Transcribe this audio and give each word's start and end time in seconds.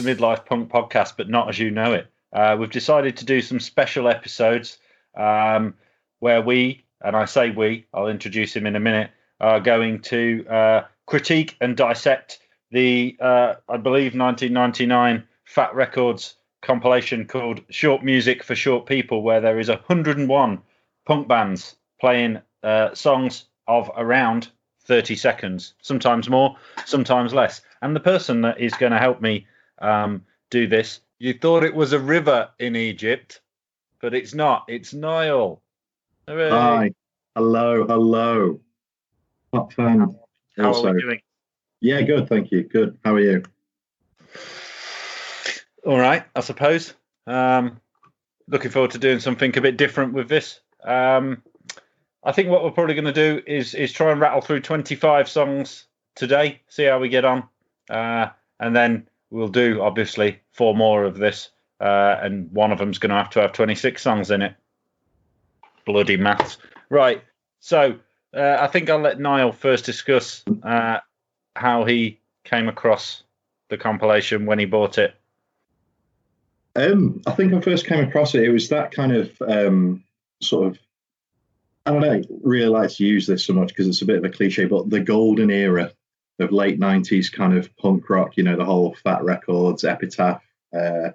The 0.00 0.14
Midlife 0.14 0.46
Punk 0.46 0.70
podcast, 0.70 1.14
but 1.18 1.28
not 1.28 1.48
as 1.50 1.58
you 1.58 1.70
know 1.70 1.92
it. 1.92 2.06
Uh, 2.32 2.56
we've 2.58 2.70
decided 2.70 3.18
to 3.18 3.26
do 3.26 3.42
some 3.42 3.60
special 3.60 4.08
episodes 4.08 4.78
um, 5.14 5.74
where 6.20 6.40
we, 6.40 6.84
and 7.02 7.14
I 7.14 7.26
say 7.26 7.50
we, 7.50 7.86
I'll 7.92 8.08
introduce 8.08 8.56
him 8.56 8.66
in 8.66 8.76
a 8.76 8.80
minute, 8.80 9.10
are 9.40 9.60
going 9.60 10.00
to 10.02 10.46
uh, 10.48 10.84
critique 11.06 11.56
and 11.60 11.76
dissect 11.76 12.38
the, 12.70 13.16
uh, 13.20 13.54
I 13.68 13.76
believe, 13.76 14.14
1999 14.14 15.24
Fat 15.44 15.74
Records 15.74 16.36
compilation 16.62 17.26
called 17.26 17.60
Short 17.68 18.02
Music 18.02 18.42
for 18.42 18.54
Short 18.54 18.86
People, 18.86 19.22
where 19.22 19.40
there 19.40 19.58
is 19.58 19.68
101 19.68 20.62
punk 21.04 21.28
bands 21.28 21.76
playing 22.00 22.40
uh, 22.62 22.94
songs 22.94 23.44
of 23.66 23.90
around 23.96 24.48
30 24.84 25.14
seconds, 25.16 25.74
sometimes 25.82 26.30
more, 26.30 26.56
sometimes 26.86 27.34
less. 27.34 27.60
And 27.82 27.94
the 27.94 28.00
person 28.00 28.40
that 28.42 28.60
is 28.60 28.72
going 28.74 28.92
to 28.92 28.98
help 28.98 29.20
me 29.20 29.46
um, 29.80 30.24
do 30.50 30.66
this, 30.66 31.00
you 31.18 31.34
thought 31.34 31.64
it 31.64 31.74
was 31.74 31.92
a 31.92 31.98
river 31.98 32.48
in 32.58 32.76
Egypt, 32.76 33.40
but 34.00 34.14
it's 34.14 34.34
not. 34.34 34.64
It's 34.68 34.92
Niall. 34.94 35.62
Hooray. 36.26 36.50
Hi. 36.50 36.90
Hello. 37.36 37.86
Hello. 37.86 38.60
What 39.50 39.72
fun. 39.72 40.16
How 40.56 40.68
Also, 40.68 40.88
are 40.88 40.94
we 40.94 41.00
doing? 41.02 41.20
yeah, 41.80 42.00
good. 42.02 42.28
Thank 42.28 42.50
you. 42.50 42.62
Good. 42.62 42.98
How 43.04 43.14
are 43.14 43.20
you? 43.20 43.42
All 45.86 45.98
right, 45.98 46.24
I 46.34 46.40
suppose. 46.40 46.94
Um, 47.26 47.80
looking 48.48 48.70
forward 48.70 48.90
to 48.92 48.98
doing 48.98 49.20
something 49.20 49.56
a 49.56 49.60
bit 49.60 49.76
different 49.76 50.12
with 50.12 50.28
this. 50.28 50.60
Um, 50.84 51.42
I 52.22 52.32
think 52.32 52.48
what 52.48 52.62
we're 52.62 52.70
probably 52.70 52.94
going 52.94 53.04
to 53.06 53.12
do 53.12 53.42
is 53.46 53.74
is 53.74 53.92
try 53.92 54.12
and 54.12 54.20
rattle 54.20 54.40
through 54.42 54.60
25 54.60 55.28
songs 55.28 55.86
today, 56.14 56.60
see 56.68 56.84
how 56.84 56.98
we 56.98 57.08
get 57.08 57.24
on, 57.24 57.44
uh, 57.88 58.28
and 58.58 58.76
then 58.76 59.08
we'll 59.30 59.48
do 59.48 59.80
obviously 59.82 60.40
four 60.52 60.74
more 60.74 61.04
of 61.04 61.16
this, 61.16 61.50
uh, 61.80 62.16
and 62.20 62.50
one 62.52 62.72
of 62.72 62.78
them's 62.78 62.98
going 62.98 63.10
to 63.10 63.16
have 63.16 63.30
to 63.30 63.40
have 63.40 63.52
26 63.52 64.00
songs 64.00 64.30
in 64.30 64.42
it. 64.42 64.54
Bloody 65.86 66.16
maths. 66.16 66.58
Right. 66.88 67.22
So 67.60 67.98
uh, 68.34 68.56
I 68.60 68.66
think 68.66 68.90
I'll 68.90 68.98
let 68.98 69.20
Niall 69.20 69.52
first 69.52 69.84
discuss 69.84 70.44
uh, 70.62 70.98
how 71.56 71.84
he 71.84 72.20
came 72.44 72.68
across 72.68 73.22
the 73.68 73.78
compilation 73.78 74.46
when 74.46 74.58
he 74.58 74.66
bought 74.66 74.98
it. 74.98 75.14
Um, 76.76 77.20
I 77.26 77.32
think 77.32 77.52
I 77.52 77.60
first 77.60 77.86
came 77.86 78.06
across 78.06 78.34
it. 78.34 78.44
It 78.44 78.50
was 78.50 78.68
that 78.68 78.92
kind 78.92 79.12
of 79.12 79.42
um, 79.46 80.04
sort 80.42 80.68
of. 80.68 80.78
I 81.86 81.92
don't 81.92 82.02
know. 82.02 82.22
Really 82.42 82.68
like 82.68 82.90
to 82.90 83.04
use 83.04 83.26
this 83.26 83.44
so 83.44 83.54
much 83.54 83.68
because 83.68 83.88
it's 83.88 84.02
a 84.02 84.06
bit 84.06 84.18
of 84.18 84.24
a 84.24 84.28
cliche, 84.28 84.66
but 84.66 84.90
the 84.90 85.00
golden 85.00 85.50
era 85.50 85.92
of 86.40 86.52
late 86.52 86.78
'90s 86.78 87.32
kind 87.32 87.56
of 87.56 87.74
punk 87.76 88.08
rock. 88.10 88.36
You 88.36 88.44
know, 88.44 88.56
the 88.56 88.64
whole 88.64 88.94
Fat 88.94 89.22
Records, 89.24 89.84
Epitaph, 89.84 90.42
uh, 90.76 91.10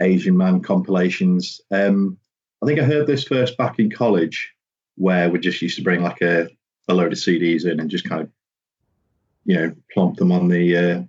Asian 0.00 0.36
Man 0.36 0.60
compilations. 0.60 1.60
Um, 1.70 2.18
I 2.62 2.66
think 2.66 2.80
I 2.80 2.84
heard 2.84 3.06
this 3.06 3.24
first 3.24 3.56
back 3.56 3.78
in 3.78 3.90
college, 3.90 4.52
where 4.96 5.30
we 5.30 5.38
just 5.38 5.62
used 5.62 5.76
to 5.76 5.84
bring 5.84 6.02
like 6.02 6.22
a, 6.22 6.48
a 6.88 6.94
load 6.94 7.12
of 7.12 7.18
CDs 7.18 7.66
in 7.66 7.80
and 7.80 7.90
just 7.90 8.08
kind 8.08 8.22
of, 8.22 8.30
you 9.44 9.56
know, 9.56 9.74
plump 9.92 10.16
them 10.16 10.32
on 10.32 10.48
the 10.48 10.76
uh, 10.76 11.02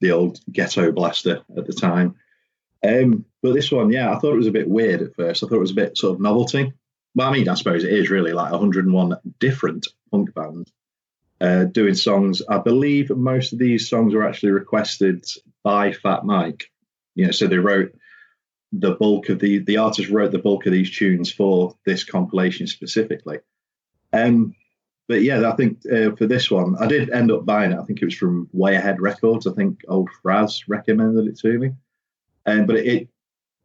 the 0.00 0.12
old 0.12 0.40
ghetto 0.50 0.92
blaster 0.92 1.42
at 1.56 1.66
the 1.66 1.72
time. 1.72 2.14
Um, 2.86 3.24
but 3.42 3.54
this 3.54 3.70
one, 3.70 3.90
yeah, 3.90 4.10
I 4.10 4.18
thought 4.18 4.32
it 4.32 4.38
was 4.38 4.46
a 4.46 4.52
bit 4.52 4.68
weird 4.68 5.02
at 5.02 5.14
first. 5.14 5.42
I 5.42 5.46
thought 5.46 5.56
it 5.56 5.60
was 5.60 5.72
a 5.72 5.74
bit 5.74 5.98
sort 5.98 6.14
of 6.14 6.20
novelty. 6.20 6.72
Well, 7.14 7.28
I 7.28 7.32
mean, 7.32 7.48
I 7.48 7.54
suppose 7.54 7.84
it 7.84 7.92
is 7.92 8.08
really 8.08 8.32
like 8.32 8.52
101 8.52 9.16
different 9.38 9.88
punk 10.10 10.32
bands 10.34 10.72
uh, 11.40 11.64
doing 11.64 11.94
songs. 11.94 12.42
I 12.48 12.58
believe 12.58 13.10
most 13.10 13.52
of 13.52 13.58
these 13.58 13.88
songs 13.88 14.14
were 14.14 14.26
actually 14.26 14.52
requested 14.52 15.24
by 15.62 15.92
Fat 15.92 16.24
Mike. 16.24 16.70
You 17.14 17.26
know, 17.26 17.32
so 17.32 17.46
they 17.46 17.58
wrote 17.58 17.94
the 18.72 18.92
bulk 18.92 19.28
of 19.28 19.40
the 19.40 19.58
the 19.58 19.78
artist 19.78 20.10
wrote 20.10 20.32
the 20.32 20.38
bulk 20.38 20.66
of 20.66 20.72
these 20.72 20.96
tunes 20.96 21.32
for 21.32 21.74
this 21.84 22.04
compilation 22.04 22.66
specifically. 22.66 23.40
Um, 24.12 24.54
but 25.08 25.22
yeah, 25.22 25.50
I 25.50 25.56
think 25.56 25.80
uh, 25.90 26.14
for 26.14 26.26
this 26.26 26.50
one, 26.50 26.76
I 26.78 26.86
did 26.86 27.10
end 27.10 27.32
up 27.32 27.44
buying 27.44 27.72
it. 27.72 27.78
I 27.78 27.84
think 27.84 28.00
it 28.00 28.04
was 28.04 28.14
from 28.14 28.48
Way 28.52 28.76
Ahead 28.76 29.00
Records. 29.00 29.46
I 29.46 29.52
think 29.52 29.80
old 29.88 30.08
Fraz 30.22 30.62
recommended 30.68 31.26
it 31.26 31.38
to 31.40 31.58
me. 31.58 31.72
Um, 32.46 32.66
but 32.66 32.76
it, 32.76 32.86
it, 32.86 33.08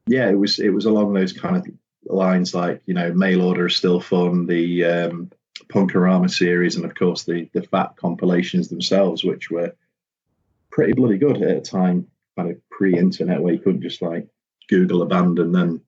yeah, 0.08 0.30
it 0.30 0.40
was 0.40 0.60
it 0.60 0.70
was 0.70 0.86
along 0.86 1.14
those 1.14 1.34
kind 1.34 1.58
of 1.58 1.68
lines, 2.06 2.56
like 2.56 2.82
you 2.86 2.94
know, 2.94 3.14
mail 3.14 3.44
order 3.44 3.68
is 3.68 3.76
still 3.76 4.00
fun, 4.00 4.48
the 4.48 4.86
um, 4.86 5.32
Punk-O-Rama 5.70 6.30
series, 6.30 6.76
and 6.76 6.86
of 6.86 6.96
course 6.96 7.24
the 7.24 7.50
the 7.54 7.64
Fat 7.64 7.96
compilations 7.96 8.68
themselves, 8.68 9.24
which 9.24 9.50
were 9.50 9.76
pretty 10.72 10.94
bloody 10.94 11.18
good 11.18 11.42
at 11.42 11.58
a 11.58 11.62
time, 11.62 12.08
kind 12.38 12.52
of 12.52 12.70
pre-internet, 12.70 13.42
where 13.42 13.54
you 13.54 13.60
couldn't 13.60 13.82
just 13.82 14.02
like 14.02 14.28
Google 14.68 15.02
a 15.02 15.06
band 15.06 15.40
and 15.40 15.56
then 15.56 15.82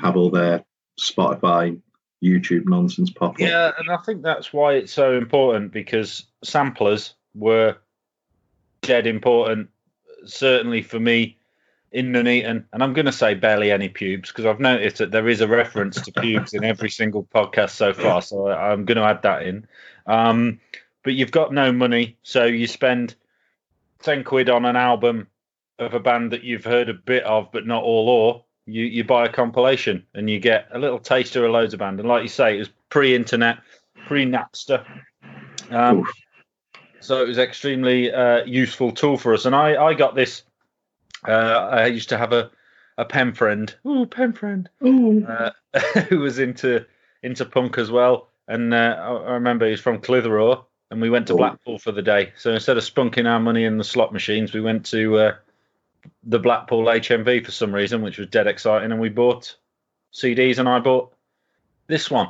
have 0.00 0.16
all 0.16 0.30
their 0.30 0.64
Spotify, 0.98 1.80
YouTube 2.22 2.66
nonsense 2.66 3.10
pop 3.10 3.32
up. 3.32 3.38
Yeah, 3.40 3.72
and 3.78 3.90
I 3.90 3.96
think 3.98 4.22
that's 4.22 4.52
why 4.52 4.74
it's 4.74 4.92
so 4.92 5.16
important 5.16 5.72
because 5.72 6.26
samplers 6.42 7.14
were 7.34 7.76
dead 8.82 9.06
important, 9.06 9.70
certainly 10.24 10.82
for 10.82 11.00
me 11.00 11.38
in 11.94 12.12
Nuneaton. 12.12 12.64
And 12.72 12.82
I'm 12.82 12.92
going 12.92 13.06
to 13.06 13.12
say 13.12 13.34
barely 13.34 13.70
any 13.70 13.88
pubes 13.88 14.28
because 14.28 14.44
I've 14.44 14.60
noticed 14.60 14.98
that 14.98 15.12
there 15.12 15.28
is 15.28 15.40
a 15.40 15.48
reference 15.48 16.00
to 16.02 16.12
pubes 16.12 16.52
in 16.52 16.64
every 16.64 16.90
single 16.90 17.24
podcast 17.24 17.70
so 17.70 17.94
far. 17.94 18.20
So 18.20 18.50
I'm 18.50 18.84
going 18.84 18.96
to 18.96 19.04
add 19.04 19.22
that 19.22 19.44
in. 19.44 19.66
Um, 20.06 20.60
but 21.04 21.14
you've 21.14 21.30
got 21.30 21.52
no 21.52 21.70
money, 21.70 22.16
so 22.22 22.44
you 22.44 22.66
spend 22.66 23.14
10 24.02 24.24
quid 24.24 24.50
on 24.50 24.64
an 24.64 24.74
album 24.74 25.28
of 25.78 25.94
a 25.94 26.00
band 26.00 26.32
that 26.32 26.42
you've 26.42 26.64
heard 26.64 26.88
a 26.88 26.94
bit 26.94 27.22
of, 27.24 27.52
but 27.52 27.66
not 27.66 27.84
all 27.84 28.08
or. 28.08 28.44
You, 28.66 28.84
you 28.84 29.04
buy 29.04 29.26
a 29.26 29.28
compilation 29.28 30.06
and 30.14 30.28
you 30.28 30.40
get 30.40 30.68
a 30.72 30.78
little 30.78 30.98
taster 30.98 31.44
of 31.44 31.52
loads 31.52 31.74
of 31.74 31.80
band. 31.80 32.00
And 32.00 32.08
like 32.08 32.22
you 32.22 32.28
say, 32.28 32.56
it 32.56 32.58
was 32.60 32.70
pre 32.88 33.14
internet, 33.14 33.58
pre 34.06 34.24
Napster. 34.24 34.84
Um, 35.70 36.06
so 37.00 37.22
it 37.22 37.28
was 37.28 37.38
extremely 37.38 38.10
uh, 38.10 38.44
useful 38.46 38.90
tool 38.90 39.18
for 39.18 39.34
us. 39.34 39.44
And 39.44 39.54
I, 39.54 39.76
I 39.76 39.94
got 39.94 40.14
this. 40.14 40.42
Uh, 41.26 41.68
I 41.72 41.86
used 41.86 42.08
to 42.10 42.18
have 42.18 42.32
a, 42.32 42.50
a 42.98 43.04
pen 43.04 43.32
friend. 43.32 43.74
Ooh, 43.86 44.06
pen 44.06 44.32
friend. 44.32 44.68
Uh, 44.82 45.50
who 46.08 46.20
was 46.20 46.38
into 46.38 46.84
into 47.22 47.44
punk 47.44 47.78
as 47.78 47.90
well. 47.90 48.28
And 48.46 48.74
uh, 48.74 48.96
I, 49.26 49.32
remember 49.32 49.64
he 49.64 49.70
was 49.72 49.80
from 49.80 50.00
Clitheroe, 50.00 50.66
and 50.90 51.00
we 51.00 51.08
went 51.08 51.26
to 51.28 51.32
Oh. 51.32 51.38
Blackpool 51.38 51.78
for 51.78 51.92
the 51.92 52.02
day. 52.02 52.32
So 52.36 52.52
instead 52.52 52.76
of 52.76 52.84
spunking 52.84 53.26
our 53.26 53.40
money 53.40 53.64
in 53.64 53.78
the 53.78 53.84
slot 53.84 54.12
machines, 54.12 54.52
we 54.52 54.60
went 54.60 54.84
to 54.86 55.16
uh, 55.16 55.34
the 56.24 56.38
Blackpool 56.38 56.84
HMV 56.84 57.44
for 57.44 57.50
some 57.50 57.74
reason, 57.74 58.02
which 58.02 58.18
was 58.18 58.28
dead 58.28 58.46
exciting. 58.46 58.92
And 58.92 59.00
we 59.00 59.08
bought 59.08 59.56
CDs, 60.12 60.58
and 60.58 60.68
I 60.68 60.78
bought 60.78 61.14
this 61.86 62.10
one. 62.10 62.28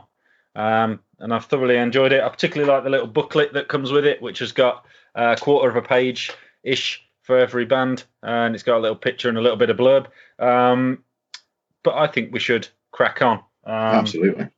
Um, 0.55 1.01
and 1.19 1.35
I've 1.35 1.47
thoroughly 1.47 1.77
enjoyed 1.77 2.13
it. 2.13 2.23
I 2.23 2.29
particularly 2.29 2.73
like 2.73 2.85
the 2.85 2.91
little 2.91 3.09
booklet 3.09 3.55
that 3.55 3.69
comes 3.69 3.91
with 3.91 4.07
it, 4.07 4.23
which 4.23 4.39
has 4.39 4.53
got 4.53 4.85
a 5.17 5.37
quarter 5.37 5.69
of 5.69 5.77
a 5.77 5.83
page 5.83 6.31
ish 6.63 7.05
for 7.25 7.39
every 7.39 7.65
band, 7.65 8.05
and 8.23 8.55
it's 8.55 8.63
got 8.63 8.77
a 8.77 8.81
little 8.81 8.97
picture 8.97 9.29
and 9.29 9.37
a 9.37 9.41
little 9.41 9.57
bit 9.57 9.71
of 9.71 9.79
blurb. 9.79 10.07
Um, 10.39 11.03
but 11.83 11.95
I 11.95 12.07
think 12.07 12.33
we 12.33 12.39
should 12.39 12.69
crack 12.93 13.23
on. 13.23 13.39
Um, 13.65 13.75
Absolutely. 13.75 14.49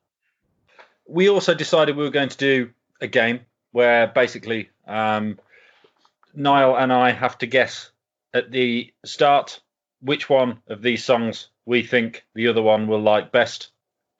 we 1.06 1.30
also 1.30 1.54
decided 1.54 1.96
we 1.96 2.04
were 2.04 2.10
going 2.10 2.28
to 2.28 2.36
do 2.36 2.70
a 3.00 3.06
game 3.06 3.40
where 3.70 4.08
basically 4.08 4.68
um, 4.86 5.38
Niall 6.34 6.76
and 6.76 6.92
I 6.92 7.12
have 7.12 7.38
to 7.38 7.46
guess 7.46 7.90
at 8.34 8.50
the 8.50 8.92
start 9.04 9.60
which 10.00 10.28
one 10.28 10.58
of 10.68 10.82
these 10.82 11.04
songs 11.04 11.48
we 11.66 11.82
think 11.82 12.24
the 12.34 12.48
other 12.48 12.62
one 12.62 12.86
will 12.86 13.00
like 13.00 13.32
best, 13.32 13.70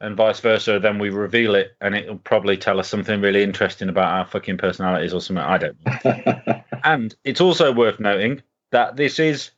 and 0.01 0.17
vice 0.17 0.41
versa. 0.41 0.79
Then 0.79 0.99
we 0.99 1.11
reveal 1.11 1.55
it, 1.55 1.77
and 1.81 1.95
it'll 1.95 2.19
probably 2.19 2.57
tell 2.57 2.79
us 2.79 2.89
something 2.89 3.21
really 3.21 3.43
interesting 3.43 3.89
about 3.89 4.13
our 4.13 4.27
fucking 4.27 4.59
personalities 4.59 5.15
or 5.15 5.21
something. 5.21 5.45
I 5.45 5.59
don't 5.59 5.77
know. 5.85 6.63
And 6.85 7.13
it's 7.25 7.41
also 7.41 7.73
worth 7.73 7.99
noting 7.99 8.43
that 8.71 8.95
this 8.95 9.19
is 9.19 9.51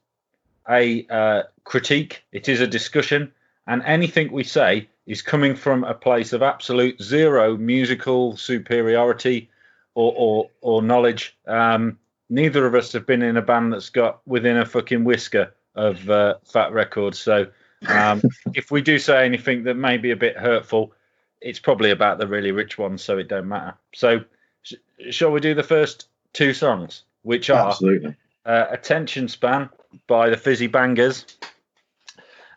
a 0.67 1.07
uh, 1.11 1.43
critique, 1.65 2.25
it 2.33 2.49
is 2.49 2.61
a 2.63 2.67
discussion, 2.67 3.33
and 3.67 3.83
anything 3.83 4.33
we 4.33 4.45
say 4.45 4.89
is 5.07 5.21
coming 5.21 5.55
from 5.55 5.85
a 5.85 5.93
place 5.93 6.33
of 6.33 6.43
absolute 6.43 7.03
zero 7.03 7.57
musical 7.57 8.37
superiority 8.37 9.51
or 9.95 10.15
or, 10.17 10.51
or 10.63 10.83
knowledge. 10.83 11.37
Um, 11.47 11.99
neither 12.31 12.65
of 12.67 12.75
us 12.75 12.93
have 12.93 13.07
been 13.07 13.23
in 13.23 13.37
a 13.37 13.43
band 13.43 13.73
that's 13.73 13.91
got 13.91 14.27
within 14.27 14.57
a 14.57 14.65
fucking 14.65 15.05
whisker 15.05 15.53
of 15.75 16.09
uh, 16.09 16.37
Fat 16.45 16.73
Records. 16.73 17.19
So 17.19 17.47
um, 17.87 18.23
if 18.55 18.71
we 18.71 18.83
do 18.83 18.99
say 18.99 19.25
anything 19.25 19.65
that 19.65 19.75
may 19.75 19.97
be 19.97 20.11
a 20.11 20.17
bit 20.17 20.37
hurtful, 20.37 20.93
it's 21.41 21.59
probably 21.59 21.91
about 21.91 22.19
the 22.19 22.27
really 22.27 22.51
rich 22.51 22.79
ones, 22.79 23.03
so 23.03 23.19
it 23.19 23.29
don't 23.29 23.49
matter. 23.49 23.75
So 23.95 24.21
sh- 24.63 24.75
shall 25.11 25.31
we 25.31 25.41
do 25.41 25.55
the 25.55 25.63
first 25.63 26.09
two 26.33 26.53
songs, 26.53 27.05
which 27.23 27.51
are 27.51 27.69
Absolutely. 27.69 28.17
uh, 28.45 28.67
Attention 28.71 29.29
Span 29.29 29.69
by 30.07 30.31
the 30.31 30.37
Fizzy 30.37 30.67
Bangers 30.67 31.25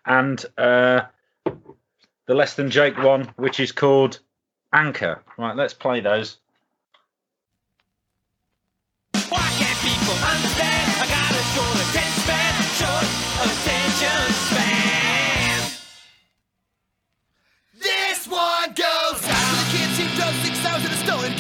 and 0.06 0.44
uh, 0.58 1.02
the 2.26 2.34
Less 2.36 2.56
Than 2.56 2.72
Jake 2.72 2.98
one, 2.98 3.32
which 3.36 3.60
is 3.60 3.72
called 3.72 4.20
Anchor. 4.74 5.22
Right, 5.38 5.56
let's 5.56 5.74
play 5.74 6.00
those. 6.00 6.38
Why 9.30 9.40
can't 9.58 9.80
people 9.80 10.16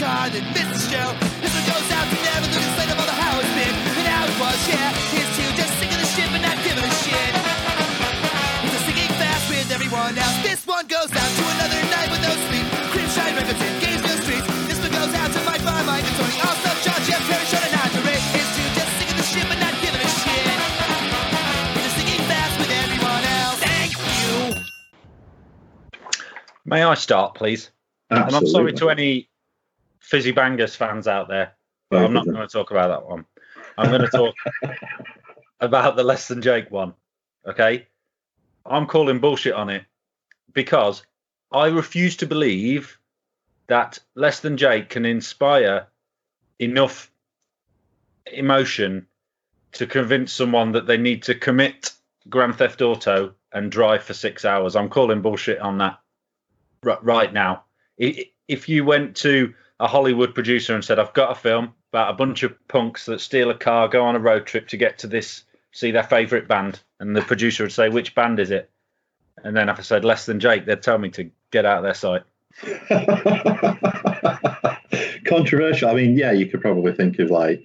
God 0.02 0.34
that 0.34 0.42
missed 0.58 0.74
the 0.74 0.82
show. 0.90 1.14
This 1.46 1.54
one 1.54 1.68
goes 1.70 1.90
out 1.94 2.10
to 2.10 2.18
never 2.26 2.50
the 2.50 2.58
slate 2.74 2.90
of 2.90 2.98
all 2.98 3.06
the 3.06 3.14
how 3.14 3.38
it's 3.38 3.54
been 3.54 3.70
and 3.70 4.02
now 4.02 4.26
it 4.26 4.34
was. 4.42 4.58
Yeah, 4.66 4.90
here's 5.14 5.30
two 5.38 5.46
just 5.54 5.78
sick 5.78 5.94
of 5.94 6.02
the 6.02 6.10
shit 6.10 6.26
but 6.34 6.42
not 6.42 6.58
giving 6.66 6.82
a 6.82 6.94
shit. 7.06 7.34
He's 8.66 8.74
a 8.74 8.82
singing 8.82 9.14
fast 9.22 9.46
with 9.46 9.70
everyone 9.70 10.18
else. 10.18 10.42
This 10.42 10.66
one 10.66 10.90
goes 10.90 11.14
out 11.14 11.30
to 11.38 11.44
another 11.54 11.78
night 11.94 12.10
with 12.10 12.18
no 12.26 12.34
sleep. 12.50 12.66
Cream 12.90 13.06
shine 13.14 13.38
records 13.38 13.62
in 13.62 13.78
games 13.78 14.02
no 14.02 14.18
streets. 14.26 14.50
This 14.66 14.82
one 14.82 14.90
goes 14.90 15.14
out 15.14 15.30
to 15.38 15.40
my 15.46 15.62
by 15.62 15.86
Mike 15.86 16.02
and 16.02 16.18
Tony 16.18 16.38
Austin, 16.50 16.78
John 16.82 17.02
Jeff 17.06 17.22
Perry, 17.30 17.46
Sean 17.46 17.62
and 17.62 17.78
Andre. 17.78 18.18
Here's 18.34 18.52
two 18.58 18.68
just 18.74 18.92
singing 18.98 19.18
the 19.22 19.28
shit 19.30 19.46
but 19.46 19.62
not 19.62 19.76
giving 19.86 20.02
a 20.02 20.12
shit. 20.18 20.50
He's 21.78 21.94
singing 21.94 22.26
fast 22.26 22.58
with 22.58 22.74
everyone 22.74 23.24
else. 23.38 23.62
Thank 23.62 23.94
you. 24.02 24.66
May 26.66 26.82
I 26.82 26.98
start, 26.98 27.38
please? 27.38 27.70
Absolutely. 28.10 28.26
And 28.26 28.34
I'm 28.34 28.50
sorry 28.50 28.74
to 28.74 28.90
any 28.90 29.31
Fizzy 30.12 30.32
Bangers 30.32 30.76
fans 30.76 31.08
out 31.08 31.30
there, 31.30 31.54
but 31.90 32.04
I'm 32.04 32.12
not 32.12 32.26
going 32.26 32.36
to 32.36 32.48
talk 32.48 32.70
about 32.70 32.90
that 32.90 33.10
one. 33.10 33.26
I'm 33.78 33.90
going 33.90 34.02
to 34.02 34.10
talk 34.10 34.36
about 35.62 35.96
the 35.96 36.04
less 36.04 36.28
than 36.28 36.42
Jake 36.42 36.70
one. 36.70 36.94
Okay, 37.48 37.88
I'm 38.66 38.88
calling 38.88 39.20
bullshit 39.20 39.54
on 39.54 39.70
it 39.70 39.86
because 40.54 41.04
I 41.50 41.68
refuse 41.68 42.18
to 42.18 42.26
believe 42.26 43.00
that 43.68 44.00
less 44.14 44.42
than 44.42 44.58
Jake 44.58 44.90
can 44.90 45.06
inspire 45.06 45.88
enough 46.60 47.10
emotion 48.26 49.08
to 49.72 49.88
convince 49.88 50.34
someone 50.34 50.74
that 50.74 50.88
they 50.88 50.98
need 50.98 51.24
to 51.24 51.36
commit 51.36 51.94
Grand 52.30 52.58
Theft 52.58 52.82
Auto 52.82 53.34
and 53.54 53.72
drive 53.72 54.04
for 54.04 54.14
six 54.14 54.44
hours. 54.44 54.76
I'm 54.76 54.90
calling 54.90 55.22
bullshit 55.22 55.60
on 55.60 55.78
that 55.78 56.00
right 56.84 57.32
now. 57.32 57.64
If 57.98 58.68
you 58.68 58.84
went 58.84 59.16
to 59.18 59.54
a 59.82 59.88
Hollywood 59.88 60.34
producer 60.36 60.76
and 60.76 60.86
said, 60.86 61.00
I've 61.00 61.14
got 61.14 61.32
a 61.32 61.36
film 61.36 61.74
about 61.92 62.12
a 62.12 62.14
bunch 62.14 62.44
of 62.44 62.56
punks 62.68 63.08
that 63.08 63.20
steal 63.20 63.50
a 63.50 63.58
car, 63.58 63.88
go 63.88 64.06
on 64.06 64.16
a 64.16 64.20
road 64.20 64.46
trip 64.46 64.68
to 64.70 64.78
get 64.78 65.00
to 65.00 65.08
this, 65.08 65.44
see 65.72 65.90
their 65.90 66.04
favourite 66.04 66.48
band, 66.48 66.80
and 67.00 67.16
the 67.16 67.24
producer 67.24 67.64
would 67.64 67.74
say, 67.74 67.90
Which 67.90 68.14
band 68.14 68.40
is 68.40 68.52
it? 68.52 68.70
And 69.44 69.58
then 69.58 69.70
if 69.70 69.80
I 69.80 69.82
said 69.82 70.06
less 70.06 70.28
than 70.28 70.40
Jake, 70.40 70.68
they'd 70.68 70.84
tell 70.84 71.00
me 71.00 71.10
to 71.10 71.32
get 71.50 71.66
out 71.66 71.80
of 71.80 71.84
their 71.84 71.96
site. 71.96 72.22
Controversial. 75.26 75.90
I 75.90 75.96
mean, 75.96 76.16
yeah, 76.16 76.32
you 76.32 76.46
could 76.46 76.62
probably 76.62 76.94
think 76.94 77.18
of 77.18 77.32
like, 77.32 77.64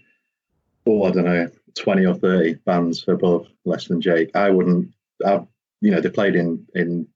oh, 0.86 1.04
I 1.04 1.10
don't 1.10 1.24
know, 1.24 1.50
20 1.74 2.06
or 2.06 2.14
30 2.14 2.54
bands 2.64 3.04
above 3.06 3.46
less 3.66 3.88
than 3.88 4.00
Jake. 4.00 4.30
I 4.34 4.48
wouldn't, 4.48 4.88
I've, 5.24 5.46
you 5.82 5.90
know, 5.90 6.00
they 6.00 6.08
played 6.08 6.34
in, 6.34 6.66
in 6.74 7.08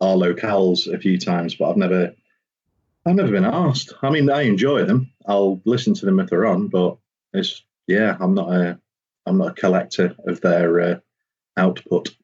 our 0.00 0.14
locales 0.14 0.86
a 0.92 1.00
few 1.00 1.18
times, 1.18 1.56
but 1.56 1.70
I've 1.70 1.76
never, 1.76 2.14
I've 3.06 3.14
never 3.16 3.30
been 3.30 3.44
asked. 3.44 3.94
I 4.02 4.10
mean, 4.10 4.30
I 4.30 4.42
enjoy 4.42 4.84
them. 4.84 5.12
I'll 5.26 5.60
listen 5.64 5.94
to 5.94 6.06
them 6.06 6.20
if 6.20 6.28
they're 6.28 6.46
on, 6.46 6.68
but 6.68 6.98
it's, 7.32 7.64
yeah, 7.86 8.16
I'm 8.20 8.34
not 8.34 8.52
a, 8.52 8.78
I'm 9.26 9.38
not 9.38 9.58
a 9.58 9.60
collector 9.60 10.14
of 10.26 10.40
their 10.40 10.80
uh, 10.80 10.98
output. 11.56 12.14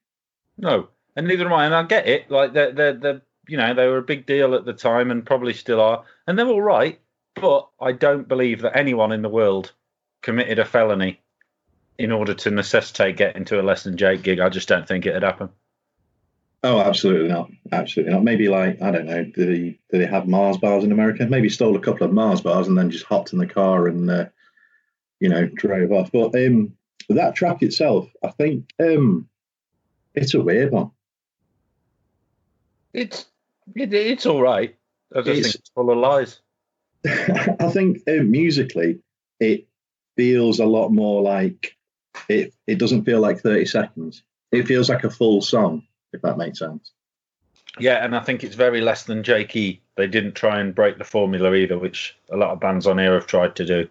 No, 0.58 0.88
and 1.14 1.26
neither 1.26 1.46
am 1.46 1.52
I. 1.52 1.64
And 1.64 1.74
I 1.74 1.82
get 1.84 2.06
it. 2.06 2.30
Like 2.30 2.52
they're, 2.52 2.72
they're, 2.72 2.92
they're, 2.92 3.22
you 3.48 3.56
know, 3.56 3.74
they 3.74 3.86
were 3.86 3.98
a 3.98 4.02
big 4.02 4.26
deal 4.26 4.54
at 4.54 4.64
the 4.64 4.72
time 4.72 5.10
and 5.10 5.24
probably 5.24 5.54
still 5.54 5.80
are. 5.80 6.04
And 6.26 6.38
they're 6.38 6.46
all 6.46 6.62
right. 6.62 7.00
But 7.34 7.68
I 7.80 7.92
don't 7.92 8.28
believe 8.28 8.62
that 8.62 8.76
anyone 8.76 9.12
in 9.12 9.22
the 9.22 9.28
world 9.28 9.72
committed 10.22 10.58
a 10.58 10.64
felony 10.64 11.20
in 11.98 12.12
order 12.12 12.34
to 12.34 12.50
necessitate 12.50 13.16
getting 13.16 13.44
to 13.46 13.60
a 13.60 13.62
less 13.62 13.84
than 13.84 13.96
Jake 13.96 14.22
gig. 14.22 14.40
I 14.40 14.48
just 14.48 14.68
don't 14.68 14.86
think 14.86 15.06
it'd 15.06 15.22
happen. 15.22 15.50
Oh, 16.62 16.80
absolutely 16.80 17.28
not. 17.28 17.50
Absolutely 17.70 18.12
not. 18.14 18.24
Maybe 18.24 18.48
like 18.48 18.80
I 18.82 18.90
don't 18.90 19.06
know. 19.06 19.24
Do 19.24 19.46
they 19.46 19.78
do 19.90 19.98
they 19.98 20.06
have 20.06 20.26
Mars 20.26 20.56
bars 20.56 20.84
in 20.84 20.92
America? 20.92 21.26
Maybe 21.26 21.48
stole 21.48 21.76
a 21.76 21.80
couple 21.80 22.06
of 22.06 22.12
Mars 22.12 22.40
bars 22.40 22.66
and 22.66 22.76
then 22.76 22.90
just 22.90 23.04
hopped 23.04 23.32
in 23.32 23.38
the 23.38 23.46
car 23.46 23.86
and 23.86 24.10
uh, 24.10 24.26
you 25.20 25.28
know 25.28 25.46
drove 25.54 25.92
off. 25.92 26.10
But 26.12 26.34
um, 26.34 26.72
that 27.08 27.34
track 27.36 27.62
itself, 27.62 28.08
I 28.24 28.30
think 28.30 28.68
um, 28.80 29.28
it's 30.14 30.34
a 30.34 30.40
weird 30.42 30.72
one. 30.72 30.90
It's 32.92 33.26
it, 33.74 33.92
it's 33.92 34.26
all 34.26 34.42
right. 34.42 34.74
I 35.14 35.18
just 35.20 35.28
It's- 35.28 35.44
think 35.44 35.54
it's 35.56 35.70
full 35.70 35.90
of 35.90 35.98
lies. 35.98 36.40
I 37.06 37.70
think 37.70 37.98
uh, 38.08 38.22
musically, 38.24 38.98
it 39.38 39.68
feels 40.16 40.58
a 40.58 40.66
lot 40.66 40.88
more 40.88 41.22
like 41.22 41.76
it. 42.28 42.54
It 42.66 42.78
doesn't 42.78 43.04
feel 43.04 43.20
like 43.20 43.40
thirty 43.40 43.66
seconds. 43.66 44.22
It 44.50 44.66
feels 44.66 44.88
like 44.88 45.04
a 45.04 45.10
full 45.10 45.42
song, 45.42 45.84
if 46.12 46.22
that 46.22 46.38
makes 46.38 46.58
sense. 46.58 46.92
Yeah, 47.78 48.04
and 48.04 48.16
I 48.16 48.20
think 48.20 48.42
it's 48.42 48.54
very 48.54 48.80
less 48.80 49.04
than 49.04 49.22
Jakey. 49.22 49.82
They 49.96 50.06
didn't 50.06 50.34
try 50.34 50.60
and 50.60 50.74
break 50.74 50.98
the 50.98 51.04
formula 51.04 51.54
either, 51.54 51.78
which 51.78 52.16
a 52.30 52.36
lot 52.36 52.50
of 52.50 52.60
bands 52.60 52.86
on 52.86 52.98
here 52.98 53.14
have 53.14 53.26
tried 53.26 53.56
to 53.56 53.64
do. 53.64 53.88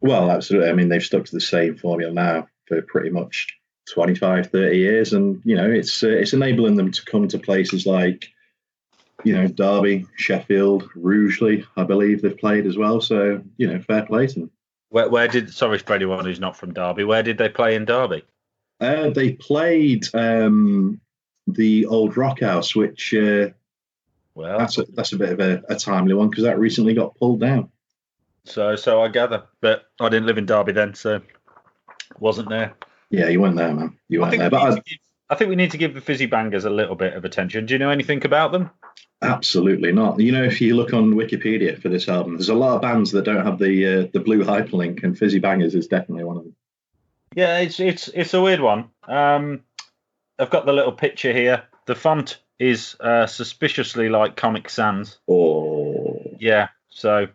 Well, 0.00 0.30
absolutely. 0.30 0.70
I 0.70 0.72
mean, 0.72 0.88
they've 0.88 1.02
stuck 1.02 1.26
to 1.26 1.32
the 1.32 1.40
same 1.40 1.76
formula 1.76 2.12
now 2.12 2.48
for 2.66 2.80
pretty 2.82 3.10
much 3.10 3.58
25, 3.92 4.50
30 4.50 4.76
years, 4.76 5.12
and 5.12 5.42
you 5.44 5.56
know, 5.56 5.70
it's 5.70 6.02
uh, 6.02 6.08
it's 6.08 6.32
enabling 6.32 6.76
them 6.76 6.90
to 6.92 7.04
come 7.04 7.28
to 7.28 7.38
places 7.38 7.86
like, 7.86 8.28
you 9.24 9.34
know, 9.34 9.46
Derby, 9.46 10.06
Sheffield, 10.16 10.88
Rugeley. 10.94 11.66
I 11.76 11.84
believe 11.84 12.22
they've 12.22 12.36
played 12.36 12.66
as 12.66 12.78
well. 12.78 13.00
So 13.00 13.42
you 13.58 13.66
know, 13.66 13.80
fair 13.80 14.06
play 14.06 14.28
to 14.28 14.40
them. 14.40 14.50
Where, 14.88 15.08
where 15.08 15.28
did 15.28 15.52
sorry 15.52 15.78
for 15.78 15.94
anyone 15.94 16.24
who's 16.24 16.40
not 16.40 16.56
from 16.56 16.72
Derby? 16.72 17.04
Where 17.04 17.22
did 17.22 17.36
they 17.36 17.48
play 17.48 17.74
in 17.74 17.84
Derby? 17.84 18.24
Uh, 18.80 19.10
they 19.10 19.32
played 19.32 20.06
um, 20.14 21.00
the 21.52 21.86
old 21.86 22.16
Rock 22.16 22.40
House, 22.40 22.74
which 22.74 23.14
uh, 23.14 23.48
Well, 24.34 24.58
that's 24.58 24.78
a, 24.78 24.84
that's 24.92 25.12
a 25.12 25.16
bit 25.18 25.30
of 25.30 25.40
a, 25.40 25.62
a 25.68 25.76
timely 25.76 26.14
one 26.14 26.30
because 26.30 26.44
that 26.44 26.58
recently 26.58 26.94
got 26.94 27.16
pulled 27.16 27.40
down. 27.40 27.70
so 28.44 28.76
so 28.76 29.02
I 29.02 29.08
gather, 29.08 29.44
but 29.60 29.84
I 30.00 30.08
didn't 30.08 30.26
live 30.26 30.38
in 30.38 30.46
Derby 30.46 30.72
then, 30.72 30.94
so 30.94 31.20
wasn't 32.18 32.48
there. 32.48 32.74
Yeah, 33.10 33.28
you 33.28 33.40
weren't 33.40 33.56
there, 33.56 33.74
man. 33.74 33.98
You 34.08 34.20
weren't 34.20 34.38
there, 34.38 34.50
but 34.50 34.62
I, 34.62 34.74
give, 34.74 34.98
I 35.28 35.34
think 35.34 35.48
we 35.48 35.56
need 35.56 35.72
to 35.72 35.78
give 35.78 35.94
the 35.94 36.00
Fizzy 36.00 36.26
Bangers 36.26 36.64
a 36.64 36.70
little 36.70 36.94
bit 36.94 37.14
of 37.14 37.24
attention. 37.24 37.66
Do 37.66 37.74
you 37.74 37.78
know 37.78 37.90
anything 37.90 38.24
about 38.24 38.52
them? 38.52 38.70
Absolutely 39.22 39.92
not. 39.92 40.18
You 40.18 40.32
know, 40.32 40.44
if 40.44 40.60
you 40.60 40.76
look 40.76 40.94
on 40.94 41.14
Wikipedia 41.14 41.80
for 41.80 41.88
this 41.90 42.08
album, 42.08 42.36
there's 42.36 42.48
a 42.48 42.54
lot 42.54 42.76
of 42.76 42.82
bands 42.82 43.10
that 43.12 43.24
don't 43.24 43.44
have 43.44 43.58
the 43.58 43.86
uh, 43.86 44.06
the 44.12 44.20
blue 44.20 44.44
hyperlink, 44.44 45.02
and 45.02 45.18
Fizzy 45.18 45.40
Bangers 45.40 45.74
is 45.74 45.88
definitely 45.88 46.24
one 46.24 46.38
of 46.38 46.44
them. 46.44 46.56
Yeah, 47.34 47.58
it's 47.58 47.78
it's 47.80 48.08
it's 48.08 48.34
a 48.34 48.40
weird 48.40 48.60
one. 48.60 48.90
Um, 49.06 49.62
I've 50.40 50.50
got 50.50 50.66
the 50.66 50.72
little 50.72 50.92
picture 50.92 51.32
here. 51.32 51.64
The 51.86 51.94
font 51.94 52.38
is 52.58 52.96
uh, 53.00 53.26
suspiciously 53.26 54.08
like 54.08 54.36
Comic 54.36 54.70
Sans. 54.70 55.18
Oh, 55.28 56.20
Yeah, 56.38 56.68
so 56.88 57.28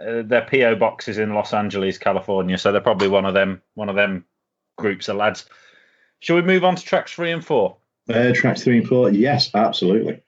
uh, 0.00 0.22
their 0.22 0.46
PO 0.50 0.76
box 0.76 1.08
is 1.08 1.18
in 1.18 1.34
Los 1.34 1.52
Angeles, 1.52 1.98
California. 1.98 2.56
So 2.58 2.72
they're 2.72 2.80
probably 2.80 3.08
one 3.08 3.26
of 3.26 3.34
them 3.34 3.62
one 3.74 3.88
of 3.88 3.96
them 3.96 4.24
groups 4.76 5.08
of 5.08 5.16
lads. 5.16 5.46
Shall 6.20 6.36
we 6.36 6.42
move 6.42 6.64
on 6.64 6.76
to 6.76 6.82
tracks 6.82 7.12
three 7.12 7.32
and 7.32 7.44
four? 7.44 7.76
uh, 8.08 8.32
tracks 8.34 8.64
three 8.64 8.78
and 8.78 8.88
four. 8.88 9.10
Yes, 9.10 9.50
absolutely. 9.54 10.22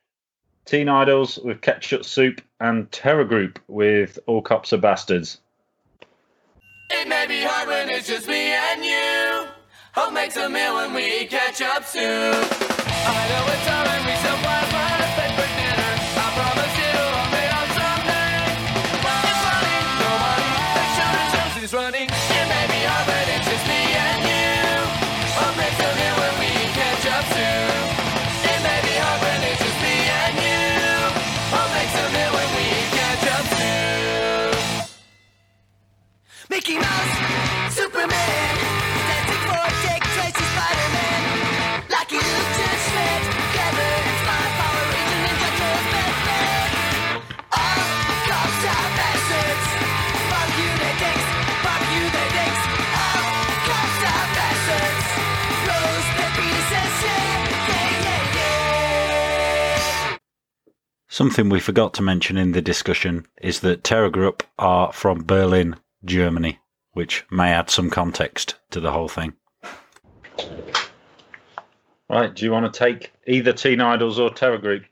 Teen 0.66 0.88
Idols 0.88 1.38
with 1.38 1.62
Ketchup 1.62 2.04
Soup 2.04 2.40
and 2.60 2.90
Terror 2.92 3.24
Group 3.24 3.58
with 3.66 4.18
All 4.26 4.42
Cops 4.42 4.72
Are 4.72 4.78
Bastards. 4.78 5.38
It 6.90 7.08
may 7.08 7.26
be 7.26 7.40
hard 7.42 7.68
when 7.68 7.88
it's 7.88 8.08
just 8.08 8.28
me 8.28 8.52
and 8.52 8.84
you. 8.84 9.49
Hope 9.92 10.12
makes 10.12 10.36
a 10.36 10.48
meal 10.48 10.74
when 10.76 10.94
we 10.94 11.26
catch 11.26 11.60
up 11.62 11.84
soon. 11.84 12.04
I 12.06 13.20
know 13.26 13.42
it's 13.50 13.66
hard 13.66 13.86
when 13.90 14.02
we 14.06 14.14
still 14.22 14.38
fly 14.38 14.62
perfect 14.70 15.34
for 15.34 15.48
dinner. 15.50 15.92
I 16.14 16.26
promise 16.38 16.74
you 16.78 16.94
I'll 16.94 17.30
pay 17.34 17.48
off 17.58 17.70
someday. 17.74 18.54
It's 18.86 19.42
funny, 19.50 19.78
nobody 19.98 20.46
that 20.78 20.88
sure 20.94 21.10
knows 21.34 21.54
who's 21.58 21.74
running. 21.74 22.06
It 22.06 22.46
may 22.54 22.66
be 22.70 22.80
hard 22.86 23.06
when 23.10 23.26
it's 23.34 23.46
just 23.50 23.66
me 23.66 23.82
and 24.06 24.22
you. 24.30 24.78
Hope 25.42 25.56
makes 25.58 25.80
a 25.82 25.90
meal 25.98 26.16
when 26.22 26.34
we 26.38 26.50
catch 26.70 27.04
up 27.10 27.26
soon. 27.34 27.82
It 28.46 28.60
may 28.62 28.80
be 28.86 28.94
hard 28.94 29.18
when 29.26 29.42
it's 29.42 29.58
just 29.58 29.78
me 29.82 29.96
and 30.06 30.34
you. 30.38 30.70
Hope 31.50 31.70
makes 31.74 31.94
a 31.98 32.06
meal 32.14 32.30
when 32.38 32.50
we 32.62 32.66
catch 32.94 33.26
up 33.26 33.44
soon. 33.58 34.54
Mickey 36.46 36.78
Mouse, 36.78 37.74
Superman, 37.74 38.39
Something 61.20 61.50
we 61.50 61.60
forgot 61.60 61.92
to 61.92 62.02
mention 62.02 62.38
in 62.38 62.52
the 62.52 62.62
discussion 62.62 63.26
is 63.42 63.60
that 63.60 63.84
Terror 63.84 64.08
Group 64.08 64.42
are 64.58 64.90
from 64.90 65.22
Berlin, 65.22 65.76
Germany, 66.02 66.58
which 66.94 67.26
may 67.30 67.50
add 67.50 67.68
some 67.68 67.90
context 67.90 68.54
to 68.70 68.80
the 68.80 68.90
whole 68.90 69.06
thing. 69.06 69.34
Right, 72.08 72.34
do 72.34 72.42
you 72.42 72.50
want 72.50 72.72
to 72.72 72.78
take 72.78 73.12
either 73.26 73.52
Teen 73.52 73.82
Idols 73.82 74.18
or 74.18 74.30
Terror 74.30 74.56
Group? 74.56 74.84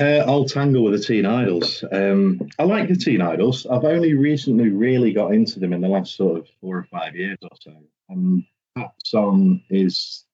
Uh, 0.00 0.24
I'll 0.26 0.46
tangle 0.46 0.82
with 0.82 0.94
the 0.94 1.06
Teen 1.06 1.24
Idols. 1.24 1.84
Um, 1.92 2.50
I 2.58 2.64
like 2.64 2.88
the 2.88 2.96
Teen 2.96 3.20
Idols. 3.20 3.64
I've 3.64 3.84
only 3.84 4.14
recently 4.14 4.70
really 4.70 5.12
got 5.12 5.32
into 5.32 5.60
them 5.60 5.72
in 5.72 5.80
the 5.80 5.86
last 5.86 6.16
sort 6.16 6.38
of 6.38 6.48
four 6.60 6.78
or 6.78 6.88
five 6.90 7.14
years 7.14 7.38
or 7.40 7.56
so. 7.60 7.72
And 8.08 8.42
that 8.74 8.94
song 9.04 9.62
is 9.70 10.24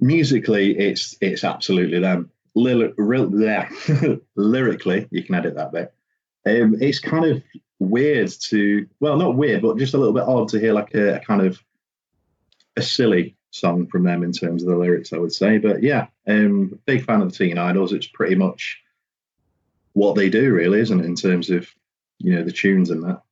musically, 0.00 0.78
it's 0.78 1.18
it's 1.20 1.44
absolutely 1.44 1.98
them. 1.98 2.30
Lyri- 2.56 4.20
Lyrically, 4.36 5.08
you 5.10 5.24
can 5.24 5.34
edit 5.34 5.54
that 5.54 5.72
bit. 5.72 5.92
Um, 6.44 6.76
it's 6.80 6.98
kind 6.98 7.24
of 7.24 7.42
weird 7.78 8.30
to, 8.48 8.86
well, 9.00 9.16
not 9.16 9.36
weird, 9.36 9.62
but 9.62 9.78
just 9.78 9.94
a 9.94 9.98
little 9.98 10.14
bit 10.14 10.24
odd 10.24 10.48
to 10.48 10.60
hear 10.60 10.72
like 10.72 10.94
a, 10.94 11.16
a 11.16 11.20
kind 11.20 11.42
of 11.42 11.62
a 12.76 12.82
silly 12.82 13.36
song 13.50 13.86
from 13.86 14.04
them 14.04 14.22
in 14.22 14.32
terms 14.32 14.62
of 14.62 14.68
the 14.68 14.76
lyrics, 14.76 15.12
I 15.12 15.18
would 15.18 15.32
say. 15.32 15.58
But 15.58 15.82
yeah, 15.82 16.06
um, 16.26 16.78
big 16.86 17.04
fan 17.04 17.22
of 17.22 17.30
the 17.30 17.36
Teen 17.36 17.58
Idols. 17.58 17.92
It's 17.92 18.06
pretty 18.06 18.34
much 18.34 18.80
what 19.92 20.14
they 20.14 20.28
do, 20.28 20.52
really, 20.52 20.80
isn't 20.80 21.00
it? 21.00 21.06
In 21.06 21.14
terms 21.14 21.50
of 21.50 21.68
you 22.18 22.34
know 22.34 22.42
the 22.42 22.52
tunes 22.52 22.90
and 22.90 23.04
that. 23.04 23.22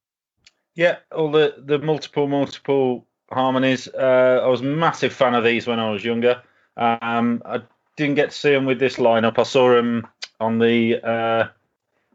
Yeah, 0.74 0.96
all 1.12 1.30
the 1.30 1.54
the 1.58 1.78
multiple 1.78 2.28
multiple 2.28 3.06
harmonies. 3.30 3.88
Uh, 3.88 4.40
I 4.42 4.46
was 4.46 4.60
a 4.60 4.64
massive 4.64 5.12
fan 5.12 5.34
of 5.34 5.44
these 5.44 5.66
when 5.66 5.80
I 5.80 5.90
was 5.90 6.04
younger. 6.04 6.42
Um, 6.76 7.42
I 7.44 7.62
didn't 8.00 8.16
get 8.16 8.30
to 8.30 8.36
see 8.36 8.50
them 8.50 8.64
with 8.64 8.78
this 8.78 8.96
lineup. 8.96 9.38
I 9.38 9.42
saw 9.44 9.74
them 9.74 10.06
on 10.40 10.58
the. 10.58 11.00
Uh, 11.02 11.48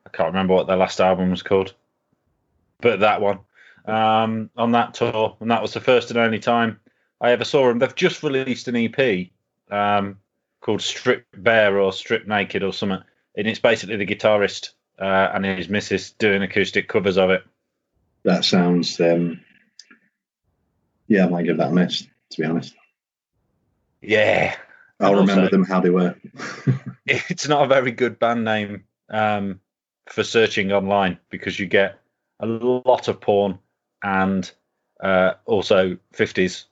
I 0.05 0.09
can't 0.09 0.33
remember 0.33 0.53
what 0.53 0.67
their 0.67 0.77
last 0.77 0.99
album 0.99 1.29
was 1.29 1.43
called, 1.43 1.73
but 2.81 3.01
that 3.01 3.21
one 3.21 3.39
um, 3.85 4.49
on 4.57 4.71
that 4.71 4.95
tour, 4.95 5.37
and 5.39 5.51
that 5.51 5.61
was 5.61 5.73
the 5.73 5.81
first 5.81 6.09
and 6.09 6.19
only 6.19 6.39
time 6.39 6.79
I 7.21 7.31
ever 7.31 7.45
saw 7.45 7.67
them. 7.67 7.79
They've 7.79 7.95
just 7.95 8.23
released 8.23 8.67
an 8.67 8.75
EP 8.75 9.29
um, 9.69 10.17
called 10.59 10.81
Strip 10.81 11.25
Bare 11.37 11.79
or 11.79 11.93
Strip 11.93 12.27
Naked 12.27 12.63
or 12.63 12.73
something, 12.73 13.03
and 13.37 13.47
it's 13.47 13.59
basically 13.59 13.97
the 13.97 14.07
guitarist 14.07 14.69
uh, 14.99 15.29
and 15.33 15.45
his 15.45 15.69
missus 15.69 16.11
doing 16.11 16.41
acoustic 16.41 16.87
covers 16.87 17.17
of 17.17 17.29
it. 17.29 17.43
That 18.23 18.43
sounds. 18.43 18.99
Um, 18.99 19.41
yeah, 21.07 21.25
I 21.25 21.29
might 21.29 21.45
give 21.45 21.57
that 21.57 21.69
a 21.69 21.73
miss. 21.73 22.07
To 22.31 22.41
be 22.41 22.47
honest, 22.47 22.73
Yeah, 24.01 24.55
I'll 24.99 25.19
And 25.19 25.27
remember 25.27 25.49
them 25.49 25.63
how 25.65 25.81
they 25.81 25.89
were. 25.89 26.15
it's 27.05 27.47
not 27.47 27.63
a 27.65 27.67
very 27.67 27.91
good 27.91 28.17
band 28.19 28.45
name 28.45 28.85
um, 29.09 29.59
for 30.07 30.23
searching 30.23 30.71
online 30.71 31.19
because 31.29 31.59
you 31.59 31.65
get 31.65 31.99
a 32.39 32.45
lot 32.45 33.07
of 33.07 33.19
porn 33.19 33.59
and 34.03 34.49
uh, 35.01 35.33
also 35.45 35.97
50s 36.13 36.65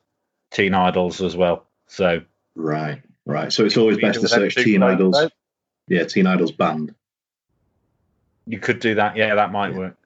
teen 0.51 0.73
idols 0.73 1.21
as 1.21 1.35
well. 1.35 1.65
So 1.87 2.21
right, 2.55 3.01
right. 3.25 3.51
So 3.51 3.65
it's 3.65 3.75
always 3.77 3.97
best 3.97 4.21
to 4.21 4.25
Either 4.25 4.25
of 4.25 4.31
them 4.41 4.51
search 4.51 4.55
Teen 4.63 4.79
places, 4.81 4.95
Idols. 4.95 5.17
though. 5.17 5.29
Yeah, 5.89 6.03
Teen 6.05 6.27
Idols 6.27 6.51
band. 6.53 6.95
You 8.45 8.59
could 8.59 8.79
do 8.79 8.95
that. 8.95 9.15
Yeah, 9.17 9.35
that 9.35 9.51
might 9.51 9.71
Yeah. 9.73 9.79
work. 9.79 9.97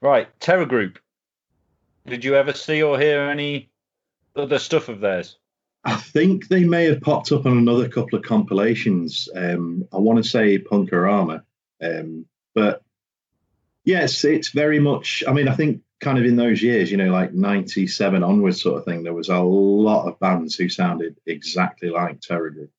Right, 0.00 0.28
Terror 0.40 0.66
Group. 0.66 0.98
Did 2.06 2.24
you 2.24 2.34
ever 2.34 2.52
see 2.52 2.82
or 2.82 2.98
hear 2.98 3.20
any 3.22 3.70
other 4.34 4.58
stuff 4.58 4.88
of 4.88 5.00
theirs? 5.00 5.36
I 5.84 5.96
think 5.96 6.48
they 6.48 6.64
may 6.64 6.84
have 6.84 7.00
popped 7.00 7.32
up 7.32 7.46
on 7.46 7.58
another 7.58 7.88
couple 7.88 8.18
of 8.18 8.24
compilations. 8.24 9.28
Um, 9.34 9.88
I 9.92 9.98
want 9.98 10.22
to 10.22 10.28
say 10.28 10.58
Punk-O-Rama, 10.58 11.44
um, 11.82 12.26
but 12.54 12.82
yes, 13.84 14.24
it's 14.24 14.50
very 14.50 14.78
much. 14.78 15.24
I 15.26 15.32
mean, 15.32 15.48
I 15.48 15.54
think 15.54 15.82
kind 16.00 16.18
of 16.18 16.24
in 16.24 16.36
those 16.36 16.62
years, 16.62 16.90
you 16.90 16.96
know, 16.96 17.10
like 17.10 17.32
'97 17.32 18.22
onwards, 18.22 18.62
sort 18.62 18.78
of 18.78 18.84
thing. 18.84 19.02
There 19.02 19.12
was 19.12 19.28
a 19.28 19.40
lot 19.40 20.06
of 20.06 20.20
bands 20.20 20.54
who 20.54 20.68
sounded 20.68 21.16
exactly 21.26 21.90
like 21.90 22.20
Terror 22.20 22.50
Group, 22.50 22.70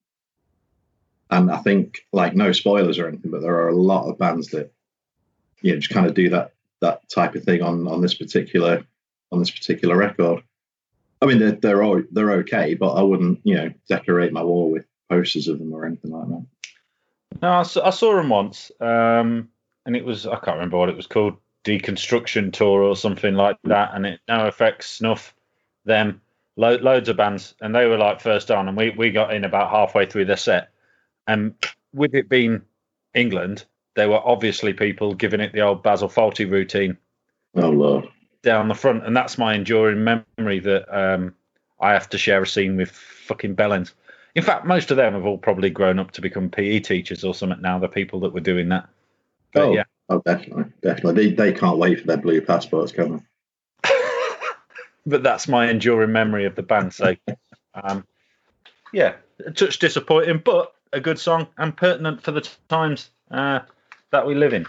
and 1.30 1.52
I 1.52 1.58
think, 1.58 2.06
like, 2.14 2.36
no 2.36 2.54
spoilers 2.54 3.00
or 3.00 3.08
anything, 3.08 3.32
but 3.32 3.42
there 3.42 3.56
are 3.56 3.70
a 3.70 3.76
lot 3.76 4.10
of 4.10 4.18
bands 4.18 4.50
that, 4.50 4.72
you 5.62 5.74
know, 5.74 5.80
just 5.80 5.94
kind 5.94 6.06
of 6.06 6.14
do 6.14 6.30
that 6.30 6.54
that 6.80 7.10
type 7.10 7.36
of 7.36 7.44
thing 7.44 7.62
on 7.62 7.88
on 7.88 8.02
this 8.02 8.14
particular 8.14 8.86
on 9.32 9.40
this 9.40 9.52
particular 9.52 9.98
record. 9.98 10.44
I 11.24 11.26
mean, 11.26 11.40
they're 11.40 11.52
they're 11.54 11.84
all, 11.84 12.04
they're 12.12 12.32
okay, 12.32 12.74
but 12.74 12.96
I 12.96 13.02
wouldn't, 13.02 13.40
you 13.46 13.56
know, 13.56 13.72
decorate 13.88 14.34
my 14.34 14.44
wall 14.44 14.70
with 14.70 14.86
posters 15.10 15.48
of 15.48 15.58
them 15.58 15.74
or 15.74 15.86
anything 15.86 16.12
like 16.12 16.28
that. 16.28 16.46
No, 17.42 17.50
I 17.50 17.64
saw, 17.64 17.88
I 17.88 17.92
saw 17.92 18.18
them 18.18 18.28
once, 18.28 18.72
um, 18.82 19.48
and 19.86 19.96
it 19.96 20.04
was 20.04 20.28
I 20.28 20.36
can't 20.36 20.58
remember 20.58 20.78
what 20.78 20.90
it 20.90 20.98
was 20.98 21.08
called, 21.08 21.38
Deconstruction 21.64 22.52
Tour 22.52 22.84
or 22.84 22.98
something 22.98 23.36
like 23.36 23.56
that, 23.64 23.92
and 23.94 24.06
it 24.06 24.20
NOFX 24.30 24.84
snuff 24.84 25.34
them 25.86 26.20
lo- 26.58 26.76
loads 26.76 27.08
of 27.08 27.16
bands, 27.16 27.56
and 27.62 27.74
they 27.74 27.86
were 27.86 27.98
like 27.98 28.20
first 28.20 28.52
on, 28.52 28.68
and 28.68 28.76
we 28.76 28.90
we 28.90 29.10
got 29.10 29.34
in 29.34 29.46
about 29.46 29.72
halfway 29.72 30.06
through 30.06 30.26
the 30.26 30.36
set, 30.36 30.72
and 31.26 31.56
with 31.94 32.16
it 32.16 32.28
being 32.28 32.64
England, 33.14 33.64
there 33.96 34.10
were 34.10 34.20
obviously 34.28 34.74
people 34.74 35.14
giving 35.14 35.40
it 35.40 35.54
the 35.54 35.62
old 35.62 35.84
Basil 35.84 36.10
Fawlty 36.10 36.52
routine. 36.52 36.98
Oh 37.56 37.70
lord, 37.70 38.10
down 38.44 38.68
the 38.68 38.76
front, 38.76 39.06
and 39.06 39.16
that's 39.16 39.38
my 39.38 39.56
enduring 39.56 40.04
memory 40.04 40.60
that 40.60 40.86
um, 40.96 41.34
I 41.80 41.94
have 41.94 42.10
to 42.10 42.18
share 42.18 42.44
a 42.44 42.48
scene 42.48 42.78
with 42.78 42.92
fucking 42.92 43.56
Bellends. 43.56 43.94
In 44.36 44.44
fact, 44.44 44.66
most 44.66 44.92
of 44.92 44.98
them 44.98 45.14
have 45.14 45.26
all 45.26 45.38
probably 45.38 45.70
grown 45.70 46.00
up 46.00 46.12
to 46.12 46.22
become 46.22 46.50
PE 46.50 46.80
teachers 46.80 47.24
or 47.24 47.34
something 47.34 47.62
now. 47.62 47.80
The 47.80 47.88
people 47.88 48.20
that 48.22 48.34
were 48.34 48.40
doing 48.40 48.70
that, 48.70 48.88
but 49.54 49.64
oh 49.64 49.74
yeah, 49.74 49.84
oh 50.10 50.22
definitely, 50.26 50.66
definitely. 50.82 51.30
They 51.30 51.52
they 51.52 51.54
can't 51.54 51.78
wait 51.78 52.02
for 52.02 52.08
their 52.08 52.18
blue 52.18 52.42
passports, 52.42 52.92
can 52.92 53.24
they? 53.84 53.90
but 55.06 55.24
that's 55.24 55.48
my 55.48 55.70
enduring 55.70 56.12
memory 56.12 56.46
of 56.46 56.56
the 56.56 56.64
band. 56.64 56.94
So, 56.94 57.16
um, 57.76 58.06
yeah, 58.92 59.16
a 59.46 59.52
touch 59.52 59.80
disappointing, 59.80 60.42
but 60.44 60.74
a 60.92 61.00
good 61.00 61.20
song 61.20 61.48
and 61.58 61.76
pertinent 61.76 62.22
for 62.22 62.32
the 62.32 62.48
times 62.70 63.10
uh, 63.32 63.60
that 64.12 64.28
we 64.28 64.36
live 64.36 64.54
in. 64.54 64.66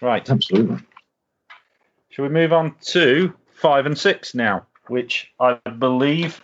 Right. 0.00 0.28
Absolutely. 0.28 0.78
Shall 2.14 2.26
we 2.26 2.28
move 2.28 2.52
on 2.52 2.76
to 2.92 3.34
five 3.56 3.86
and 3.86 3.98
six 3.98 4.36
now, 4.36 4.64
which 4.86 5.32
I 5.40 5.54
believe 5.78 6.40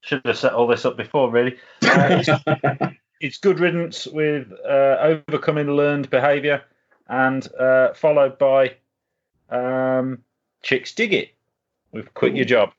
should 0.00 0.22
have 0.24 0.36
set 0.36 0.52
all 0.52 0.66
this 0.66 0.84
up 0.84 0.96
before, 0.96 1.30
really. 1.30 1.56
Uh, 1.80 2.20
it's, 2.26 2.96
it's 3.20 3.38
good 3.38 3.60
riddance 3.60 4.08
with 4.08 4.50
uh, 4.68 4.96
overcoming 5.28 5.68
learned 5.76 6.10
behaviour, 6.10 6.60
and 7.08 7.46
uh, 7.54 7.92
followed 7.94 8.36
by 8.36 8.74
um, 9.48 10.24
chicks 10.64 10.92
dig 10.92 11.14
it 11.14 11.28
with 11.92 12.12
quit 12.12 12.34
your 12.34 12.46
job. 12.46 12.72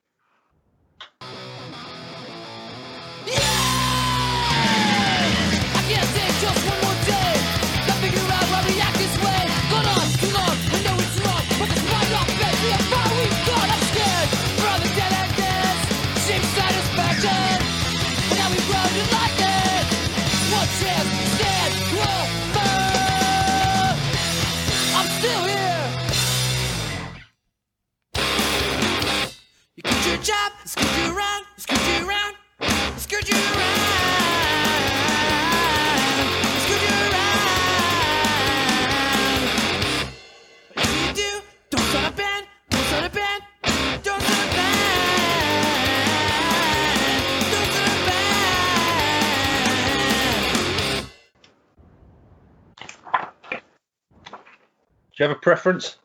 You 55.21 55.29
have 55.29 55.37
a 55.37 55.39
preference 55.39 55.97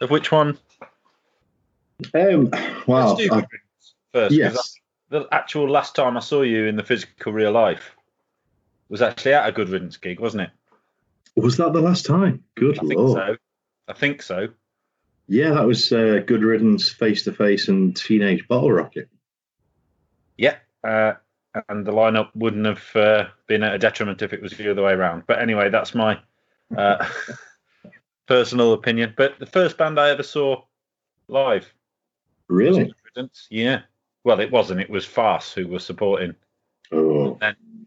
of 0.00 0.10
which 0.10 0.32
one? 0.32 0.58
Um, 2.12 2.50
wow. 2.86 3.14
Let's 3.14 3.28
do 3.28 3.34
I- 3.34 3.46
first. 4.12 4.34
yes. 4.34 4.74
The 5.10 5.28
actual 5.30 5.68
last 5.70 5.94
time 5.94 6.16
I 6.16 6.20
saw 6.20 6.42
you 6.42 6.66
in 6.66 6.76
the 6.76 6.82
physical 6.82 7.32
real 7.32 7.52
life 7.52 7.94
was 8.88 9.00
actually 9.00 9.34
at 9.34 9.48
a 9.48 9.52
good 9.52 9.68
riddance 9.68 9.96
gig, 9.96 10.18
wasn't 10.18 10.44
it? 10.44 10.50
Was 11.36 11.56
that 11.58 11.72
the 11.72 11.80
last 11.80 12.04
time? 12.04 12.42
Good 12.56 12.78
I 12.78 12.82
think 12.82 12.94
lord. 12.96 13.18
so. 13.18 13.36
I 13.88 13.92
think 13.92 14.22
so. 14.22 14.48
Yeah, 15.26 15.50
that 15.54 15.66
was 15.66 15.90
uh, 15.92 16.20
Good 16.26 16.42
Riddance, 16.42 16.90
Face 16.90 17.24
to 17.24 17.32
Face, 17.32 17.68
and 17.68 17.96
Teenage 17.96 18.46
Bottle 18.46 18.72
Rocket. 18.72 19.08
Yeah, 20.36 20.56
uh, 20.86 21.14
and 21.68 21.86
the 21.86 21.92
lineup 21.92 22.28
wouldn't 22.34 22.66
have 22.66 22.96
uh, 22.96 23.28
been 23.46 23.62
at 23.62 23.74
a 23.74 23.78
detriment 23.78 24.20
if 24.22 24.32
it 24.32 24.42
was 24.42 24.52
the 24.52 24.70
other 24.70 24.82
way 24.82 24.92
around. 24.92 25.24
But 25.26 25.40
anyway, 25.40 25.70
that's 25.70 25.94
my 25.94 26.18
uh, 26.76 27.08
personal 28.26 28.72
opinion. 28.72 29.14
But 29.16 29.38
the 29.38 29.46
first 29.46 29.76
band 29.76 29.98
I 29.98 30.10
ever 30.10 30.22
saw 30.22 30.62
live, 31.28 31.72
Really? 32.48 32.92
Yeah. 33.50 33.80
Well, 34.24 34.40
it 34.40 34.50
wasn't. 34.50 34.80
It 34.80 34.90
was 34.90 35.06
Farse 35.06 35.52
who 35.52 35.66
was 35.66 35.84
supporting. 35.84 36.34
Oh. 36.92 37.38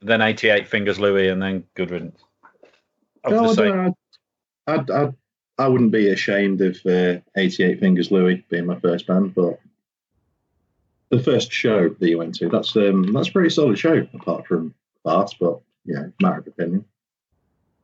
Then 0.02 0.22
88 0.22 0.68
Fingers 0.68 1.00
Louie, 1.00 1.30
and 1.30 1.42
then 1.42 1.64
Good 1.74 1.92
Riddance. 1.92 2.20
No, 3.28 3.54
the 3.54 3.94
I, 4.68 4.74
I'd, 4.74 4.92
I'd, 4.92 5.14
I 5.58 5.68
wouldn't 5.68 5.92
be 5.92 6.10
ashamed 6.10 6.62
of 6.62 6.78
uh, 6.86 7.20
88 7.36 7.80
Fingers 7.80 8.12
Louie 8.12 8.46
being 8.50 8.66
my 8.66 8.80
first 8.80 9.08
band, 9.08 9.34
but 9.34 9.60
the 11.10 11.20
first 11.20 11.52
show 11.52 11.90
that 11.90 12.10
you 12.10 12.18
went 12.18 12.36
to, 12.36 12.50
that's 12.50 12.76
um, 12.76 13.12
that's 13.12 13.30
a 13.30 13.32
pretty 13.32 13.50
solid 13.50 13.78
show, 13.78 14.08
apart 14.14 14.46
from 14.46 14.74
Farse, 15.04 15.34
but 15.40 15.60
yeah, 15.86 16.06
matter 16.22 16.40
of 16.40 16.48
opinion. 16.48 16.86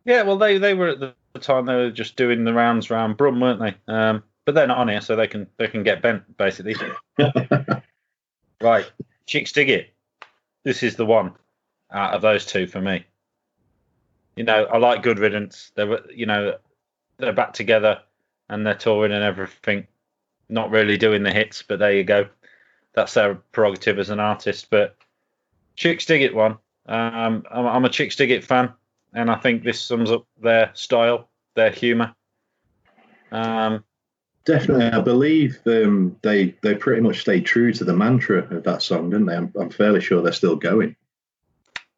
Yeah, 0.05 0.23
well, 0.23 0.37
they 0.37 0.59
they 0.59 0.73
were 0.75 0.89
at 0.89 0.99
the 0.99 1.15
the 1.33 1.39
time 1.39 1.65
they 1.65 1.75
were 1.75 1.91
just 1.91 2.15
doing 2.15 2.43
the 2.43 2.53
rounds 2.53 2.89
round 2.89 3.17
Brum, 3.17 3.39
weren't 3.39 3.59
they? 3.59 3.75
Um, 3.93 4.23
but 4.45 4.55
they're 4.55 4.67
not 4.67 4.77
on 4.77 4.87
here, 4.89 5.01
so 5.01 5.15
they 5.15 5.27
can 5.27 5.47
they 5.57 5.67
can 5.67 5.83
get 5.83 6.01
bent 6.01 6.37
basically. 6.37 6.75
Right, 8.61 8.89
Chicks 9.25 9.51
Dig 9.51 9.69
It. 9.69 9.93
This 10.63 10.83
is 10.83 10.95
the 10.95 11.05
one 11.05 11.33
out 11.91 12.13
of 12.13 12.21
those 12.21 12.45
two 12.45 12.65
for 12.65 12.79
me. 12.79 13.05
you 14.37 14.45
know, 14.45 14.63
I 14.63 14.77
like 14.77 15.03
Good 15.03 15.19
Riddance. 15.19 15.71
They're 15.75 15.99
you 16.09 16.25
know 16.25 16.55
they're 17.17 17.33
back 17.33 17.51
together 17.51 17.99
and 18.49 18.65
they're 18.65 18.73
touring 18.73 19.11
and 19.11 19.23
everything. 19.23 19.85
Not 20.47 20.71
really 20.71 20.97
doing 20.97 21.23
the 21.23 21.33
hits, 21.33 21.61
but 21.61 21.79
there 21.79 21.91
you 21.91 22.05
go. 22.05 22.27
That's 22.93 23.13
their 23.15 23.35
prerogative 23.35 23.99
as 23.99 24.09
an 24.09 24.21
artist. 24.21 24.69
But 24.69 24.95
Chicks 25.75 26.05
Dig 26.05 26.21
It 26.21 26.33
one. 26.33 26.57
Um, 26.85 27.43
I'm, 27.51 27.67
I'm 27.67 27.85
a 27.85 27.89
Chicks 27.89 28.15
Dig 28.15 28.31
It 28.31 28.45
fan, 28.45 28.71
and 29.13 29.29
I 29.29 29.35
think 29.35 29.63
this 29.63 29.81
sums 29.81 30.11
up 30.11 30.25
their 30.41 30.71
style, 30.73 31.29
their 31.55 31.71
humour. 31.71 32.15
Um, 33.31 33.83
Definitely, 34.45 34.87
I 34.87 34.99
believe 34.99 35.61
um, 35.65 36.17
they 36.21 36.55
they 36.61 36.75
pretty 36.75 37.01
much 37.01 37.21
stayed 37.21 37.45
true 37.45 37.71
to 37.73 37.85
the 37.85 37.95
mantra 37.95 38.39
of 38.39 38.63
that 38.65 38.81
song, 38.81 39.09
didn't 39.09 39.27
they? 39.27 39.37
I'm, 39.37 39.53
I'm 39.57 39.69
fairly 39.69 40.01
sure 40.01 40.21
they're 40.21 40.33
still 40.33 40.57
going. 40.57 40.97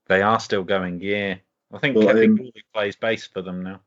they 0.07 0.21
are 0.21 0.39
still 0.39 0.63
going, 0.63 1.01
yeah. 1.01 1.37
I 1.73 1.79
think 1.79 1.95
Well, 1.95 2.07
Kevin 2.07 2.39
um, 2.39 2.51
plays 2.71 2.95
bass 2.95 3.25
for 3.25 3.41
them 3.41 3.63
now. 3.63 3.81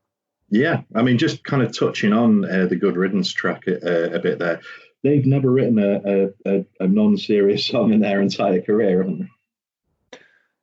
Yeah, 0.50 0.82
I 0.94 1.02
mean, 1.02 1.18
just 1.18 1.44
kind 1.44 1.62
of 1.62 1.76
touching 1.76 2.12
on 2.12 2.44
uh, 2.44 2.66
the 2.66 2.76
Good 2.76 2.96
Riddance 2.96 3.32
track 3.32 3.64
uh, 3.68 4.10
a 4.10 4.18
bit 4.18 4.40
there. 4.40 4.60
They've 5.04 5.24
never 5.24 5.50
written 5.50 5.78
a, 5.78 6.00
a, 6.04 6.28
a, 6.44 6.64
a 6.80 6.88
non-serious 6.88 7.64
song 7.68 7.92
in 7.92 8.00
their 8.00 8.20
entire 8.20 8.60
career, 8.60 8.98
haven't 8.98 9.20
they? 9.20 9.28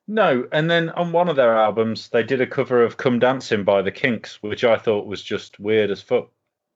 No, 0.07 0.47
and 0.51 0.69
then 0.69 0.89
on 0.89 1.11
one 1.11 1.29
of 1.29 1.35
their 1.35 1.57
albums, 1.57 2.09
they 2.09 2.21
did 2.23 2.39
a 2.39 2.47
cover 2.47 2.83
of 2.83 2.97
"Come 2.97 3.17
Dancing" 3.19 3.63
by 3.63 3.81
the 3.81 3.91
Kinks, 3.91 4.41
which 4.43 4.63
I 4.63 4.77
thought 4.77 5.07
was 5.07 5.23
just 5.23 5.59
weird 5.59 5.89
as 5.89 6.01
fuck. 6.01 6.29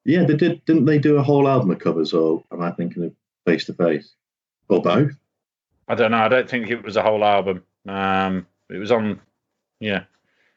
Yeah, 0.04 0.24
they 0.24 0.36
did. 0.36 0.65
Didn't 0.65 0.86
they 0.86 0.98
do 0.98 1.18
a 1.18 1.24
whole 1.24 1.48
album 1.48 1.70
of 1.72 1.80
covers, 1.80 2.13
or 2.13 2.44
am 2.52 2.62
I 2.62 2.72
thinking 2.72 3.04
of 3.04 3.13
Face 3.46 3.65
to 3.65 3.74
Face, 3.74 4.15
or 4.68 4.82
both? 4.82 5.12
I 5.88 5.96
don't 5.96 6.12
know. 6.12 6.18
I 6.18 6.28
don't 6.28 6.50
think 6.50 6.70
it 6.70 6.84
was 6.84 6.98
a 6.98 7.04
whole 7.04 7.24
album. 7.24 7.63
Um, 7.88 8.48
it 8.70 8.78
was 8.78 8.92
on, 8.92 9.20
yeah, 9.80 10.04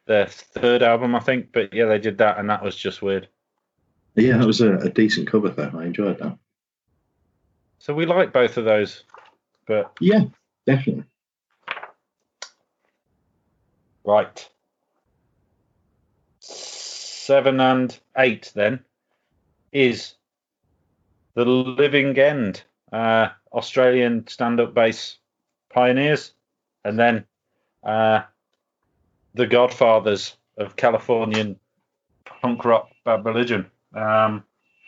their 0.06 0.26
third 0.26 0.82
album, 0.82 1.14
I 1.14 1.20
think. 1.20 1.52
But 1.52 1.74
yeah, 1.74 1.86
they 1.86 1.98
did 1.98 2.18
that, 2.18 2.38
and 2.38 2.48
that 2.48 2.62
was 2.62 2.76
just 2.76 3.02
weird. 3.02 3.28
Yeah, 4.14 4.38
that 4.38 4.46
was 4.46 4.60
a, 4.60 4.76
a 4.76 4.88
decent 4.90 5.30
cover 5.30 5.48
though. 5.48 5.72
I 5.74 5.84
enjoyed 5.84 6.18
that. 6.18 6.36
So 7.78 7.94
we 7.94 8.06
like 8.06 8.32
both 8.32 8.56
of 8.56 8.64
those, 8.64 9.04
but 9.66 9.92
Yeah, 10.00 10.24
definitely. 10.66 11.04
Right. 14.04 14.48
Seven 16.40 17.60
and 17.60 17.98
eight 18.16 18.52
then 18.54 18.80
is 19.72 20.14
the 21.34 21.44
Living 21.44 22.18
End, 22.18 22.62
uh, 22.92 23.28
Australian 23.52 24.26
stand-up 24.26 24.74
bass 24.74 25.18
pioneers, 25.72 26.32
and 26.84 26.98
then 26.98 27.24
uh, 27.84 28.22
the 29.34 29.46
Godfathers 29.46 30.36
of 30.58 30.76
Californian 30.76 31.58
punk 32.24 32.64
rock 32.64 32.90
Bad 33.04 33.24
Religion. 33.24 33.70
Um, 33.94 34.44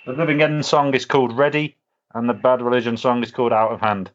the 0.07 0.13
Living 0.13 0.43
End 0.43 0.67
song 0.67 0.93
is 0.95 1.07
called 1.07 1.37
Ready, 1.37 1.77
and 2.15 2.29
the 2.29 2.35
Bad 2.35 2.61
Religion 2.61 2.97
song 2.97 3.23
is 3.23 3.31
called 3.31 3.53
Out 3.53 3.73
of 3.73 3.81
Hand. 3.81 4.11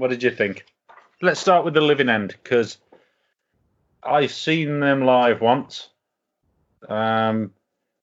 What 0.00 0.10
did 0.10 0.22
you 0.22 0.30
think? 0.30 0.64
Let's 1.20 1.38
start 1.40 1.64
with 1.64 1.74
the 1.74 1.82
Living 1.82 2.08
End 2.08 2.34
because 2.42 2.78
I've 4.02 4.32
seen 4.32 4.80
them 4.80 5.04
live 5.04 5.42
once. 5.42 5.90
Um, 6.88 7.52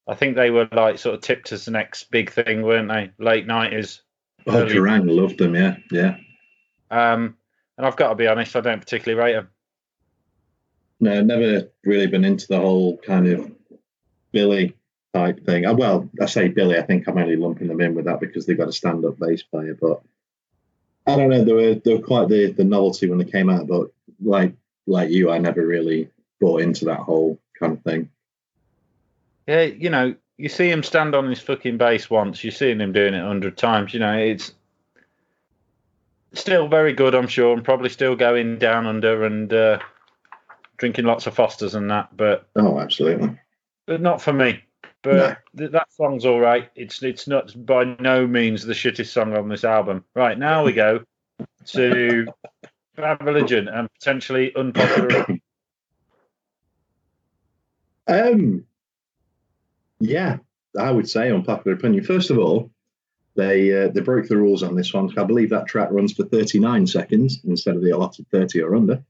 I 0.07 0.13
think 0.13 0.35
they 0.35 0.51
were 0.51 0.69
like 0.71 0.99
sort 0.99 1.15
of 1.15 1.21
tipped 1.21 1.51
as 1.51 1.65
the 1.65 1.71
next 1.71 2.11
big 2.11 2.31
thing, 2.31 2.61
weren't 2.61 2.87
they? 2.87 3.11
Late 3.17 3.47
nineties. 3.47 4.03
Oh, 4.45 4.59
Early- 4.59 4.75
Kerrang 4.75 5.09
loved 5.09 5.39
them. 5.39 5.55
Yeah, 5.55 5.77
yeah. 5.91 6.17
Um, 6.91 7.35
and 7.77 7.85
I've 7.87 7.97
got 7.97 8.09
to 8.09 8.15
be 8.15 8.27
honest, 8.27 8.55
I 8.55 8.61
don't 8.61 8.79
particularly 8.79 9.21
rate 9.21 9.33
them. 9.33 9.49
No, 10.99 11.21
never 11.21 11.69
really 11.83 12.07
been 12.07 12.23
into 12.25 12.47
the 12.47 12.59
whole 12.59 12.97
kind 12.97 13.27
of 13.27 13.51
Billy 14.31 14.75
type 15.13 15.43
thing. 15.45 15.65
Uh, 15.65 15.73
Well, 15.73 16.09
I 16.21 16.27
say 16.27 16.47
Billy. 16.47 16.77
I 16.77 16.83
think 16.83 17.07
I'm 17.07 17.17
only 17.17 17.35
lumping 17.35 17.67
them 17.67 17.81
in 17.81 17.95
with 17.95 18.05
that 18.05 18.19
because 18.19 18.45
they've 18.45 18.57
got 18.57 18.69
a 18.69 18.73
stand-up 18.73 19.17
bass 19.19 19.41
player. 19.43 19.75
But 19.79 20.01
I 21.07 21.15
don't 21.15 21.29
know. 21.29 21.43
They 21.43 21.53
were 21.53 21.75
they 21.75 21.95
were 21.95 22.01
quite 22.03 22.27
the 22.29 22.51
the 22.51 22.63
novelty 22.63 23.07
when 23.09 23.17
they 23.17 23.25
came 23.25 23.49
out. 23.49 23.67
But 23.67 23.91
like 24.23 24.53
like 24.85 25.09
you, 25.09 25.31
I 25.31 25.37
never 25.37 25.65
really 25.65 26.09
bought 26.39 26.61
into 26.61 26.85
that 26.85 26.99
whole 26.99 27.39
kind 27.59 27.73
of 27.73 27.81
thing. 27.83 28.09
Yeah, 29.47 29.63
you 29.63 29.89
know, 29.89 30.15
you 30.37 30.49
see 30.49 30.69
him 30.69 30.83
stand 30.83 31.15
on 31.15 31.29
his 31.29 31.39
fucking 31.39 31.77
bass 31.77 32.09
once, 32.09 32.43
you've 32.43 32.53
seen 32.55 32.81
him 32.81 32.91
doing 32.91 33.13
it 33.13 33.23
a 33.23 33.27
hundred 33.27 33.57
times. 33.57 33.93
You 33.93 34.01
know, 34.01 34.17
it's 34.17 34.53
still 36.33 36.67
very 36.67 36.93
good, 36.93 37.15
I'm 37.15 37.27
sure, 37.27 37.53
and 37.53 37.63
probably 37.63 37.89
still 37.89 38.15
going 38.15 38.59
down 38.59 38.85
under 38.85 39.23
and 39.23 39.51
uh, 39.51 39.79
drinking 40.77 41.05
lots 41.05 41.27
of 41.27 41.33
Fosters 41.33 41.75
and 41.75 41.89
that, 41.89 42.15
but 42.15 42.47
Oh, 42.55 42.79
absolutely. 42.79 43.39
but 43.85 44.01
not 44.01 44.21
for 44.21 44.33
me. 44.33 44.61
But 45.07 45.37
th- 45.57 45.71
that 45.71 45.91
song's 45.93 46.25
all 46.25 46.39
right. 46.39 46.69
It's 46.75 47.01
it's 47.01 47.27
not 47.27 47.53
by 47.65 47.95
no 47.99 48.27
means 48.27 48.65
the 48.65 48.73
shittest 48.73 49.07
song 49.07 49.37
on 49.37 49.47
this 49.47 49.63
album. 49.63 50.03
Right 50.13 50.37
now 50.37 50.65
we 50.65 50.73
go 50.73 51.03
to 51.67 52.27
Bad 52.95 53.23
Religion 53.23 53.69
and 53.69 53.89
potentially 53.93 54.53
unpopular. 54.55 55.25
Um, 58.09 58.65
yeah, 59.99 60.37
I 60.77 60.91
would 60.91 61.09
say 61.09 61.31
unpopular 61.31 61.75
opinion. 61.77 62.03
First 62.03 62.29
of 62.29 62.37
all, 62.37 62.71
they 63.35 63.85
uh, 63.85 63.89
they 63.89 64.01
broke 64.01 64.27
the 64.27 64.37
rules 64.37 64.63
on 64.63 64.75
this 64.75 64.93
one. 64.93 65.09
I 65.17 65.23
believe 65.23 65.51
that 65.51 65.67
track 65.67 65.89
runs 65.91 66.13
for 66.13 66.23
39 66.23 66.87
seconds 66.87 67.39
instead 67.45 67.75
of 67.75 67.81
the 67.81 67.91
allotted 67.91 68.27
30 68.29 68.61
or 68.61 68.75
under. 68.75 69.03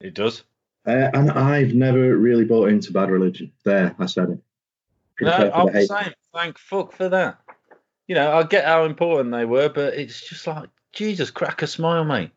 it 0.00 0.14
does. 0.14 0.44
Uh, 0.86 1.08
and 1.14 1.30
I've 1.30 1.74
never 1.74 2.16
really 2.18 2.44
bought 2.44 2.68
into 2.68 2.92
Bad 2.92 3.10
Religion. 3.10 3.50
There, 3.64 3.94
I 3.98 4.04
said 4.04 4.28
it. 4.30 4.43
No, 5.20 5.30
I'm 5.32 5.72
the 5.72 5.86
saying 5.86 6.14
thank 6.32 6.58
fuck 6.58 6.92
for 6.92 7.08
that. 7.08 7.38
You 8.06 8.14
know, 8.14 8.36
I 8.36 8.42
get 8.42 8.64
how 8.64 8.84
important 8.84 9.32
they 9.32 9.44
were, 9.44 9.68
but 9.68 9.94
it's 9.94 10.28
just 10.28 10.46
like 10.46 10.68
Jesus, 10.92 11.30
crack 11.30 11.62
a 11.62 11.66
smile, 11.66 12.04
mate. 12.04 12.30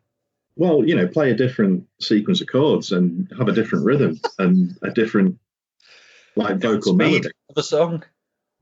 Well, 0.56 0.84
you 0.84 0.96
know, 0.96 1.06
play 1.06 1.30
a 1.30 1.36
different 1.36 1.86
sequence 2.00 2.40
of 2.40 2.48
chords 2.48 2.92
and 2.92 3.30
have 3.38 3.48
a 3.48 3.52
different 3.52 3.84
rhythm 3.84 4.20
and 4.38 4.76
a 4.82 4.90
different 4.90 5.38
like 6.36 6.58
vocal 6.58 6.94
melody. 6.94 7.28
of 7.50 7.56
a 7.56 7.62
song. 7.62 8.02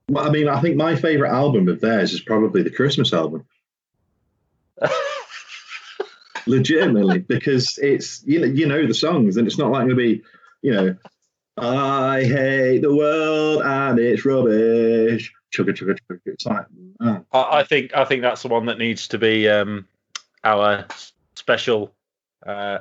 Well, 0.08 0.26
I 0.26 0.30
mean, 0.30 0.48
I 0.48 0.60
think 0.60 0.76
my 0.76 0.96
favorite 0.96 1.30
album 1.30 1.68
of 1.68 1.80
theirs 1.80 2.12
is 2.12 2.20
probably 2.20 2.62
the 2.62 2.70
Christmas 2.70 3.12
album. 3.12 3.46
legitimately 6.46 7.18
because 7.18 7.78
it's 7.82 8.22
you 8.24 8.38
know 8.38 8.46
you 8.46 8.66
know 8.66 8.86
the 8.86 8.94
songs 8.94 9.36
and 9.36 9.46
it's 9.46 9.58
not 9.58 9.70
like 9.70 9.80
going 9.80 9.88
to 9.88 9.96
be 9.96 10.22
you 10.62 10.72
know 10.72 10.96
I 11.58 12.24
hate 12.24 12.78
the 12.82 12.94
world 12.94 13.62
and 13.62 13.98
it's 13.98 14.24
rubbish 14.24 15.32
chugga 15.54 15.70
chugga 15.70 15.98
chugga 16.10 16.20
it's 16.26 16.44
like 16.44 16.66
ah, 17.00 17.22
I, 17.32 17.60
I 17.60 17.64
think 17.64 17.94
I 17.94 18.04
think 18.04 18.22
that's 18.22 18.42
the 18.42 18.48
one 18.48 18.66
that 18.66 18.78
needs 18.78 19.08
to 19.08 19.18
be 19.18 19.48
um, 19.48 19.86
our 20.44 20.86
special 21.34 21.94
uh, 22.46 22.78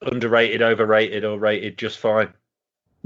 underrated, 0.00 0.62
overrated, 0.62 1.24
or 1.24 1.38
rated 1.38 1.78
just 1.78 1.98
fine. 1.98 2.32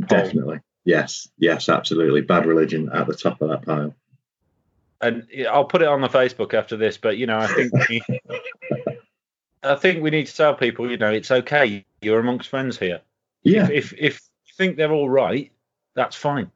definitely 0.06 0.60
Yes, 0.86 1.28
yes, 1.36 1.68
absolutely. 1.68 2.20
Bad 2.20 2.46
Religion 2.46 2.88
at 2.94 3.08
the 3.08 3.14
top 3.14 3.42
of 3.42 3.48
that 3.48 3.66
pile. 3.66 3.92
And 5.00 5.26
I'll 5.50 5.64
put 5.64 5.82
it 5.82 5.88
on 5.88 6.00
the 6.00 6.08
Facebook 6.08 6.54
after 6.54 6.76
this, 6.76 6.96
but 6.96 7.18
you 7.18 7.26
know, 7.26 7.38
I 7.38 7.48
think 7.48 7.72
we, 7.88 8.02
I 9.64 9.74
think 9.74 10.00
we 10.00 10.10
need 10.10 10.28
to 10.28 10.34
tell 10.34 10.54
people, 10.54 10.88
you 10.88 10.96
know, 10.96 11.10
it's 11.10 11.32
okay. 11.32 11.84
You're 12.00 12.20
amongst 12.20 12.48
friends 12.48 12.78
here. 12.78 13.00
Yeah, 13.42 13.68
If, 13.68 13.92
if 13.94 13.94
if 13.98 14.20
think 14.56 14.76
they're 14.76 14.92
all 14.92 15.10
right, 15.10 15.52
that's 15.94 16.16
fine. 16.16 16.50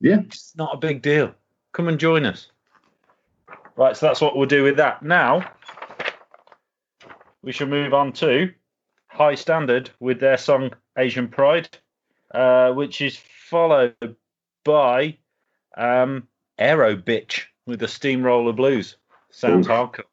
yeah. 0.00 0.20
It's 0.20 0.54
not 0.56 0.74
a 0.74 0.78
big 0.78 1.02
deal. 1.02 1.34
Come 1.72 1.88
and 1.88 1.98
join 1.98 2.24
us. 2.24 2.50
Right, 3.76 3.96
so 3.96 4.06
that's 4.06 4.20
what 4.20 4.36
we'll 4.36 4.46
do 4.46 4.64
with 4.64 4.76
that. 4.78 5.02
Now, 5.02 5.52
we 7.42 7.52
shall 7.52 7.68
move 7.68 7.94
on 7.94 8.12
to 8.14 8.52
Hi-Standard 9.08 9.90
with 10.00 10.18
their 10.20 10.36
song 10.36 10.70
Asian 10.96 11.28
Pride, 11.28 11.68
uh, 12.34 12.72
which 12.72 13.00
is 13.00 13.16
followed 13.16 14.16
by 14.64 15.16
um, 15.76 16.26
Aerobitch 16.58 17.44
with 17.66 17.78
the 17.78 17.88
Steamroller 17.88 18.52
Blues. 18.52 18.96
Sounds 19.30 19.66
Oof. 19.66 19.72
hardcore. 19.72 20.04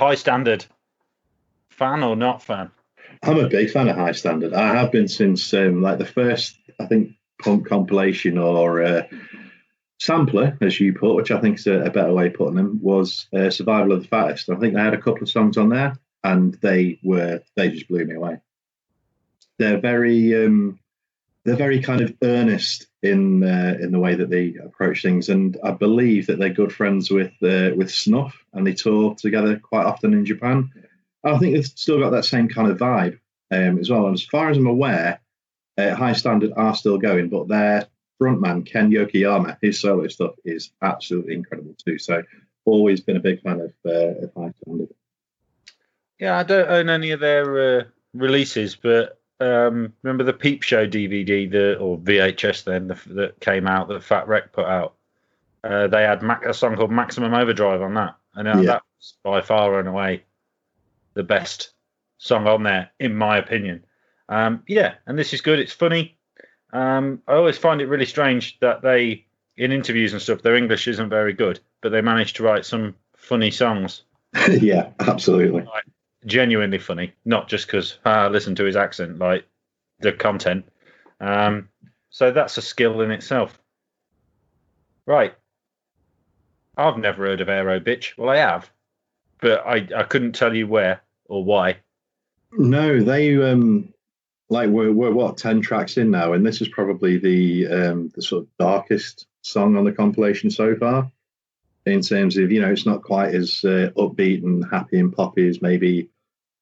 Hi-Standard. 0.00 0.64
Fan 1.68 2.02
or 2.02 2.16
not 2.16 2.42
fan? 2.42 2.70
I'm 3.22 3.36
a 3.36 3.50
big 3.50 3.70
fan 3.70 3.86
of 3.86 3.96
Hi-Standard. 3.96 4.54
I 4.54 4.74
have 4.74 4.90
been 4.90 5.08
since 5.08 5.52
um, 5.52 5.82
like 5.82 5.98
the 5.98 6.06
first, 6.06 6.56
I 6.80 6.86
think, 6.86 7.10
punk 7.38 7.68
compilation 7.68 8.38
or 8.38 8.82
uh, 8.82 9.02
sampler, 9.98 10.56
as 10.62 10.80
you 10.80 10.94
put, 10.94 11.16
which 11.16 11.30
I 11.30 11.38
think 11.38 11.58
is 11.58 11.66
a, 11.66 11.82
a 11.82 11.90
better 11.90 12.14
way 12.14 12.28
of 12.28 12.32
putting 12.32 12.54
them, 12.54 12.80
was 12.80 13.26
uh, 13.36 13.50
Survival 13.50 13.92
of 13.92 14.00
the 14.00 14.08
Fattest. 14.08 14.48
I 14.48 14.56
think 14.56 14.72
they 14.72 14.80
had 14.80 14.94
a 14.94 15.02
couple 15.02 15.24
of 15.24 15.28
songs 15.28 15.58
on 15.58 15.68
there, 15.68 15.92
and 16.24 16.54
they 16.62 16.98
were 17.02 17.42
they 17.56 17.68
just 17.68 17.88
blew 17.88 18.06
me 18.06 18.14
away. 18.14 18.38
They're 19.58 19.82
very 19.82 20.46
um, 20.46 20.78
they're 21.44 21.56
very 21.56 21.80
kind 21.80 22.00
of 22.02 22.14
earnest 22.22 22.86
in 23.02 23.42
uh, 23.42 23.76
in 23.80 23.92
the 23.92 23.98
way 23.98 24.14
that 24.14 24.30
they 24.30 24.54
approach 24.62 25.02
things, 25.02 25.28
and 25.28 25.56
I 25.64 25.70
believe 25.72 26.26
that 26.26 26.38
they're 26.38 26.50
good 26.50 26.72
friends 26.72 27.10
with 27.10 27.32
uh, 27.42 27.70
with 27.76 27.90
Snuff, 27.90 28.36
and 28.52 28.66
they 28.66 28.74
tour 28.74 29.14
together 29.14 29.58
quite 29.58 29.86
often 29.86 30.12
in 30.12 30.26
Japan. 30.26 30.70
I 31.24 31.38
think 31.38 31.54
they've 31.54 31.66
still 31.66 31.98
got 32.00 32.10
that 32.10 32.24
same 32.24 32.48
kind 32.48 32.70
of 32.70 32.78
vibe 32.78 33.18
um, 33.50 33.78
as 33.78 33.90
well. 33.90 34.06
And 34.06 34.14
as 34.14 34.24
far 34.24 34.50
as 34.50 34.56
I'm 34.56 34.66
aware, 34.66 35.20
uh, 35.76 35.94
Hi-Standard 35.94 36.52
are 36.56 36.74
still 36.74 36.98
going, 36.98 37.28
but 37.28 37.48
their 37.48 37.86
frontman 38.20 38.66
Ken 38.66 38.90
Yokoyama, 38.90 39.58
his 39.60 39.80
solo 39.80 40.08
stuff 40.08 40.34
is 40.44 40.70
absolutely 40.82 41.34
incredible 41.34 41.74
too. 41.84 41.98
So 41.98 42.22
always 42.64 43.00
been 43.00 43.16
a 43.16 43.20
big 43.20 43.42
fan 43.42 43.60
of, 43.60 43.72
uh, 43.84 44.24
of 44.24 44.32
High 44.36 44.52
Standard. 44.62 44.88
Yeah, 46.18 46.38
I 46.38 46.42
don't 46.42 46.68
own 46.68 46.88
any 46.90 47.10
of 47.12 47.20
their 47.20 47.80
uh, 47.80 47.84
releases, 48.12 48.76
but 48.76 49.19
um, 49.40 49.92
remember 50.02 50.24
the 50.24 50.32
Peep 50.32 50.62
Show 50.62 50.86
DVD, 50.86 51.50
the 51.50 51.76
or 51.78 51.98
VHS 51.98 52.64
then 52.64 52.88
the, 52.88 52.98
that 53.14 53.40
came 53.40 53.66
out 53.66 53.88
that 53.88 54.02
Fat 54.04 54.28
Wreck 54.28 54.52
put 54.52 54.66
out. 54.66 54.94
Uh, 55.62 55.86
they 55.88 56.02
had 56.02 56.22
Mac, 56.22 56.44
a 56.44 56.54
song 56.54 56.76
called 56.76 56.90
Maximum 56.90 57.34
Overdrive 57.34 57.82
on 57.82 57.94
that, 57.94 58.16
and 58.34 58.48
uh, 58.48 58.56
Yeah. 58.58 58.62
that 58.62 58.82
was 58.98 59.14
by 59.22 59.40
far 59.40 59.78
and 59.78 59.88
away 59.88 60.24
the 61.14 61.22
best 61.22 61.72
song 62.18 62.46
on 62.46 62.62
there, 62.62 62.90
in 62.98 63.14
my 63.16 63.36
opinion. 63.38 63.84
Um, 64.28 64.62
yeah, 64.66 64.94
and 65.06 65.18
this 65.18 65.32
is 65.34 65.40
good. 65.40 65.58
It's 65.58 65.72
funny. 65.72 66.16
Um, 66.72 67.20
I 67.26 67.34
always 67.34 67.58
find 67.58 67.80
it 67.80 67.88
really 67.88 68.06
strange 68.06 68.58
that 68.60 68.80
they, 68.80 69.26
in 69.56 69.72
interviews 69.72 70.12
and 70.12 70.22
stuff, 70.22 70.42
their 70.42 70.54
English 70.54 70.86
isn't 70.86 71.08
very 71.08 71.32
good, 71.32 71.58
but 71.80 71.90
they 71.90 72.00
manage 72.00 72.34
to 72.34 72.42
write 72.44 72.64
some 72.64 72.94
funny 73.16 73.50
songs 73.50 74.02
yeah, 74.48 74.90
absolutely. 75.00 75.66
Genuinely 76.26 76.78
funny, 76.78 77.14
not 77.24 77.48
just 77.48 77.66
because 77.66 77.98
I 78.04 78.28
listen 78.28 78.54
to 78.56 78.64
his 78.64 78.76
accent, 78.76 79.18
like 79.18 79.46
the 80.00 80.12
content. 80.12 80.66
Um, 81.20 81.68
so 82.10 82.30
that's 82.30 82.58
a 82.58 82.62
skill 82.62 83.00
in 83.00 83.10
itself. 83.10 83.58
Right. 85.06 85.34
I've 86.76 86.98
never 86.98 87.26
heard 87.26 87.40
of 87.40 87.48
Aerobitch. 87.48 88.16
Well, 88.16 88.30
I 88.30 88.36
have, 88.36 88.70
but 89.40 89.66
I, 89.66 89.86
I 89.96 90.02
couldn't 90.04 90.32
tell 90.32 90.54
you 90.54 90.66
where 90.66 91.00
or 91.26 91.44
why. 91.44 91.78
No, 92.52 93.00
they 93.00 93.36
um 93.36 93.92
like 94.48 94.68
we're 94.68 94.92
we're 94.92 95.12
what 95.12 95.36
ten 95.36 95.60
tracks 95.60 95.96
in 95.96 96.10
now, 96.10 96.32
and 96.32 96.44
this 96.44 96.60
is 96.60 96.68
probably 96.68 97.18
the 97.18 97.66
um 97.68 98.12
the 98.14 98.22
sort 98.22 98.42
of 98.44 98.48
darkest 98.58 99.26
song 99.42 99.76
on 99.76 99.84
the 99.84 99.92
compilation 99.92 100.50
so 100.50 100.74
far. 100.76 101.10
In 101.90 102.02
terms 102.02 102.36
of 102.36 102.50
you 102.50 102.60
know, 102.60 102.70
it's 102.70 102.86
not 102.86 103.02
quite 103.02 103.34
as 103.34 103.64
uh, 103.64 103.90
upbeat 103.96 104.42
and 104.42 104.64
happy 104.70 104.98
and 104.98 105.12
poppy 105.12 105.48
as 105.48 105.62
maybe 105.62 106.10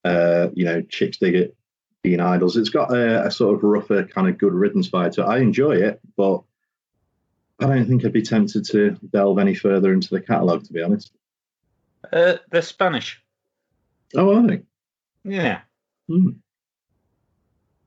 uh 0.05 0.49
you 0.55 0.65
know 0.65 0.81
Chicks 0.83 1.19
Dig 1.19 1.35
It, 1.35 1.57
Teen 2.03 2.21
Idols. 2.21 2.57
It's 2.57 2.71
got 2.71 2.93
a, 2.93 3.27
a 3.27 3.31
sort 3.31 3.55
of 3.57 3.63
rougher 3.63 4.05
kind 4.05 4.29
of 4.29 4.39
good 4.39 4.53
rhythm 4.53 4.83
side 4.83 5.13
to 5.13 5.23
it. 5.23 5.27
I 5.27 5.39
enjoy 5.39 5.77
it, 5.77 6.01
but 6.17 6.43
I 7.61 7.67
don't 7.67 7.87
think 7.87 8.05
I'd 8.05 8.13
be 8.13 8.23
tempted 8.23 8.65
to 8.67 8.97
delve 9.13 9.39
any 9.39 9.55
further 9.55 9.93
into 9.93 10.11
the 10.11 10.21
catalogue, 10.21 10.65
to 10.65 10.73
be 10.73 10.83
honest. 10.83 11.13
Uh, 12.13 12.37
they're 12.51 12.63
Spanish. 12.63 13.21
Oh, 14.15 14.37
are 14.37 14.47
they? 14.47 14.63
Yeah. 15.25 15.61
Hmm. 16.09 16.31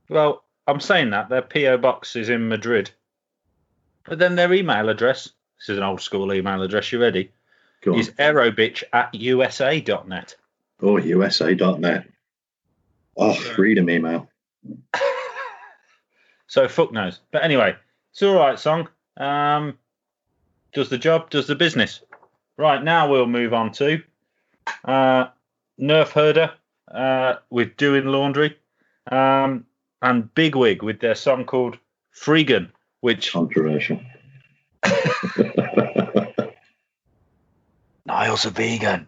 Well, 0.09 0.43
I'm 0.67 0.81
saying 0.81 1.11
that 1.11 1.29
their 1.29 1.41
PO 1.41 1.77
box 1.77 2.15
is 2.15 2.29
in 2.29 2.49
Madrid, 2.49 2.91
but 4.05 4.19
then 4.19 4.35
their 4.35 4.53
email 4.53 4.89
address. 4.89 5.29
This 5.61 5.69
is 5.69 5.77
an 5.77 5.83
old 5.83 6.01
school 6.01 6.33
email 6.33 6.61
address. 6.63 6.91
You 6.91 6.99
ready? 6.99 7.31
Go 7.81 7.93
on. 7.93 7.99
Is 7.99 8.09
aerobitch 8.11 8.83
at 8.91 9.13
usa.net. 9.13 10.35
Oh, 10.81 10.97
USA.net. 10.97 12.09
Oh, 13.15 13.33
freedom 13.33 13.89
email. 13.89 14.27
So 16.51 16.67
fuck 16.67 16.91
knows. 16.91 17.21
But 17.31 17.45
anyway, 17.45 17.77
it's 18.11 18.21
all 18.21 18.35
right 18.35 18.59
song. 18.59 18.89
Um, 19.15 19.77
does 20.73 20.89
the 20.89 20.97
job, 20.97 21.29
does 21.29 21.47
the 21.47 21.55
business. 21.55 22.01
Right 22.57 22.83
now 22.83 23.09
we'll 23.09 23.25
move 23.25 23.53
on 23.53 23.71
to 23.75 24.03
uh, 24.83 25.27
Nerf 25.79 26.09
Herder 26.09 26.51
uh, 26.93 27.35
with 27.49 27.77
Doing 27.77 28.07
Laundry 28.07 28.57
um, 29.09 29.65
and 30.01 30.35
Bigwig 30.35 30.83
with 30.83 30.99
their 30.99 31.15
song 31.15 31.45
called 31.45 31.77
Freegan, 32.13 32.67
which 32.99 33.31
Controversial. 33.31 34.01
Niall's 38.07 38.45
a 38.45 38.49
vegan. 38.49 39.07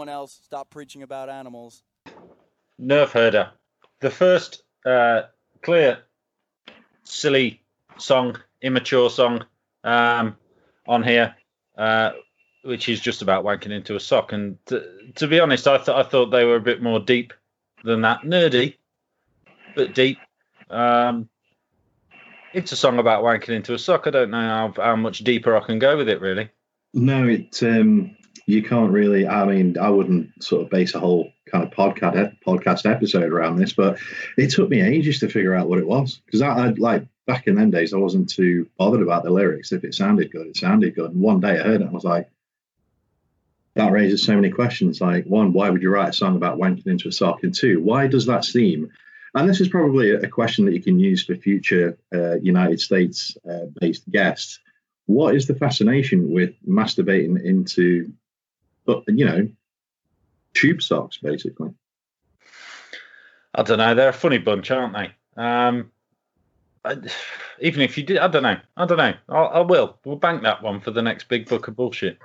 Someone 0.00 0.14
else. 0.14 0.40
Stop 0.44 0.70
preaching 0.70 1.02
about 1.02 1.28
animals. 1.28 1.82
Nerf 2.80 3.10
Herder. 3.10 3.50
The 4.00 4.08
first 4.10 4.62
uh, 4.86 5.22
clear, 5.62 5.98
silly 7.04 7.60
song, 7.98 8.38
immature 8.62 9.10
song 9.10 9.44
um, 9.84 10.38
on 10.88 11.02
here, 11.02 11.34
uh, 11.76 12.12
which 12.64 12.88
is 12.88 12.98
just 12.98 13.20
about 13.20 13.44
wanking 13.44 13.72
into 13.72 13.94
a 13.94 14.00
sock. 14.00 14.32
And 14.32 14.56
to, 14.66 14.86
to 15.16 15.26
be 15.26 15.38
honest, 15.38 15.68
I, 15.68 15.76
th- 15.76 15.88
I 15.88 16.02
thought 16.02 16.30
they 16.30 16.44
were 16.44 16.56
a 16.56 16.62
bit 16.62 16.82
more 16.82 16.98
deep 16.98 17.34
than 17.84 18.00
that. 18.00 18.22
Nerdy, 18.22 18.76
but 19.76 19.94
deep. 19.94 20.16
Um, 20.70 21.28
it's 22.54 22.72
a 22.72 22.76
song 22.76 22.98
about 22.98 23.22
wanking 23.22 23.50
into 23.50 23.74
a 23.74 23.78
sock. 23.78 24.06
I 24.06 24.10
don't 24.10 24.30
know 24.30 24.38
how, 24.38 24.72
how 24.82 24.96
much 24.96 25.18
deeper 25.18 25.54
I 25.54 25.60
can 25.60 25.78
go 25.78 25.98
with 25.98 26.08
it, 26.08 26.22
really. 26.22 26.48
No, 26.94 27.28
it 27.28 27.62
um, 27.62 28.16
you 28.50 28.62
can't 28.62 28.90
really. 28.90 29.26
I 29.26 29.44
mean, 29.44 29.78
I 29.78 29.90
wouldn't 29.90 30.42
sort 30.42 30.62
of 30.62 30.70
base 30.70 30.94
a 30.94 31.00
whole 31.00 31.30
kind 31.46 31.64
of 31.64 31.70
podcast 31.70 32.36
podcast 32.46 32.90
episode 32.90 33.32
around 33.32 33.56
this, 33.56 33.72
but 33.72 33.98
it 34.36 34.50
took 34.50 34.68
me 34.68 34.82
ages 34.82 35.20
to 35.20 35.28
figure 35.28 35.54
out 35.54 35.68
what 35.68 35.78
it 35.78 35.86
was 35.86 36.20
because 36.26 36.42
I, 36.42 36.48
I 36.48 36.68
like 36.70 37.06
back 37.26 37.46
in 37.46 37.54
them 37.54 37.70
days 37.70 37.94
I 37.94 37.98
wasn't 37.98 38.28
too 38.28 38.68
bothered 38.76 39.02
about 39.02 39.24
the 39.24 39.30
lyrics. 39.30 39.72
If 39.72 39.84
it 39.84 39.94
sounded 39.94 40.32
good, 40.32 40.48
it 40.48 40.56
sounded 40.56 40.94
good. 40.94 41.12
And 41.12 41.20
one 41.20 41.40
day 41.40 41.58
I 41.58 41.62
heard 41.62 41.80
it, 41.80 41.82
and 41.82 41.90
I 41.90 41.92
was 41.92 42.04
like, 42.04 42.28
that 43.74 43.92
raises 43.92 44.24
so 44.24 44.34
many 44.34 44.50
questions. 44.50 45.00
Like, 45.00 45.24
one, 45.26 45.52
why 45.52 45.70
would 45.70 45.82
you 45.82 45.90
write 45.90 46.10
a 46.10 46.12
song 46.12 46.36
about 46.36 46.58
wanking 46.58 46.86
into 46.86 47.08
a 47.08 47.12
sock? 47.12 47.44
And 47.44 47.54
two, 47.54 47.80
why 47.80 48.08
does 48.08 48.26
that 48.26 48.44
seem? 48.44 48.90
And 49.34 49.48
this 49.48 49.60
is 49.60 49.68
probably 49.68 50.10
a 50.10 50.26
question 50.26 50.64
that 50.64 50.74
you 50.74 50.82
can 50.82 50.98
use 50.98 51.24
for 51.24 51.36
future 51.36 51.96
uh, 52.12 52.34
United 52.40 52.80
States 52.80 53.36
uh, 53.48 53.66
based 53.80 54.10
guests. 54.10 54.58
What 55.06 55.36
is 55.36 55.46
the 55.46 55.54
fascination 55.54 56.32
with 56.32 56.54
masturbating 56.66 57.42
into, 57.44 58.12
but 59.06 59.18
you 59.18 59.24
know, 59.24 59.48
tube 60.54 60.82
socks, 60.82 61.18
basically? 61.18 61.70
I 63.54 63.62
don't 63.62 63.78
know. 63.78 63.94
They're 63.94 64.10
a 64.10 64.12
funny 64.12 64.38
bunch, 64.38 64.70
aren't 64.70 64.94
they? 64.94 65.42
Um, 65.42 65.90
I, 66.84 66.96
even 67.60 67.82
if 67.82 67.98
you 67.98 68.04
did, 68.04 68.18
I 68.18 68.28
don't 68.28 68.42
know. 68.42 68.58
I 68.76 68.86
don't 68.86 68.98
know. 68.98 69.14
I'll, 69.28 69.48
I 69.48 69.60
will. 69.60 69.98
We'll 70.04 70.16
bank 70.16 70.42
that 70.42 70.62
one 70.62 70.80
for 70.80 70.90
the 70.92 71.02
next 71.02 71.28
big 71.28 71.48
book 71.48 71.68
of 71.68 71.76
bullshit. 71.76 72.18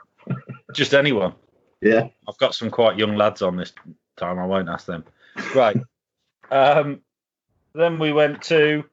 Just 0.74 0.94
anyone. 0.94 1.34
Yeah. 1.82 2.10
I've 2.28 2.38
got 2.38 2.56
some 2.56 2.70
quite 2.70 2.98
young 2.98 3.16
lads 3.16 3.42
on 3.42 3.58
this 3.58 3.74
time. 4.18 4.40
I 4.40 4.46
won't 4.46 4.70
ask 4.70 4.86
them. 4.86 5.04
Right. 5.54 5.78
um, 6.52 7.02
then 7.74 8.00
we 8.00 8.14
went 8.14 8.44
to 8.44 8.86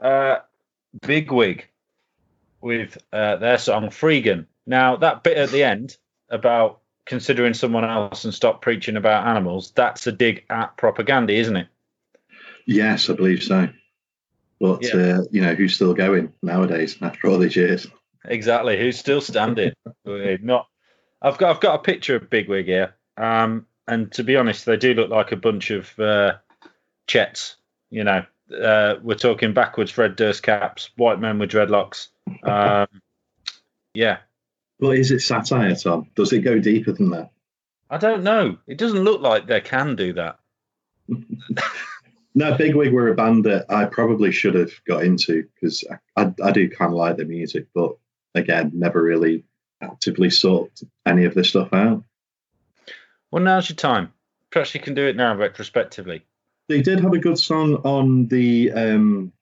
uh, 0.00 0.38
Bigwig 1.00 1.64
with 2.60 2.96
uh, 3.12 3.36
their 3.36 3.58
song 3.58 3.88
Freegan. 3.88 4.46
Now, 4.66 4.96
that 4.96 5.22
bit 5.22 5.36
at 5.36 5.50
the 5.50 5.64
end 5.64 5.96
about 6.30 6.80
considering 7.06 7.54
someone 7.54 7.84
else 7.84 8.24
and 8.24 8.34
stop 8.34 8.62
preaching 8.62 8.96
about 8.96 9.26
animals, 9.26 9.72
that's 9.72 10.06
a 10.06 10.12
dig 10.12 10.44
at 10.50 10.76
Propagandhi, 10.76 11.36
isn't 11.36 11.56
it? 11.56 11.68
Yes, 12.66 13.10
I 13.10 13.14
believe 13.14 13.42
so. 13.42 13.68
But 14.60 14.82
Yeah. 14.82 15.18
uh, 15.18 15.22
you 15.30 15.42
know, 15.42 15.54
who's 15.54 15.74
still 15.74 15.94
going 15.94 16.32
nowadays 16.42 16.96
after 17.02 17.28
all 17.28 17.38
these 17.38 17.56
years? 17.56 17.86
Exactly. 18.24 18.78
Who's 18.78 18.98
still 18.98 19.20
standing? 19.20 19.72
Not. 20.06 20.68
I've 21.20 21.38
got. 21.38 21.54
I've 21.54 21.60
got 21.60 21.74
a 21.80 21.82
picture 21.82 22.16
of 22.16 22.30
Bigwig 22.30 22.66
here. 22.66 22.94
Um, 23.16 23.66
and 23.86 24.10
to 24.12 24.24
be 24.24 24.36
honest, 24.36 24.64
they 24.64 24.76
do 24.76 24.94
look 24.94 25.10
like 25.10 25.32
a 25.32 25.36
bunch 25.36 25.70
of 25.70 25.98
uh, 25.98 26.34
chets. 27.06 27.56
You 27.90 28.04
know, 28.04 28.24
uh, 28.58 28.96
we're 29.02 29.14
talking 29.14 29.52
backwards 29.52 29.90
Fred 29.90 30.16
Durst 30.16 30.42
caps, 30.42 30.90
white 30.96 31.20
men 31.20 31.38
with 31.38 31.50
dreadlocks. 31.50 32.08
Um, 32.42 32.88
yeah, 33.94 34.18
But 34.80 34.98
is 34.98 35.10
it 35.10 35.20
satire, 35.20 35.74
Tom? 35.74 36.10
Does 36.14 36.32
it 36.32 36.40
go 36.40 36.58
deeper 36.58 36.92
than 36.92 37.10
that? 37.10 37.30
I 37.88 37.98
don't 37.98 38.24
know. 38.24 38.58
It 38.66 38.78
doesn't 38.78 39.04
look 39.04 39.20
like 39.20 39.46
they 39.46 39.60
can 39.60 39.96
do 39.96 40.14
that. 40.14 40.38
No, 42.34 42.56
Bigwig 42.56 42.92
were 42.92 43.08
a 43.08 43.14
band 43.14 43.44
that 43.44 43.66
I 43.70 43.84
probably 43.84 44.32
should 44.32 44.54
have 44.56 44.72
got 44.84 45.04
into 45.04 45.44
because 45.54 45.84
I, 46.16 46.22
I, 46.22 46.34
I 46.42 46.50
do 46.50 46.68
kind 46.68 46.90
of 46.90 46.98
like 46.98 47.16
the 47.16 47.24
music, 47.24 47.68
but 47.74 47.96
again, 48.34 48.72
never 48.74 49.00
really 49.00 49.44
actively 49.80 50.30
sought 50.30 50.80
any 51.06 51.26
of 51.26 51.34
this 51.34 51.50
stuff 51.50 51.72
out. 51.72 52.02
Well, 53.30 53.42
now's 53.42 53.68
your 53.68 53.76
time. 53.76 54.12
Perhaps 54.50 54.74
you 54.74 54.80
can 54.80 54.94
do 54.94 55.06
it 55.06 55.16
now 55.16 55.36
retrospectively. 55.36 56.24
They 56.68 56.82
did 56.82 57.00
have 57.00 57.12
a 57.12 57.18
good 57.18 57.38
song 57.38 57.76
on 57.84 58.26
the 58.26 58.72
um, 58.72 59.32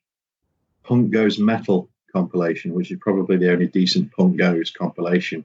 Punk 0.83 1.13
Goes 1.13 1.39
Metal 1.39 1.89
compilation, 2.13 2.75
which 2.75 2.91
is 2.91 2.99
probably 3.01 3.37
the 3.37 3.53
only 3.53 3.67
decent 3.67 4.13
Punk 4.13 4.37
Goes 4.37 4.71
compilation, 4.71 5.45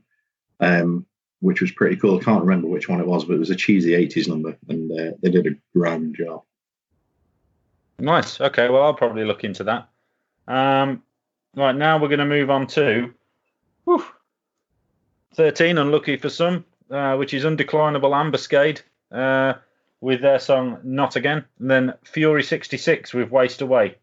um, 0.60 1.06
which 1.40 1.62
was 1.62 1.72
pretty 1.72 1.96
cool. 1.96 2.20
I 2.20 2.24
can't 2.24 2.44
remember 2.44 2.68
which 2.68 2.90
one 2.90 3.00
it 3.00 3.08
was, 3.08 3.26
but 3.26 3.34
it 3.34 3.40
was 3.40 3.50
a 3.50 3.56
cheesy 3.56 3.92
80s 3.92 4.28
number, 4.28 4.58
and 4.68 4.92
uh, 4.92 5.18
they 5.22 5.30
did 5.30 5.48
a 5.48 5.78
grand 5.78 6.16
job. 6.16 6.44
Nice. 8.00 8.40
Okay. 8.40 8.70
Well, 8.70 8.84
I'll 8.84 8.94
probably 8.94 9.26
look 9.26 9.44
into 9.44 9.64
that. 9.66 9.90
Um, 10.48 11.04
right 11.56 11.76
now, 11.76 12.00
we're 12.00 12.10
going 12.10 12.20
to 12.20 12.26
move 12.26 12.50
on 12.50 12.68
to 12.68 13.14
whew, 13.86 14.04
13, 15.36 15.78
unlucky 15.78 16.18
for 16.18 16.30
some, 16.30 16.66
uh, 16.92 17.16
which 17.16 17.34
is 17.34 17.44
Undeclinable 17.44 18.12
Ambuscade 18.12 18.82
uh, 19.12 19.54
with 20.02 20.22
their 20.22 20.40
song 20.40 20.80
Not 20.84 21.16
Again. 21.16 21.46
And 21.60 21.72
then 21.72 21.94
Fury 22.04 22.44
66 22.44 23.14
with 23.14 23.32
Waste 23.32 23.62
Away. 23.62 23.96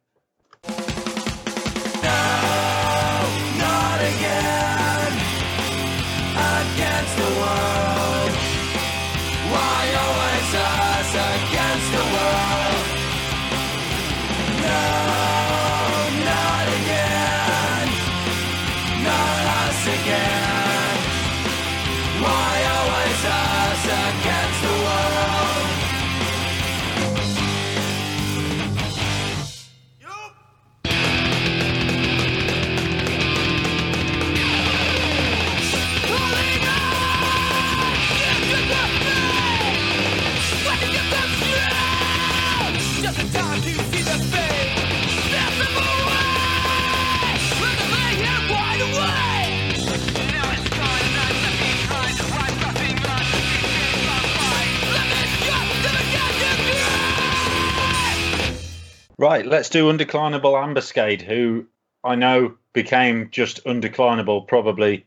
Right. 59.25 59.47
Let's 59.47 59.71
do 59.71 59.89
Undeclinable 59.89 60.53
Ambuscade, 60.53 61.23
who 61.23 61.65
I 62.05 62.15
know 62.15 62.59
became 62.75 63.31
just 63.31 63.65
Undeclinable, 63.65 64.47
probably 64.47 65.07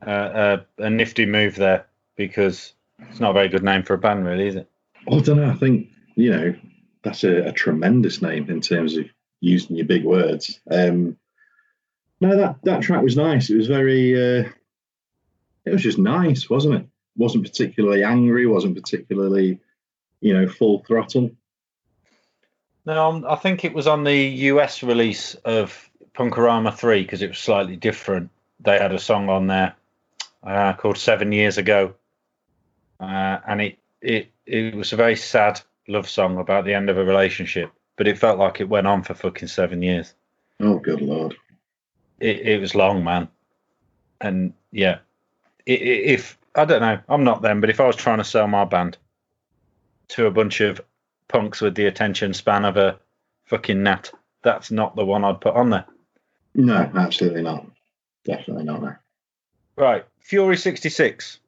uh, 0.00 0.08
uh, 0.10 0.60
a 0.78 0.88
nifty 0.88 1.26
move 1.26 1.54
there 1.54 1.84
because 2.16 2.72
it's 2.98 3.20
not 3.20 3.32
a 3.32 3.34
very 3.34 3.48
good 3.48 3.62
name 3.62 3.82
for 3.82 3.92
a 3.92 3.98
band, 3.98 4.24
really, 4.24 4.48
is 4.48 4.56
it? 4.56 4.70
I 5.06 5.18
don't 5.18 5.36
know. 5.36 5.50
I 5.50 5.56
think 5.56 5.90
you 6.14 6.30
know 6.30 6.54
that's 7.02 7.22
a, 7.22 7.48
a 7.48 7.52
tremendous 7.52 8.22
name 8.22 8.48
in 8.48 8.62
terms 8.62 8.96
of 8.96 9.04
using 9.40 9.76
your 9.76 9.84
big 9.84 10.04
words. 10.04 10.58
Um, 10.70 11.18
no, 12.22 12.34
that 12.34 12.56
that 12.62 12.80
track 12.80 13.02
was 13.02 13.18
nice. 13.18 13.50
It 13.50 13.58
was 13.58 13.66
very. 13.66 14.14
Uh, 14.14 14.48
it 15.66 15.72
was 15.72 15.82
just 15.82 15.98
nice, 15.98 16.48
wasn't 16.48 16.76
it? 16.76 16.86
wasn't 17.14 17.44
particularly 17.44 18.04
angry. 18.04 18.46
wasn't 18.46 18.74
particularly, 18.74 19.60
you 20.22 20.32
know, 20.32 20.48
full 20.48 20.82
throttle. 20.86 21.32
No, 22.88 23.10
um, 23.10 23.26
I 23.28 23.34
think 23.36 23.66
it 23.66 23.74
was 23.74 23.86
on 23.86 24.04
the 24.04 24.16
US 24.16 24.82
release 24.82 25.34
of 25.44 25.90
Punk-O-Rama 26.14 26.72
3 26.72 27.02
because 27.02 27.20
it 27.20 27.28
was 27.28 27.38
slightly 27.38 27.76
different. 27.76 28.30
They 28.60 28.78
had 28.78 28.94
a 28.94 28.98
song 28.98 29.28
on 29.28 29.46
there 29.46 29.76
uh, 30.42 30.72
called 30.72 30.96
Seven 30.96 31.30
Years 31.30 31.58
Ago. 31.58 31.92
Uh, 32.98 33.40
and 33.46 33.60
it, 33.60 33.78
it, 34.00 34.30
it 34.46 34.74
was 34.74 34.94
a 34.94 34.96
very 34.96 35.16
sad 35.16 35.60
love 35.86 36.08
song 36.08 36.38
about 36.38 36.64
the 36.64 36.72
end 36.72 36.88
of 36.88 36.96
a 36.96 37.04
relationship, 37.04 37.70
but 37.96 38.08
it 38.08 38.16
felt 38.16 38.38
like 38.38 38.58
it 38.58 38.70
went 38.70 38.86
on 38.86 39.02
for 39.02 39.12
fucking 39.12 39.48
seven 39.48 39.82
years. 39.82 40.14
Oh, 40.58 40.78
good 40.78 41.02
lord! 41.02 41.36
It, 42.20 42.40
it 42.40 42.58
was 42.58 42.74
long, 42.74 43.04
man. 43.04 43.28
And 44.22 44.54
yeah, 44.72 45.00
if 45.66 46.38
I 46.54 46.64
don't 46.64 46.80
know. 46.80 46.98
I'm 47.06 47.22
not 47.22 47.42
them, 47.42 47.60
but 47.60 47.68
if 47.68 47.80
I 47.80 47.86
was 47.86 47.96
trying 47.96 48.18
to 48.18 48.24
sell 48.24 48.48
my 48.48 48.64
band 48.64 48.96
to 50.08 50.26
a 50.26 50.30
bunch 50.30 50.62
of 50.62 50.80
punks 51.28 51.60
with 51.60 51.74
the 51.74 51.86
attention 51.86 52.34
span 52.34 52.64
of 52.64 52.76
a 52.76 52.98
fucking 53.46 53.82
gnat, 53.82 54.10
that's 54.42 54.70
not 54.70 54.96
the 54.96 55.04
one 55.04 55.24
I'd 55.24 55.40
put 55.40 55.54
on 55.54 55.70
there. 55.70 55.86
No, 56.54 56.90
absolutely 56.96 57.42
not. 57.42 57.66
Definitely 58.24 58.64
not. 58.64 58.82
No. 58.82 58.94
Right, 59.76 60.04
Fury 60.20 60.56
66. 60.56 61.38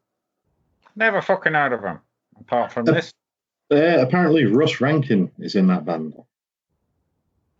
Never 0.97 1.21
fucking 1.23 1.55
heard 1.55 1.73
of 1.73 1.83
them. 1.83 2.01
Apart 2.41 2.73
from 2.73 2.89
Uh, 2.89 2.93
this, 2.93 3.13
Uh, 3.73 4.01
apparently, 4.01 4.47
Russ 4.47 4.81
Rankin 4.81 5.31
is 5.39 5.55
in 5.55 5.67
that 5.69 5.85
band. 5.85 6.15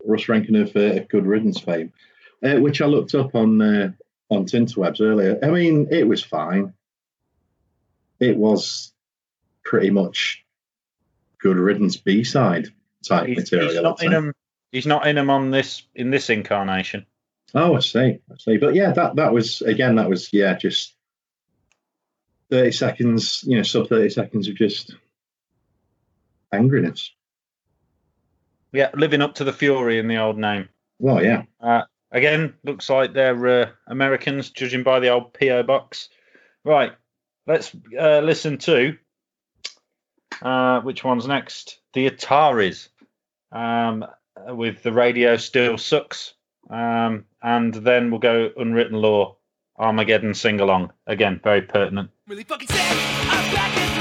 Russ 0.05 0.27
Rankin 0.27 0.55
of, 0.55 0.75
uh, 0.75 0.99
of 0.99 1.07
Good 1.07 1.25
Riddance 1.25 1.59
fame, 1.59 1.93
uh, 2.43 2.55
which 2.57 2.81
I 2.81 2.85
looked 2.85 3.15
up 3.15 3.35
on 3.35 3.61
uh, 3.61 3.91
on 4.29 4.45
Tinterwebs 4.45 4.99
earlier. 5.01 5.37
I 5.43 5.49
mean, 5.49 5.87
it 5.91 6.07
was 6.07 6.23
fine. 6.23 6.73
It 8.19 8.35
was 8.37 8.93
pretty 9.63 9.89
much 9.89 10.40
Good 11.41 11.57
Riddance 11.57 11.97
B 11.97 12.23
side 12.23 12.67
type 13.07 13.27
he's, 13.27 13.37
material. 13.37 13.71
he's 13.71 13.81
not 13.81 14.03
in 14.03 14.11
him. 14.11 14.33
He's 14.71 14.87
not 14.87 15.07
in 15.07 15.15
them 15.15 15.29
on 15.29 15.51
this 15.51 15.83
in 15.95 16.11
this 16.11 16.29
incarnation. 16.29 17.05
Oh, 17.53 17.75
I 17.75 17.79
see. 17.79 18.19
I 18.31 18.37
see. 18.37 18.57
But 18.57 18.75
yeah, 18.75 18.91
that 18.91 19.15
that 19.15 19.33
was 19.33 19.61
again. 19.61 19.95
That 19.95 20.09
was 20.09 20.31
yeah, 20.31 20.55
just 20.55 20.95
thirty 22.49 22.71
seconds. 22.71 23.43
You 23.45 23.57
know, 23.57 23.63
sub 23.63 23.89
thirty 23.89 24.09
seconds 24.09 24.47
of 24.47 24.55
just 24.55 24.95
angriness. 26.53 27.09
Yeah, 28.71 28.89
living 28.93 29.21
up 29.21 29.35
to 29.35 29.43
the 29.43 29.53
Fury 29.53 29.99
in 29.99 30.07
the 30.07 30.17
old 30.17 30.37
name. 30.37 30.69
Well, 30.99 31.23
yeah. 31.23 31.43
Uh, 31.59 31.83
again, 32.11 32.53
looks 32.63 32.89
like 32.89 33.13
they're 33.13 33.47
uh, 33.47 33.69
Americans, 33.87 34.51
judging 34.51 34.83
by 34.83 34.99
the 34.99 35.09
old 35.09 35.33
PO 35.33 35.63
box. 35.63 36.07
Right, 36.63 36.93
let's 37.47 37.75
uh, 37.99 38.19
listen 38.19 38.59
to 38.59 38.97
uh, 40.41 40.81
which 40.81 41.03
one's 41.03 41.27
next? 41.27 41.79
The 41.93 42.09
Ataris, 42.09 42.89
um, 43.51 44.05
with 44.47 44.83
the 44.83 44.91
radio 44.91 45.37
still 45.37 45.77
sucks, 45.77 46.33
um, 46.69 47.25
and 47.41 47.73
then 47.73 48.11
we'll 48.11 48.19
go 48.19 48.51
Unwritten 48.57 48.97
Law, 48.97 49.37
Armageddon 49.77 50.33
sing 50.33 50.59
along. 50.59 50.91
Again, 51.07 51.39
very 51.43 51.61
pertinent. 51.61 52.11
really 52.27 52.43
fucking 52.43 52.67
sick. 52.67 54.00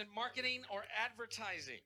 In 0.00 0.08
marketing 0.16 0.64
or 0.72 0.80
advertising, 0.96 1.84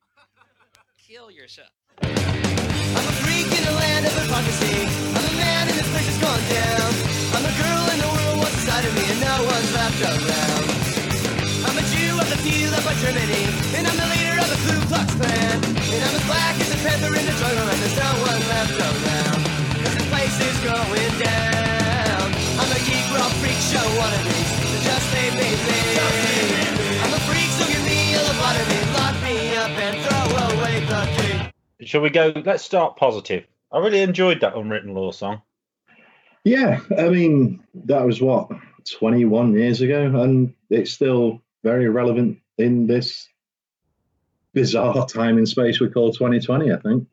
kill 0.94 1.34
yourself. 1.34 1.74
I'm 1.98 3.06
a 3.10 3.14
freak 3.26 3.50
in 3.50 3.64
a 3.66 3.74
land 3.74 4.06
of 4.06 4.14
hypocrisy. 4.14 4.86
I'm 5.18 5.26
a 5.26 5.34
man 5.34 5.66
and 5.66 5.74
this 5.74 5.90
place 5.90 6.06
has 6.06 6.18
gone 6.22 6.44
down. 6.46 6.90
I'm 7.34 7.42
a 7.42 7.54
girl 7.58 7.84
and 7.90 7.98
the 7.98 8.10
world 8.14 8.36
wants 8.38 8.54
inside 8.62 8.86
of 8.86 8.94
me 8.94 9.02
and 9.02 9.18
no 9.18 9.34
one's 9.50 9.72
left 9.74 9.98
around. 9.98 10.64
I'm 11.66 11.74
a 11.74 11.84
Jew 11.90 12.14
of 12.14 12.28
the 12.30 12.38
few 12.46 12.70
left 12.70 12.86
by 12.86 12.94
Germany. 13.02 13.50
And 13.74 13.82
I'm 13.82 13.98
the 13.98 14.08
leader 14.14 14.38
of 14.38 14.46
the 14.46 14.60
Ku 14.62 14.74
Klux 14.86 15.10
Klan. 15.18 15.58
And 15.74 16.00
I'm 16.06 16.14
as 16.14 16.24
black 16.30 16.54
as 16.62 16.70
a 16.70 16.78
panther 16.86 17.10
in 17.18 17.24
the 17.26 17.34
jungle 17.34 17.66
and 17.66 17.78
there's 17.82 17.98
no 17.98 18.10
one 18.30 18.42
left 18.46 18.78
around. 18.78 19.42
Cause 19.82 19.96
the 19.98 20.06
place 20.06 20.38
is 20.38 20.56
going 20.62 21.14
down. 21.18 22.26
I'm 22.62 22.70
a 22.70 22.80
geek 22.86 23.06
world 23.10 23.34
freak 23.42 23.58
show 23.58 23.82
wannabe. 23.98 24.38
So 24.70 24.76
just 24.86 25.06
leave 25.18 25.34
me 25.34 25.50
be. 25.66 25.84
I'm 27.02 27.12
a 27.12 27.20
freak, 27.26 27.50
so 27.58 27.66
give 27.66 27.84
me 27.84 28.03
a 28.14 28.18
lobotomy. 28.18 28.94
Lock 28.94 29.22
me 29.22 29.56
up 29.56 29.70
and 29.70 29.96
throw 30.04 30.58
away 30.58 30.80
the 30.84 31.50
key. 31.80 31.86
Shall 31.86 32.00
we 32.00 32.10
go? 32.10 32.32
Let's 32.44 32.64
start 32.64 32.96
positive. 32.96 33.44
I 33.72 33.78
really 33.78 34.02
enjoyed 34.02 34.40
that 34.40 34.56
Unwritten 34.56 34.94
Law 34.94 35.10
song. 35.10 35.42
Yeah, 36.44 36.80
I 36.96 37.08
mean, 37.08 37.64
that 37.86 38.04
was 38.04 38.20
what, 38.20 38.50
21 38.98 39.54
years 39.54 39.80
ago, 39.80 40.20
and 40.20 40.54
it's 40.68 40.92
still 40.92 41.40
very 41.62 41.88
relevant 41.88 42.38
in 42.58 42.86
this 42.86 43.26
bizarre 44.52 45.06
time 45.06 45.38
and 45.38 45.48
space 45.48 45.80
we 45.80 45.88
call 45.88 46.12
2020, 46.12 46.70
I 46.72 46.76
think. 46.76 47.08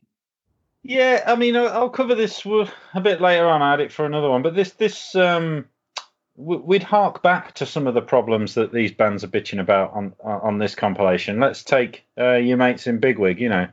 Yeah, 0.83 1.23
I 1.25 1.35
mean, 1.35 1.55
I'll 1.55 1.69
I'll 1.69 1.89
cover 1.89 2.15
this 2.15 2.43
a 2.45 3.01
bit 3.01 3.21
later 3.21 3.47
on. 3.47 3.61
I 3.61 3.71
had 3.71 3.81
it 3.81 3.91
for 3.91 4.05
another 4.05 4.29
one, 4.29 4.41
but 4.41 4.55
this 4.55 4.71
this 4.71 5.15
um, 5.15 5.65
w- 5.65 5.65
we'd 6.35 6.83
hark 6.83 7.21
back 7.21 7.53
to 7.55 7.65
some 7.65 7.87
of 7.87 7.93
the 7.93 8.01
problems 8.01 8.55
that 8.55 8.71
these 8.71 8.91
bands 8.91 9.23
are 9.23 9.27
bitching 9.27 9.59
about 9.59 9.93
on 9.93 10.13
on 10.23 10.57
this 10.57 10.75
compilation. 10.75 11.39
Let's 11.39 11.63
take 11.63 12.03
uh, 12.17 12.35
your 12.35 12.57
mates 12.57 12.87
in 12.87 12.99
Bigwig, 12.99 13.39
you 13.39 13.49
know, 13.49 13.67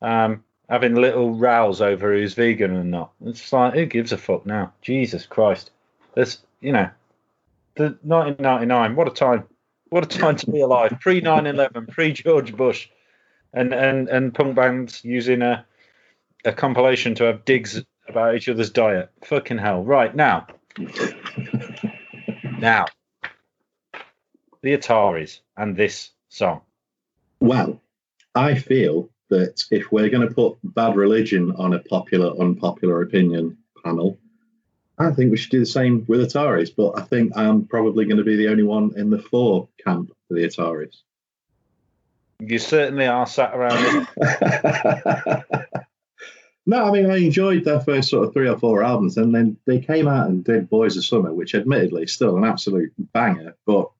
um, 0.00 0.44
having 0.68 0.94
little 0.94 1.34
rows 1.34 1.80
over 1.80 2.12
who's 2.12 2.34
vegan 2.34 2.76
and 2.76 2.90
not. 2.90 3.12
It's 3.24 3.52
like 3.52 3.74
who 3.74 3.86
gives 3.86 4.12
a 4.12 4.18
fuck 4.18 4.46
now? 4.46 4.72
Jesus 4.82 5.26
Christ, 5.26 5.70
there's 6.14 6.38
you 6.60 6.72
know, 6.72 6.90
the 7.74 7.96
1999. 8.02 8.96
What 8.96 9.08
a 9.08 9.10
time! 9.10 9.44
What 9.88 10.04
a 10.04 10.18
time 10.18 10.36
to 10.36 10.50
be 10.50 10.60
alive. 10.60 10.96
Pre 11.00 11.20
9/11, 11.20 11.88
pre 11.88 12.12
George 12.12 12.56
Bush, 12.56 12.88
and 13.52 13.72
and 13.72 14.08
and 14.08 14.34
punk 14.34 14.54
bands 14.54 15.04
using 15.04 15.42
a 15.42 15.64
a 16.44 16.52
compilation 16.52 17.14
to 17.16 17.24
have 17.24 17.44
digs 17.44 17.82
about 18.08 18.34
each 18.34 18.48
other's 18.48 18.70
diet. 18.70 19.10
Fucking 19.24 19.58
hell. 19.58 19.84
Right 19.84 20.14
now. 20.14 20.46
now. 22.58 22.86
The 24.62 24.76
Ataris 24.76 25.40
and 25.56 25.76
this 25.76 26.10
song. 26.28 26.60
Well, 27.40 27.80
I 28.34 28.54
feel 28.54 29.10
that 29.28 29.64
if 29.70 29.90
we're 29.90 30.08
going 30.08 30.28
to 30.28 30.34
put 30.34 30.58
bad 30.62 30.94
religion 30.94 31.52
on 31.56 31.74
a 31.74 31.80
popular, 31.80 32.38
unpopular 32.40 33.02
opinion 33.02 33.58
panel, 33.84 34.18
I 34.98 35.10
think 35.10 35.30
we 35.30 35.36
should 35.36 35.50
do 35.50 35.60
the 35.60 35.66
same 35.66 36.04
with 36.06 36.20
Ataris. 36.20 36.70
But 36.74 36.98
I 36.98 37.02
think 37.02 37.32
I'm 37.36 37.66
probably 37.66 38.04
going 38.04 38.18
to 38.18 38.24
be 38.24 38.36
the 38.36 38.48
only 38.48 38.62
one 38.62 38.92
in 38.96 39.10
the 39.10 39.18
four 39.18 39.68
camp 39.84 40.12
for 40.28 40.34
the 40.34 40.44
Ataris. 40.44 41.02
You 42.40 42.58
certainly 42.58 43.06
are 43.06 43.26
sat 43.26 43.54
around. 43.54 44.08
no, 46.64 46.84
I 46.84 46.90
mean 46.92 47.10
I 47.10 47.16
enjoyed 47.16 47.64
their 47.64 47.80
first 47.80 48.10
sort 48.10 48.26
of 48.26 48.32
three 48.32 48.48
or 48.48 48.58
four 48.58 48.82
albums, 48.82 49.16
and 49.16 49.34
then 49.34 49.56
they 49.66 49.80
came 49.80 50.06
out 50.06 50.28
and 50.28 50.44
did 50.44 50.70
Boys 50.70 50.96
of 50.96 51.04
Summer, 51.04 51.32
which 51.32 51.54
admittedly 51.54 52.04
is 52.04 52.12
still 52.12 52.36
an 52.36 52.44
absolute 52.44 52.92
banger, 53.12 53.56
but 53.66 53.90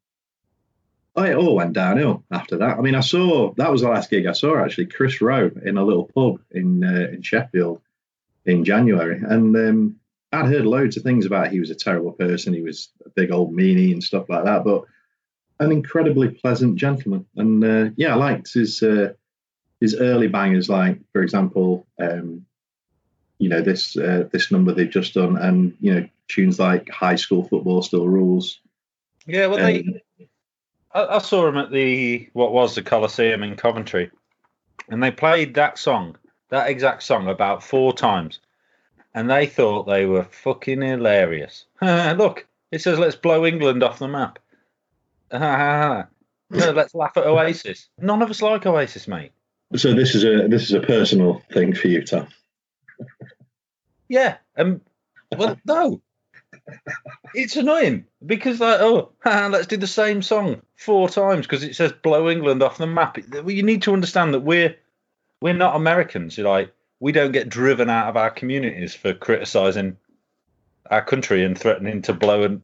it 1.17 1.37
all 1.37 1.57
went 1.57 1.75
downhill 1.75 2.25
after 2.31 2.57
that. 2.59 2.79
I 2.79 2.81
mean, 2.81 2.95
I 2.95 3.01
saw 3.01 3.53
that 3.55 3.71
was 3.71 3.83
the 3.83 3.89
last 3.89 4.11
gig 4.11 4.27
I 4.27 4.33
saw 4.33 4.63
actually, 4.63 4.87
Kris 4.87 5.21
Roe 5.21 5.51
in 5.65 5.77
a 5.77 5.85
little 5.85 6.11
pub 6.15 6.41
in 6.51 6.85
uh, 6.85 7.09
in 7.13 7.23
Sheffield 7.23 7.81
in 8.47 8.65
January, 8.65 9.21
and 9.23 9.57
um, 9.57 9.97
I'd 10.33 10.47
heard 10.47 10.67
loads 10.67 10.97
of 10.97 11.03
things 11.03 11.27
about 11.27 11.51
he 11.51 11.61
was 11.61 11.71
a 11.71 11.75
terrible 11.75 12.13
person, 12.13 12.55
he 12.55 12.63
was 12.63 12.91
a 13.05 13.11
big 13.11 13.33
old 13.33 13.53
meanie 13.53 13.93
and 13.93 14.03
stuff 14.03 14.29
like 14.29 14.45
that, 14.45 14.65
but 14.65 14.85
an 15.59 15.73
incredibly 15.73 16.29
pleasant 16.29 16.77
gentleman, 16.77 17.27
and 17.37 17.65
uh, 17.65 17.91
yeah, 17.97 18.13
I 18.13 18.17
liked 18.17 18.53
his. 18.53 18.83
Uh, 18.83 19.15
his 19.83 19.97
early 19.97 20.29
bangers, 20.29 20.69
like 20.69 21.01
for 21.13 21.25
example, 21.25 21.89
um, 22.01 22.47
you 23.43 23.49
know 23.49 23.61
this 23.61 23.97
uh, 23.97 24.29
this 24.31 24.53
number 24.53 24.73
they've 24.73 24.89
just 24.89 25.15
done, 25.15 25.37
and 25.37 25.77
you 25.81 25.93
know 25.93 26.09
tunes 26.29 26.61
like 26.61 26.89
"High 26.89 27.17
School 27.17 27.43
Football 27.43 27.83
Still 27.83 28.07
Rules." 28.07 28.61
yeah, 29.27 29.49
well, 29.49 29.59
Um, 29.59 29.65
they. 29.67 30.29
I, 30.95 31.17
I 31.17 31.19
saw 31.19 31.47
them 31.47 31.59
at 31.59 31.73
the 31.73 32.29
what 32.35 32.53
was 32.53 32.77
the 32.77 32.83
Coliseum 32.83 33.43
in 33.43 33.57
Coventry, 33.57 34.13
and 34.89 35.03
they 35.03 35.11
played 35.11 35.55
that 35.55 35.77
song, 35.77 36.17
that 36.51 36.71
exact 36.71 37.03
song, 37.03 37.27
about 37.27 37.65
four 37.65 37.93
times, 37.93 38.39
and 39.13 39.29
they 39.29 39.47
thought 39.47 39.89
they 39.89 40.07
were 40.07 40.29
fucking 40.31 40.81
hilarious. 40.81 41.65
Look, 41.83 42.47
it 42.71 42.81
says 42.81 43.01
"Let's 43.01 43.17
blow 43.17 43.45
England 43.45 43.83
off 43.83 43.99
the 43.99 44.07
map." 44.07 44.39
no, 45.33 46.07
let's 46.51 46.95
laugh 46.95 47.17
at 47.17 47.27
Oasis. 47.27 47.89
None 47.99 48.23
of 48.23 48.31
us 48.31 48.41
like 48.41 48.67
Oasis, 48.67 49.09
mate. 49.09 49.33
So 49.75 49.95
this 49.95 50.15
is 50.15 50.23
a 50.23 50.47
this 50.47 50.63
is 50.63 50.75
a 50.75 50.81
personal 50.81 51.43
thing 51.51 51.75
for 51.75 51.89
you, 51.89 52.05
Tom. 52.05 52.29
Yeah, 54.09 54.37
um, 54.57 54.81
well, 55.37 55.57
no, 55.65 56.03
it's 57.35 57.57
annoying 57.57 58.05
because 58.25 58.61
like, 58.61 58.81
oh, 58.81 59.13
let's 59.25 59.67
do 59.67 59.77
the 59.77 59.87
same 59.87 60.23
song 60.23 60.63
four 60.77 61.09
times 61.09 61.47
because 61.47 61.65
it 61.65 61.77
says 61.77 61.93
"blow 61.93 62.31
England 62.31 62.63
off 62.63 62.79
the 62.79 62.87
map." 62.87 63.19
You 63.47 63.63
need 63.63 63.83
to 63.83 63.93
understand 63.93 64.35
that 64.35 64.41
we're 64.41 64.77
we're 65.41 65.55
not 65.55 65.77
Americans. 65.77 66.37
You're 66.37 66.49
like, 66.49 66.73
we 67.01 67.13
don't 67.13 67.33
get 67.33 67.49
driven 67.49 67.91
out 67.91 68.09
of 68.09 68.17
our 68.17 68.31
communities 68.31 68.95
for 68.95 69.15
criticizing 69.15 69.97
our 70.91 71.05
country 71.05 71.45
and 71.45 71.59
threatening 71.59 72.03
to 72.03 72.13
blow 72.13 72.43
and 72.43 72.63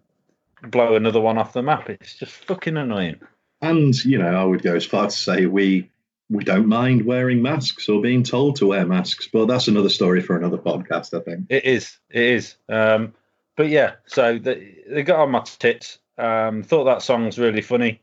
blow 0.63 0.95
another 0.95 1.21
one 1.21 1.39
off 1.39 1.53
the 1.53 1.63
map. 1.63 1.89
It's 1.89 2.15
just 2.15 2.33
fucking 2.33 2.77
annoying. 2.77 3.21
And 3.61 3.95
you 4.05 4.19
know, 4.19 4.29
I 4.29 4.45
would 4.45 4.63
go 4.63 4.77
as 4.77 4.85
far 4.85 5.07
to 5.07 5.11
say 5.11 5.47
we 5.47 5.91
we 6.31 6.45
don't 6.45 6.67
mind 6.67 7.05
wearing 7.05 7.41
masks 7.41 7.89
or 7.89 8.03
being 8.03 8.23
told 8.23 8.57
to 8.57 8.67
wear 8.67 8.85
masks, 8.87 9.29
but 9.33 9.47
that's 9.47 9.69
another 9.69 9.89
story 9.89 10.21
for 10.21 10.37
another 10.37 10.59
podcast, 10.59 11.19
I 11.19 11.23
think. 11.23 11.47
It 11.49 11.65
is. 11.65 11.97
It 12.11 12.23
is. 12.23 12.57
Um, 12.69 13.15
but 13.57 13.69
yeah, 13.69 13.95
so 14.07 14.39
they, 14.39 14.77
they 14.89 15.03
got 15.03 15.21
on 15.21 15.31
my 15.31 15.41
tits. 15.41 15.99
Um, 16.19 16.63
thought 16.63 16.85
that 16.85 17.03
song's 17.03 17.39
really 17.39 17.63
funny. 17.63 18.03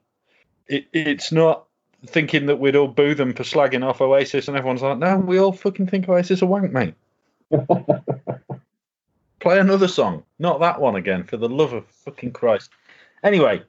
It, 0.67 0.87
it's 0.91 1.31
not 1.31 1.65
thinking 2.07 2.47
that 2.47 2.59
we'd 2.59 2.75
all 2.75 2.87
boo 2.87 3.13
them 3.13 3.33
for 3.33 3.43
slagging 3.43 3.83
off 3.85 4.01
Oasis, 4.01 4.47
and 4.47 4.57
everyone's 4.57 4.81
like, 4.81 4.97
no, 4.97 5.17
we 5.17 5.39
all 5.39 5.51
fucking 5.51 5.87
think 5.87 6.09
Oasis 6.09 6.41
are 6.41 6.47
wank, 6.47 6.71
mate. 6.71 6.95
Play 9.39 9.59
another 9.59 9.87
song, 9.87 10.23
not 10.39 10.61
that 10.61 10.81
one 10.81 10.95
again, 10.95 11.23
for 11.23 11.37
the 11.37 11.49
love 11.49 11.73
of 11.73 11.85
fucking 11.87 12.31
Christ. 12.31 12.71
Anyway, 13.23 13.61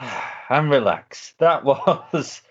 and 0.52 0.70
relax. 0.70 1.34
That 1.38 1.64
was 1.64 2.42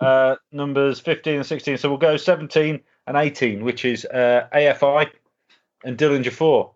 uh, 0.00 0.36
numbers 0.52 1.00
15 1.00 1.36
and 1.36 1.46
16. 1.46 1.78
So 1.78 1.88
we'll 1.88 1.98
go 1.98 2.16
17 2.16 2.80
and 3.06 3.16
18, 3.16 3.64
which 3.64 3.84
is 3.84 4.04
uh, 4.04 4.46
AFI 4.54 5.10
and 5.84 5.96
Dillinger 5.96 6.32
4. 6.32 6.72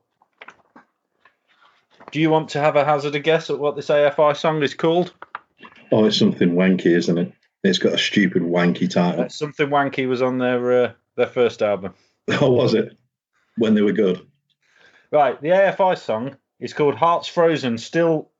Do 2.10 2.20
you 2.20 2.30
want 2.30 2.48
to 2.50 2.60
have 2.60 2.76
a 2.76 2.84
hazard 2.84 3.14
a 3.14 3.20
guess 3.20 3.50
at 3.50 3.58
what 3.58 3.76
this 3.76 3.88
AFI 3.88 4.36
song 4.36 4.62
is 4.62 4.74
called? 4.74 5.12
Oh, 5.92 6.06
it's 6.06 6.18
something 6.18 6.54
wanky, 6.54 6.86
isn't 6.86 7.18
it? 7.18 7.32
It's 7.62 7.78
got 7.78 7.92
a 7.92 7.98
stupid 7.98 8.42
wanky 8.42 8.90
title. 8.90 9.24
Uh, 9.24 9.28
something 9.28 9.68
wanky 9.68 10.08
was 10.08 10.22
on 10.22 10.38
their 10.38 10.84
uh, 10.84 10.92
their 11.16 11.26
first 11.26 11.62
album. 11.62 11.94
Oh, 12.40 12.52
was 12.52 12.74
it? 12.74 12.96
When 13.56 13.74
they 13.74 13.82
were 13.82 13.90
good. 13.90 14.24
Right, 15.10 15.40
the 15.42 15.48
AFI 15.48 15.98
song 15.98 16.36
is 16.60 16.72
called 16.72 16.94
Hearts 16.94 17.26
Frozen. 17.26 17.78
Still, 17.78 18.30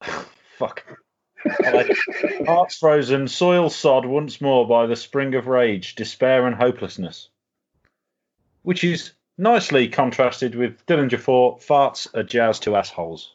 fuck. 0.58 0.84
Hearts 2.46 2.78
Frozen, 2.78 3.28
soil 3.28 3.70
sod 3.70 4.06
once 4.06 4.40
more 4.40 4.66
by 4.66 4.86
the 4.86 4.96
spring 4.96 5.34
of 5.34 5.46
rage, 5.46 5.94
despair 5.94 6.46
and 6.46 6.56
hopelessness. 6.56 7.28
Which 8.62 8.84
is 8.84 9.12
nicely 9.36 9.88
contrasted 9.88 10.54
with 10.54 10.84
Dillinger 10.86 11.18
4, 11.18 11.58
farts 11.58 12.14
are 12.14 12.22
jazz 12.22 12.60
to 12.60 12.76
assholes. 12.76 13.34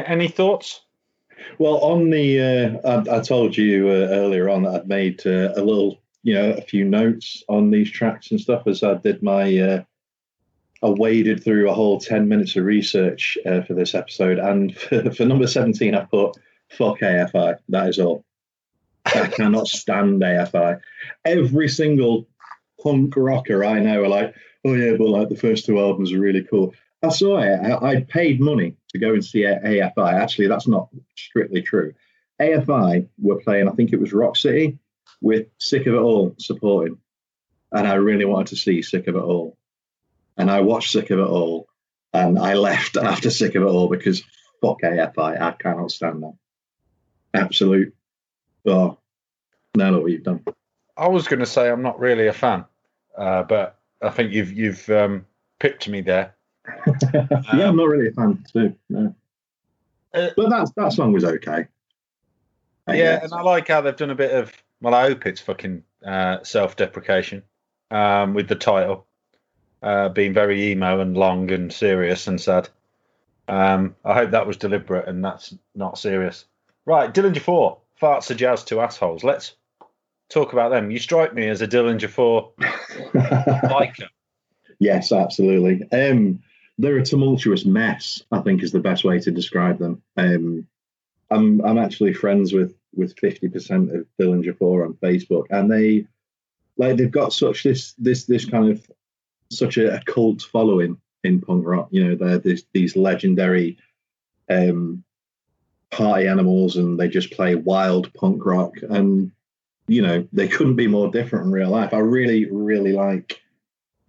Any 0.00 0.28
thoughts? 0.28 0.80
Well, 1.58 1.78
on 1.78 2.10
the, 2.10 2.40
uh, 2.84 2.88
I, 2.88 3.18
I 3.18 3.20
told 3.20 3.56
you 3.56 3.88
uh, 3.88 4.08
earlier 4.10 4.48
on 4.48 4.62
that 4.64 4.74
I'd 4.74 4.88
made 4.88 5.26
uh, 5.26 5.52
a 5.56 5.62
little, 5.62 6.00
you 6.22 6.34
know, 6.34 6.50
a 6.50 6.62
few 6.62 6.84
notes 6.84 7.42
on 7.48 7.70
these 7.70 7.90
tracks 7.90 8.30
and 8.30 8.40
stuff 8.40 8.66
as 8.66 8.82
I 8.82 8.94
did 8.94 9.22
my, 9.22 9.58
uh, 9.58 9.82
I 10.82 10.88
waded 10.88 11.42
through 11.42 11.70
a 11.70 11.74
whole 11.74 12.00
10 12.00 12.28
minutes 12.28 12.56
of 12.56 12.64
research 12.64 13.38
uh, 13.46 13.62
for 13.62 13.74
this 13.74 13.94
episode. 13.94 14.38
And 14.38 14.76
for, 14.78 15.10
for 15.10 15.24
number 15.24 15.46
17, 15.46 15.94
I 15.94 16.04
put, 16.04 16.36
fuck 16.70 17.00
AFI. 17.00 17.58
That 17.68 17.88
is 17.88 17.98
all. 17.98 18.24
I 19.06 19.26
cannot 19.26 19.68
stand 19.68 20.22
AFI. 20.22 20.80
Every 21.24 21.68
single 21.68 22.26
punk 22.82 23.14
rocker 23.16 23.64
I 23.64 23.80
know 23.80 24.04
are 24.04 24.08
like, 24.08 24.34
oh 24.64 24.74
yeah, 24.74 24.96
but 24.96 25.08
like 25.08 25.28
the 25.28 25.36
first 25.36 25.66
two 25.66 25.78
albums 25.78 26.12
are 26.12 26.20
really 26.20 26.42
cool. 26.42 26.74
I 27.02 27.10
saw 27.10 27.38
it. 27.38 27.60
I, 27.60 27.86
I 27.86 28.00
paid 28.00 28.40
money 28.40 28.76
to 28.94 29.00
go 29.00 29.12
and 29.12 29.24
see 29.24 29.42
AFI. 29.42 30.14
Actually, 30.14 30.46
that's 30.46 30.68
not 30.68 30.88
strictly 31.16 31.62
true. 31.62 31.92
AFI 32.40 33.08
were 33.18 33.40
playing, 33.40 33.68
I 33.68 33.72
think 33.72 33.92
it 33.92 34.00
was 34.00 34.12
Rock 34.12 34.36
City, 34.36 34.78
with 35.20 35.48
Sick 35.58 35.86
of 35.86 35.94
It 35.94 35.98
All 35.98 36.34
supporting. 36.38 36.98
And 37.72 37.86
I 37.86 37.94
really 37.94 38.24
wanted 38.24 38.48
to 38.48 38.56
see 38.56 38.82
Sick 38.82 39.08
of 39.08 39.16
It 39.16 39.22
All. 39.22 39.58
And 40.36 40.50
I 40.50 40.60
watched 40.60 40.92
Sick 40.92 41.10
of 41.10 41.18
It 41.18 41.22
All 41.26 41.66
and 42.12 42.38
I 42.38 42.54
left 42.54 42.96
after 43.02 43.30
Sick 43.30 43.56
of 43.56 43.62
It 43.62 43.66
All 43.66 43.88
because 43.88 44.22
fuck 44.62 44.82
AFI. 44.82 45.40
I 45.40 45.52
cannot 45.52 45.90
stand 45.90 46.22
that. 46.22 46.34
Absolute. 47.34 47.94
Oh, 48.64 48.98
no, 49.76 49.90
look 49.90 50.02
what 50.02 50.12
you've 50.12 50.22
done. 50.22 50.44
I 50.96 51.08
was 51.08 51.26
going 51.26 51.40
to 51.40 51.46
say 51.46 51.68
I'm 51.68 51.82
not 51.82 51.98
really 51.98 52.28
a 52.28 52.32
fan, 52.32 52.64
uh, 53.18 53.42
but 53.42 53.76
I 54.00 54.10
think 54.10 54.32
you've 54.32 54.52
you've 54.52 54.88
um, 54.88 55.26
pipped 55.58 55.88
me 55.88 56.00
there. 56.00 56.33
yeah, 57.14 57.68
I'm 57.68 57.76
not 57.76 57.88
really 57.88 58.08
a 58.08 58.12
fan 58.12 58.44
too. 58.52 58.74
No. 58.88 59.14
Uh, 60.12 60.30
but 60.36 60.50
that 60.50 60.70
that 60.76 60.92
song 60.92 61.12
was 61.12 61.24
okay. 61.24 61.66
I 62.86 62.94
yeah, 62.94 63.16
guess. 63.16 63.24
and 63.24 63.34
I 63.34 63.42
like 63.42 63.68
how 63.68 63.80
they've 63.80 63.96
done 63.96 64.10
a 64.10 64.14
bit 64.14 64.32
of. 64.32 64.52
Well, 64.80 64.94
I 64.94 65.02
hope 65.08 65.26
it's 65.26 65.40
fucking 65.40 65.82
uh, 66.06 66.38
self-deprecation 66.42 67.42
um, 67.90 68.34
with 68.34 68.48
the 68.48 68.54
title 68.54 69.06
uh, 69.82 70.08
being 70.08 70.32
very 70.32 70.70
emo 70.72 71.00
and 71.00 71.16
long 71.16 71.50
and 71.50 71.72
serious 71.72 72.26
and 72.26 72.40
sad. 72.40 72.68
Um, 73.48 73.94
I 74.04 74.14
hope 74.14 74.30
that 74.30 74.46
was 74.46 74.56
deliberate 74.56 75.06
and 75.06 75.24
that's 75.24 75.54
not 75.74 75.98
serious. 75.98 76.46
Right, 76.86 77.12
Dillinger 77.12 77.40
Four, 77.40 77.78
farts 78.00 78.30
are 78.30 78.34
jazz 78.34 78.64
to 78.64 78.80
assholes. 78.80 79.22
Let's 79.22 79.54
talk 80.30 80.52
about 80.52 80.70
them. 80.70 80.90
You 80.90 80.98
strike 80.98 81.34
me 81.34 81.48
as 81.48 81.60
a 81.60 81.68
Dillinger 81.68 82.08
Four 82.08 82.52
liker. 83.14 84.08
yes, 84.78 85.12
absolutely. 85.12 85.82
Um, 85.92 86.42
they're 86.78 86.98
a 86.98 87.04
tumultuous 87.04 87.64
mess. 87.64 88.22
I 88.32 88.40
think 88.40 88.62
is 88.62 88.72
the 88.72 88.80
best 88.80 89.04
way 89.04 89.18
to 89.20 89.30
describe 89.30 89.78
them. 89.78 90.02
Um, 90.16 90.66
I'm 91.30 91.60
I'm 91.62 91.78
actually 91.78 92.14
friends 92.14 92.52
with 92.52 92.74
with 92.94 93.18
fifty 93.18 93.48
percent 93.48 93.94
of 93.94 94.06
Dillinger 94.20 94.56
Four 94.56 94.84
on 94.84 94.94
Facebook, 94.94 95.46
and 95.50 95.70
they 95.70 96.06
like 96.76 96.96
they've 96.96 97.10
got 97.10 97.32
such 97.32 97.62
this 97.62 97.94
this 97.98 98.24
this 98.24 98.44
kind 98.44 98.70
of 98.70 98.90
such 99.50 99.76
a, 99.76 99.96
a 99.96 100.02
cult 100.04 100.42
following 100.42 100.98
in 101.22 101.40
punk 101.40 101.64
rock. 101.66 101.88
You 101.90 102.08
know, 102.08 102.14
they're 102.14 102.38
this, 102.38 102.64
these 102.72 102.96
legendary 102.96 103.78
um, 104.50 105.04
party 105.90 106.26
animals, 106.26 106.76
and 106.76 106.98
they 106.98 107.08
just 107.08 107.30
play 107.32 107.54
wild 107.54 108.12
punk 108.14 108.44
rock, 108.44 108.74
and 108.82 109.30
you 109.86 110.02
know 110.02 110.26
they 110.32 110.48
couldn't 110.48 110.76
be 110.76 110.86
more 110.86 111.10
different 111.10 111.46
in 111.46 111.52
real 111.52 111.70
life. 111.70 111.94
I 111.94 111.98
really 111.98 112.46
really 112.46 112.92
like 112.92 113.40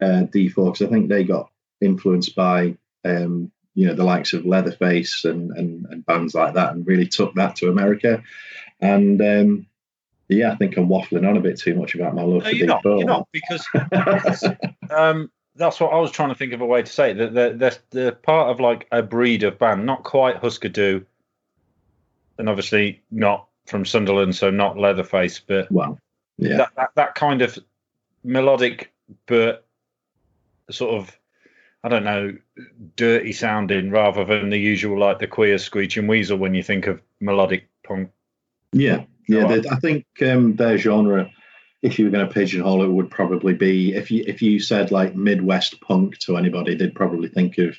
uh, 0.02 0.26
D4 0.32 0.56
because 0.56 0.82
I 0.82 0.88
think 0.88 1.10
they 1.10 1.24
got 1.24 1.50
influenced 1.82 2.36
by 2.36 2.78
um, 3.04 3.52
you 3.74 3.88
know 3.88 3.94
the 3.94 4.04
likes 4.04 4.34
of 4.34 4.46
Leatherface 4.46 5.26
and, 5.26 5.52
and 5.52 5.86
and 5.90 6.06
bands 6.06 6.34
like 6.34 6.54
that, 6.56 6.74
and 6.74 6.88
really 6.88 7.08
took 7.08 7.36
that 7.36 7.58
to 7.58 7.70
America. 7.70 8.24
And 8.80 9.22
um, 9.22 9.68
yeah, 10.28 10.52
I 10.52 10.56
think 10.56 10.78
I'm 10.78 10.88
waffling 10.88 11.28
on 11.28 11.38
a 11.38 11.42
bit 11.42 11.60
too 11.60 11.76
much 11.76 11.96
about 11.96 12.16
my 12.16 12.24
love 12.24 12.44
No, 12.44 12.50
for 12.50 12.56
you're 12.56 12.68
not. 12.68 12.84
D4. 12.84 13.00
You're 13.00 13.08
not 13.08 13.28
because 13.32 13.68
um, 14.90 15.32
that's 15.56 15.80
what 15.80 15.94
I 15.94 16.00
was 16.00 16.12
trying 16.12 16.30
to 16.30 16.36
think 16.36 16.54
of 16.54 16.62
a 16.62 16.66
way 16.66 16.82
to 16.82 16.92
say 16.92 17.14
that 17.14 17.34
they're, 17.34 17.54
they're, 17.54 17.78
they're 17.92 18.12
part 18.12 18.50
of 18.50 18.60
like 18.60 18.88
a 18.92 19.02
breed 19.02 19.44
of 19.44 19.60
band, 19.60 19.86
not 19.86 20.04
quite 20.04 20.38
Husker 20.38 20.70
Du, 20.70 21.06
and 22.38 22.50
obviously 22.50 23.04
not 23.12 23.48
from 23.66 23.86
Sunderland, 23.86 24.36
so 24.36 24.50
not 24.50 24.78
Leatherface, 24.78 25.40
but 25.40 25.72
well, 25.72 26.00
yeah, 26.38 26.58
that, 26.58 26.72
that 26.76 26.90
that 26.96 27.16
kind 27.16 27.42
of 27.42 27.58
melodic 28.24 28.92
but 29.28 29.66
sort 30.70 30.96
of 30.96 31.18
I 31.86 31.88
don't 31.88 32.04
know 32.04 32.36
dirty 32.96 33.32
sounding 33.32 33.92
rather 33.92 34.26
than 34.26 34.50
the 34.50 34.58
usual 34.58 34.98
like 34.98 35.20
the 35.20 35.28
queer 35.28 35.60
screeching 35.60 36.08
weasel 36.08 36.36
when 36.36 36.56
you 36.56 36.64
think 36.64 36.88
of 36.88 37.00
melodic 37.20 37.70
punk. 37.84 38.10
yeah, 38.72 39.04
yeah. 39.28 39.46
They- 39.46 39.70
I 39.70 39.76
think 39.76 40.04
um, 40.24 40.56
their 40.56 40.80
genre, 40.80 41.30
if 41.84 42.00
you 42.00 42.06
were 42.06 42.12
going 42.12 42.28
to 42.28 42.34
pigeonhole 42.34 42.82
it, 42.82 42.88
would 42.88 43.12
probably 43.12 43.54
be 43.54 43.94
if 43.94 44.10
you 44.10 44.24
if 44.26 44.42
you 44.42 44.60
said 44.60 44.90
like 44.90 45.16
Midwest 45.16 45.80
punk 45.80 46.18
to 46.22 46.38
anybody, 46.38 46.74
they'd 46.74 46.96
probably 46.96 47.28
think 47.28 47.60
of 47.60 47.78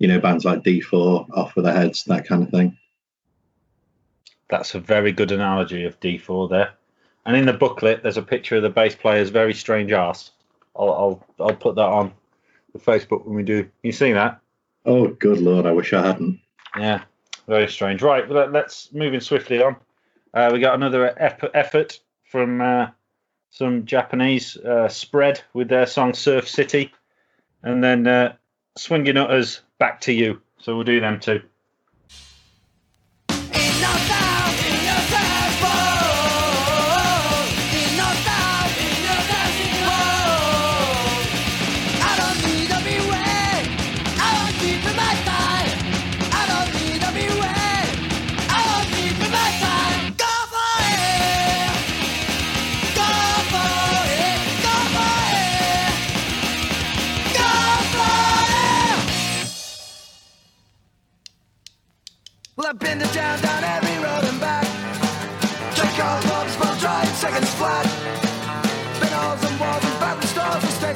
you 0.00 0.08
know, 0.08 0.20
bands 0.20 0.44
like 0.44 0.64
D4, 0.64 1.30
Off 1.30 1.54
with 1.54 1.64
Their 1.64 1.74
Heads, 1.74 2.04
that 2.04 2.26
kind 2.26 2.42
of 2.42 2.50
thing. 2.50 2.76
That's 4.50 4.74
a 4.74 4.80
very 4.80 5.12
good 5.12 5.30
analogy 5.32 5.84
of 5.84 5.98
D4 6.00 6.50
there. 6.50 6.74
And 7.24 7.36
in 7.36 7.46
the 7.46 7.52
booklet, 7.52 8.02
there's 8.02 8.18
a 8.18 8.22
picture 8.22 8.56
of 8.56 8.62
the 8.62 8.70
bass 8.70 8.94
player's 8.96 9.30
very 9.30 9.54
strange 9.54 9.92
ass. 9.92 10.32
I'll 10.76 10.90
I'll, 10.90 11.26
I'll 11.40 11.54
put 11.56 11.76
that 11.76 11.86
on 11.86 12.12
the 12.78 12.84
Facebook 12.84 13.24
when 13.24 13.36
we 13.36 13.42
do. 13.42 13.68
You 13.82 13.92
see 13.92 14.12
that? 14.12 14.40
Oh, 14.84 15.08
good 15.08 15.40
lord, 15.40 15.66
I 15.66 15.72
wish 15.72 15.92
I 15.92 16.06
hadn't. 16.06 16.40
Yeah, 16.78 17.02
very 17.48 17.68
strange. 17.68 18.02
Right, 18.02 18.28
well, 18.28 18.48
let's 18.48 18.92
moving 18.92 19.20
swiftly 19.20 19.62
on. 19.62 19.76
Uh, 20.34 20.50
we 20.52 20.60
got 20.60 20.74
another 20.74 21.14
ep- 21.18 21.50
effort 21.54 21.98
from 22.30 22.60
uh, 22.60 22.88
some 23.50 23.86
Japanese 23.86 24.56
uh, 24.58 24.88
spread 24.88 25.42
with 25.54 25.68
their 25.68 25.86
song 25.86 26.14
Surf 26.14 26.48
City, 26.48 26.92
and 27.62 27.82
then 27.82 28.06
uh, 28.06 28.34
Swinging 28.76 29.16
Utters 29.16 29.62
Back 29.78 30.00
to 30.02 30.12
You. 30.12 30.40
So 30.58 30.74
we'll 30.74 30.84
do 30.84 31.00
them 31.00 31.20
too. 31.20 31.42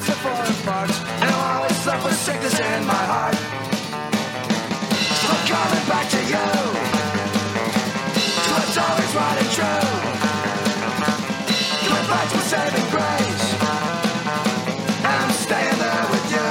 And 0.08 0.18
foreign 0.18 0.54
parts. 0.64 0.98
And 1.00 1.30
I 1.30 1.56
always 1.56 1.76
suffer 1.76 2.12
sickness 2.12 2.58
in 2.58 2.84
my 2.86 3.04
heart. 3.12 3.36
So 5.20 5.28
I'm 5.34 5.44
coming 5.46 5.86
back 5.88 6.06
to 6.14 6.20
you. 6.32 6.46
It's 8.62 8.78
always 8.78 9.14
right 9.14 9.38
and 9.38 9.50
true. 9.50 10.10
Saving 12.50 12.90
grace. 12.90 13.46
And 15.04 15.16
I'm 15.22 15.30
staying 15.30 15.78
there 15.78 16.06
with 16.10 16.26
you. 16.32 16.48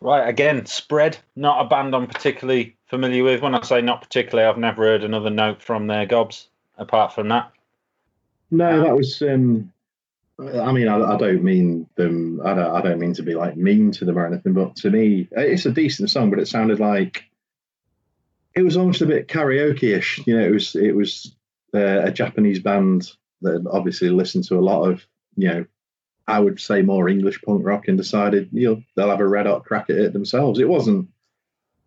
Right, 0.00 0.28
again, 0.28 0.66
Spread, 0.66 1.18
not 1.36 1.64
a 1.64 1.68
band 1.68 1.94
I'm 1.94 2.08
particularly 2.08 2.76
familiar 2.88 3.22
with. 3.22 3.40
When 3.40 3.54
I 3.54 3.62
say 3.62 3.82
not 3.82 4.02
particularly, 4.02 4.48
I've 4.48 4.58
never 4.58 4.82
heard 4.82 5.04
another 5.04 5.30
note 5.30 5.62
from 5.62 5.86
their 5.86 6.06
gobs 6.06 6.48
apart 6.80 7.12
from 7.12 7.28
that. 7.28 7.52
No, 8.50 8.82
that 8.82 8.96
was. 8.96 9.22
Um, 9.22 9.72
I 10.40 10.72
mean, 10.72 10.88
I, 10.88 10.98
I 10.98 11.16
don't 11.16 11.44
mean 11.44 11.86
them. 11.94 12.40
I 12.44 12.54
don't. 12.54 12.76
I 12.76 12.82
don't 12.82 12.98
mean 12.98 13.14
to 13.14 13.22
be 13.22 13.34
like 13.34 13.56
mean 13.56 13.92
to 13.92 14.04
them 14.04 14.18
or 14.18 14.26
anything. 14.26 14.54
But 14.54 14.76
to 14.76 14.90
me, 14.90 15.28
it's 15.30 15.66
a 15.66 15.70
decent 15.70 16.10
song. 16.10 16.30
But 16.30 16.40
it 16.40 16.48
sounded 16.48 16.80
like 16.80 17.24
it 18.54 18.62
was 18.62 18.76
almost 18.76 19.02
a 19.02 19.06
bit 19.06 19.28
karaoke-ish. 19.28 20.26
You 20.26 20.38
know, 20.38 20.44
it 20.44 20.50
was. 20.50 20.74
It 20.74 20.96
was 20.96 21.36
uh, 21.72 22.02
a 22.02 22.10
Japanese 22.10 22.58
band 22.58 23.12
that 23.42 23.64
obviously 23.70 24.08
listened 24.08 24.44
to 24.44 24.58
a 24.58 24.60
lot 24.60 24.90
of. 24.90 25.06
You 25.36 25.48
know, 25.48 25.64
I 26.26 26.40
would 26.40 26.60
say 26.60 26.82
more 26.82 27.08
English 27.08 27.40
punk 27.42 27.64
rock 27.64 27.86
and 27.86 27.96
decided 27.96 28.48
you 28.52 28.68
know 28.68 28.82
they'll 28.96 29.10
have 29.10 29.20
a 29.20 29.28
red 29.28 29.46
hot 29.46 29.64
crack 29.64 29.90
at 29.90 29.96
it 29.96 30.12
themselves. 30.12 30.58
It 30.58 30.68
wasn't 30.68 31.08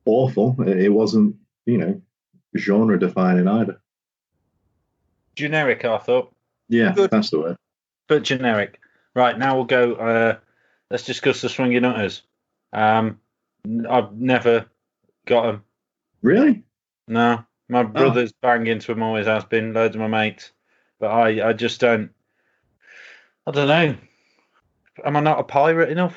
awful. 0.06 0.56
It, 0.62 0.78
it 0.78 0.89
wasn't 0.89 1.36
you 1.66 1.78
know 1.78 2.02
genre 2.56 2.98
defining 2.98 3.48
either. 3.48 3.82
Generic, 5.36 5.86
I 5.86 5.98
thought, 5.98 6.34
Yeah, 6.70 6.94
Good. 6.94 7.12
that's 7.12 7.30
the 7.30 7.40
word. 7.40 7.58
but 8.08 8.24
generic. 8.24 8.80
Right, 9.16 9.38
now 9.38 9.56
we'll 9.56 9.66
go. 9.66 9.94
Uh, 9.94 10.38
let's 10.90 11.04
discuss 11.06 11.42
the 11.42 11.50
Swinging 11.50 11.86
Utters. 11.86 12.24
Um, 12.72 13.20
n- 13.66 13.86
I've 13.90 14.14
never 14.14 14.66
got 15.26 15.44
them. 15.46 15.64
Really? 16.22 16.64
No, 17.08 17.44
my 17.70 17.84
brother's 17.84 18.32
bang 18.32 18.66
into 18.68 18.88
them, 18.88 19.04
always 19.04 19.28
has 19.28 19.44
been, 19.46 19.74
loads 19.74 19.96
of 19.96 20.02
my 20.02 20.08
mates. 20.08 20.52
But 21.00 21.12
I, 21.12 21.50
I 21.50 21.54
just 21.54 21.80
don't. 21.80 22.10
I 23.46 23.52
don't 23.52 23.68
know. 23.68 23.96
Am 25.04 25.18
I 25.18 25.20
not 25.20 25.40
a 25.40 25.44
pirate 25.44 25.90
enough? 25.90 26.16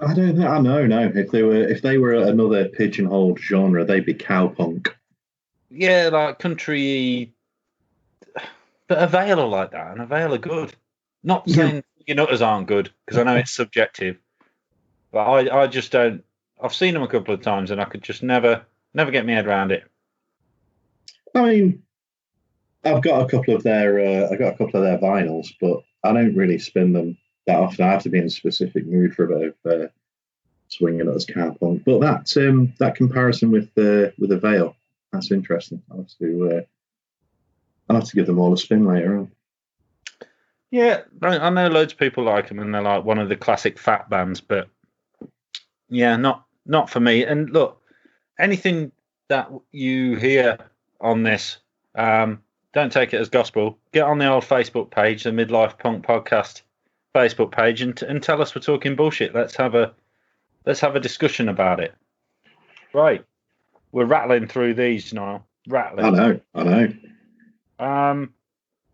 I 0.00 0.14
don't 0.14 0.36
think 0.36 0.48
I 0.48 0.58
know. 0.60 0.86
No, 0.86 1.10
if 1.14 1.30
they 1.30 1.42
were 1.42 1.56
if 1.68 1.82
they 1.82 1.98
were 1.98 2.14
another 2.14 2.68
pigeonholed 2.68 3.38
genre, 3.40 3.84
they'd 3.84 4.04
be 4.06 4.14
cowpunk. 4.14 4.88
Yeah, 5.70 6.10
like 6.12 6.38
country. 6.38 7.31
But 8.88 9.02
Avail 9.02 9.40
are 9.40 9.48
like 9.48 9.70
that, 9.72 9.92
and 9.92 10.00
Avail 10.00 10.34
are 10.34 10.38
good. 10.38 10.74
Not 11.22 11.44
Yeah. 11.46 11.54
saying 11.54 11.84
your 12.06 12.16
nutters 12.16 12.42
aren't 12.42 12.66
good, 12.66 12.90
because 13.06 13.18
I 13.18 13.22
know 13.24 13.36
it's 13.36 13.52
subjective. 13.52 14.18
But 15.12 15.24
I, 15.24 15.62
I 15.62 15.66
just 15.66 15.92
don't. 15.92 16.24
I've 16.60 16.74
seen 16.74 16.94
them 16.94 17.02
a 17.02 17.08
couple 17.08 17.34
of 17.34 17.42
times, 17.42 17.70
and 17.70 17.80
I 17.80 17.84
could 17.84 18.02
just 18.02 18.22
never, 18.22 18.62
never 18.94 19.10
get 19.10 19.26
my 19.26 19.32
head 19.32 19.46
around 19.46 19.72
it. 19.72 19.84
I 21.34 21.42
mean, 21.42 21.82
I've 22.84 23.02
got 23.02 23.22
a 23.22 23.28
couple 23.28 23.54
of 23.54 23.62
their 23.62 23.98
uh, 24.00 24.28
I 24.30 24.36
got 24.36 24.54
a 24.54 24.56
couple 24.56 24.80
of 24.80 24.82
their 24.82 24.98
vinyls, 24.98 25.54
but 25.60 25.82
I 26.04 26.12
don't 26.12 26.36
really 26.36 26.58
spin 26.58 26.92
them 26.92 27.18
that 27.46 27.58
often. 27.58 27.84
I 27.84 27.92
have 27.92 28.02
to 28.02 28.10
be 28.10 28.18
in 28.18 28.26
a 28.26 28.30
specific 28.30 28.86
mood 28.86 29.14
for 29.14 29.24
a 29.24 29.38
bit 29.38 29.56
of 29.64 29.72
uh, 29.82 29.86
swinging 30.68 31.08
as 31.08 31.26
cowpunk. 31.26 31.84
But 31.84 32.00
that 32.00 32.36
um, 32.48 32.74
that 32.78 32.96
comparison 32.96 33.50
with 33.50 33.70
uh, 33.78 34.10
with 34.18 34.32
Avail, 34.32 34.76
that's 35.12 35.30
interesting. 35.30 35.82
I'll 35.90 35.98
have 35.98 36.08
to 36.18 36.56
uh, 36.58 36.60
I'll 37.88 37.96
have 37.96 38.08
to 38.08 38.16
give 38.16 38.26
them 38.26 38.38
all 38.38 38.52
a 38.52 38.58
spin 38.58 38.86
later 38.86 39.18
on. 39.18 39.30
Yeah, 40.72 41.02
I, 41.20 41.50
know 41.50 41.68
loads 41.68 41.92
of 41.92 41.98
people 41.98 42.24
like 42.24 42.48
them, 42.48 42.58
and 42.58 42.74
they're 42.74 42.80
like 42.80 43.04
one 43.04 43.18
of 43.18 43.28
the 43.28 43.36
classic 43.36 43.78
fat 43.78 44.08
bands. 44.08 44.40
But 44.40 44.68
yeah, 45.90 46.16
not 46.16 46.46
not 46.64 46.88
for 46.88 46.98
me. 46.98 47.24
And 47.24 47.50
look, 47.50 47.82
anything 48.38 48.90
that 49.28 49.50
you 49.70 50.16
hear 50.16 50.58
on 50.98 51.24
this, 51.24 51.58
um, 51.94 52.42
don't 52.72 52.90
take 52.90 53.12
it 53.12 53.20
as 53.20 53.28
gospel. 53.28 53.78
Get 53.92 54.04
on 54.04 54.18
the 54.18 54.28
old 54.28 54.44
Facebook 54.44 54.90
page, 54.90 55.24
the 55.24 55.30
Midlife 55.30 55.78
Punk 55.78 56.06
Podcast 56.06 56.62
Facebook 57.14 57.52
page, 57.52 57.82
and 57.82 58.00
and 58.02 58.22
tell 58.22 58.40
us 58.40 58.54
we're 58.54 58.62
talking 58.62 58.96
bullshit. 58.96 59.34
Let's 59.34 59.56
have 59.56 59.74
a 59.74 59.92
let's 60.64 60.80
have 60.80 60.96
a 60.96 61.00
discussion 61.00 61.50
about 61.50 61.80
it. 61.80 61.94
Right, 62.94 63.26
we're 63.92 64.06
rattling 64.06 64.48
through 64.48 64.72
these 64.72 65.12
now. 65.12 65.44
Rattling. 65.68 66.06
I 66.06 66.10
know, 66.10 66.40
I 66.54 66.62
know. 66.62 66.92
Um, 67.82 68.34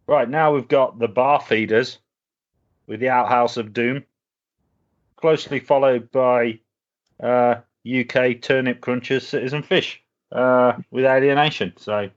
right 0.07 0.28
now 0.28 0.55
we've 0.55 0.68
got 0.68 0.99
the 0.99 1.09
Bar 1.09 1.41
Feeders 1.41 1.99
with 2.86 3.01
the 3.01 3.11
Outhouse 3.11 3.59
of 3.59 3.74
Doom, 3.74 4.05
closely 5.16 5.61
followed 5.61 6.11
by 6.11 6.61
uh, 7.22 7.57
UK 7.86 8.41
Turnip 8.41 8.80
Crunchers, 8.80 9.22
Citizen 9.22 9.62
Fish 9.62 10.03
uh, 10.32 10.72
with 10.91 11.05
Alienation. 11.05 11.74
So 11.76 12.09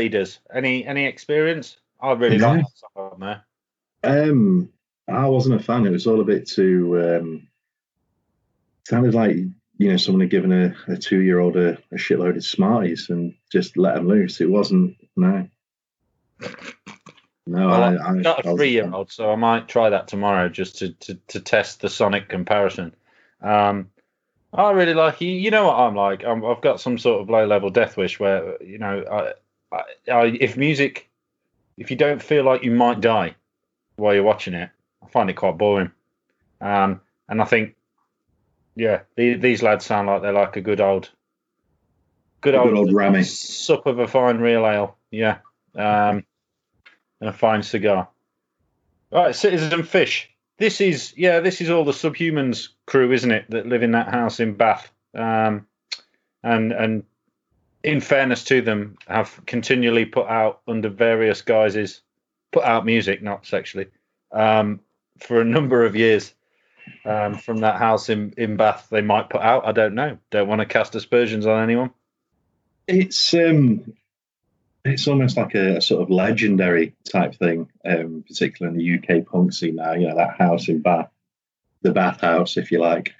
feeders. 0.00 0.38
Any 0.54 0.86
any 0.86 1.06
experience? 1.06 1.76
I 2.00 2.12
really 2.12 2.38
No. 2.38 2.52
like 2.52 2.64
that 2.64 2.78
song 2.78 3.10
on 3.12 3.20
there. 3.20 3.44
Um, 4.02 4.70
I 5.08 5.26
wasn't 5.26 5.60
a 5.60 5.64
fan. 5.64 5.86
It 5.86 5.90
was 5.90 6.06
all 6.06 6.20
a 6.20 6.24
bit 6.24 6.48
too. 6.48 6.98
Um, 6.98 7.48
sounded 8.88 9.14
like 9.14 9.36
you 9.36 9.90
know 9.90 9.96
someone 9.96 10.22
had 10.22 10.30
given 10.30 10.52
a, 10.52 10.74
a 10.88 10.96
two 10.96 11.20
year 11.20 11.38
old 11.38 11.56
a, 11.56 11.72
a 11.92 11.96
shitload 11.96 12.36
of 12.36 12.44
Smarties 12.44 13.10
and 13.10 13.34
just 13.50 13.76
let 13.76 13.94
them 13.94 14.08
loose. 14.08 14.40
It 14.40 14.50
wasn't. 14.50 14.96
No. 15.16 15.48
No, 17.46 17.66
Well, 17.66 17.82
I, 17.82 17.94
I, 17.94 18.10
I've 18.10 18.22
got 18.22 18.46
I 18.46 18.50
a 18.50 18.54
three 18.54 18.70
year 18.70 18.90
old, 18.92 19.10
so 19.10 19.30
I 19.30 19.36
might 19.36 19.66
try 19.68 19.90
that 19.90 20.08
tomorrow 20.08 20.48
just 20.48 20.78
to, 20.78 20.92
to, 20.92 21.14
to 21.28 21.40
test 21.40 21.80
the 21.80 21.88
sonic 21.88 22.28
comparison. 22.28 22.94
Um, 23.42 23.90
I 24.52 24.70
really 24.70 24.94
like 24.94 25.20
you. 25.20 25.30
You 25.30 25.50
know 25.50 25.66
what 25.66 25.78
I'm 25.78 25.94
like. 25.96 26.24
I'm, 26.24 26.44
I've 26.44 26.60
got 26.60 26.80
some 26.80 26.98
sort 26.98 27.20
of 27.22 27.30
low 27.30 27.46
level 27.46 27.70
death 27.70 27.96
wish 27.96 28.20
where 28.20 28.62
you 28.62 28.78
know, 28.78 29.04
I, 29.10 29.32
I, 29.72 29.82
I, 30.10 30.24
if 30.40 30.56
music, 30.56 31.08
if 31.76 31.90
you 31.90 31.96
don't 31.96 32.22
feel 32.22 32.44
like 32.44 32.64
you 32.64 32.70
might 32.70 33.00
die 33.00 33.36
while 33.96 34.14
you're 34.14 34.22
watching 34.22 34.54
it, 34.54 34.70
I 35.02 35.08
find 35.08 35.30
it 35.30 35.36
quite 35.36 35.58
boring. 35.58 35.92
Um, 36.60 37.00
and 37.28 37.40
I 37.40 37.44
think, 37.44 37.76
yeah, 38.76 39.00
the, 39.16 39.34
these 39.34 39.62
lads 39.62 39.84
sound 39.84 40.08
like 40.08 40.22
they're 40.22 40.32
like 40.32 40.56
a 40.56 40.60
good 40.60 40.80
old, 40.80 41.10
good 42.40 42.54
old, 42.54 42.68
good 42.68 42.78
old 42.78 42.92
Rammy. 42.92 43.22
sup 43.24 43.86
of 43.86 43.98
a 43.98 44.06
fine 44.06 44.38
real 44.38 44.66
ale. 44.66 44.96
Yeah. 45.10 45.38
Um, 45.74 46.24
and 47.20 47.28
a 47.28 47.32
fine 47.32 47.62
cigar. 47.62 48.08
Right, 49.10 49.34
Citizen 49.34 49.82
Fish. 49.82 50.30
This 50.58 50.80
is 50.80 51.14
yeah, 51.16 51.40
this 51.40 51.60
is 51.60 51.70
all 51.70 51.84
the 51.84 51.92
subhumans 51.92 52.68
crew, 52.86 53.12
isn't 53.12 53.30
it, 53.30 53.50
that 53.50 53.66
live 53.66 53.82
in 53.82 53.92
that 53.92 54.08
house 54.08 54.40
in 54.40 54.54
Bath. 54.54 54.90
Um, 55.14 55.66
and 56.42 56.72
and 56.72 57.04
in 57.82 58.00
fairness 58.00 58.44
to 58.44 58.60
them, 58.60 58.96
have 59.06 59.40
continually 59.46 60.04
put 60.04 60.28
out 60.28 60.60
under 60.68 60.88
various 60.88 61.42
guises, 61.42 62.02
put 62.52 62.64
out 62.64 62.84
music, 62.84 63.22
not 63.22 63.46
sexually, 63.46 63.86
um, 64.32 64.80
for 65.18 65.40
a 65.40 65.44
number 65.44 65.84
of 65.84 65.96
years. 65.96 66.34
Um, 67.04 67.34
from 67.34 67.58
that 67.58 67.76
house 67.76 68.08
in, 68.08 68.34
in 68.36 68.56
Bath, 68.56 68.88
they 68.90 69.00
might 69.00 69.30
put 69.30 69.42
out. 69.42 69.66
I 69.66 69.72
don't 69.72 69.94
know. 69.94 70.18
Don't 70.30 70.48
want 70.48 70.60
to 70.60 70.66
cast 70.66 70.94
aspersions 70.94 71.46
on 71.46 71.62
anyone. 71.62 71.90
It's 72.88 73.32
um, 73.34 73.92
it's 74.84 75.06
almost 75.06 75.36
like 75.36 75.54
a, 75.54 75.76
a 75.76 75.82
sort 75.82 76.02
of 76.02 76.10
legendary 76.10 76.96
type 77.10 77.36
thing, 77.36 77.68
um, 77.84 78.24
particularly 78.26 78.76
in 78.76 79.02
the 79.04 79.18
UK 79.18 79.26
punk 79.26 79.52
scene 79.52 79.76
now. 79.76 79.92
You 79.92 80.08
know 80.08 80.16
that 80.16 80.36
house 80.38 80.68
in 80.68 80.80
Bath, 80.80 81.10
the 81.82 81.92
Bath 81.92 82.22
House, 82.22 82.56
if 82.56 82.72
you 82.72 82.80
like. 82.80 83.14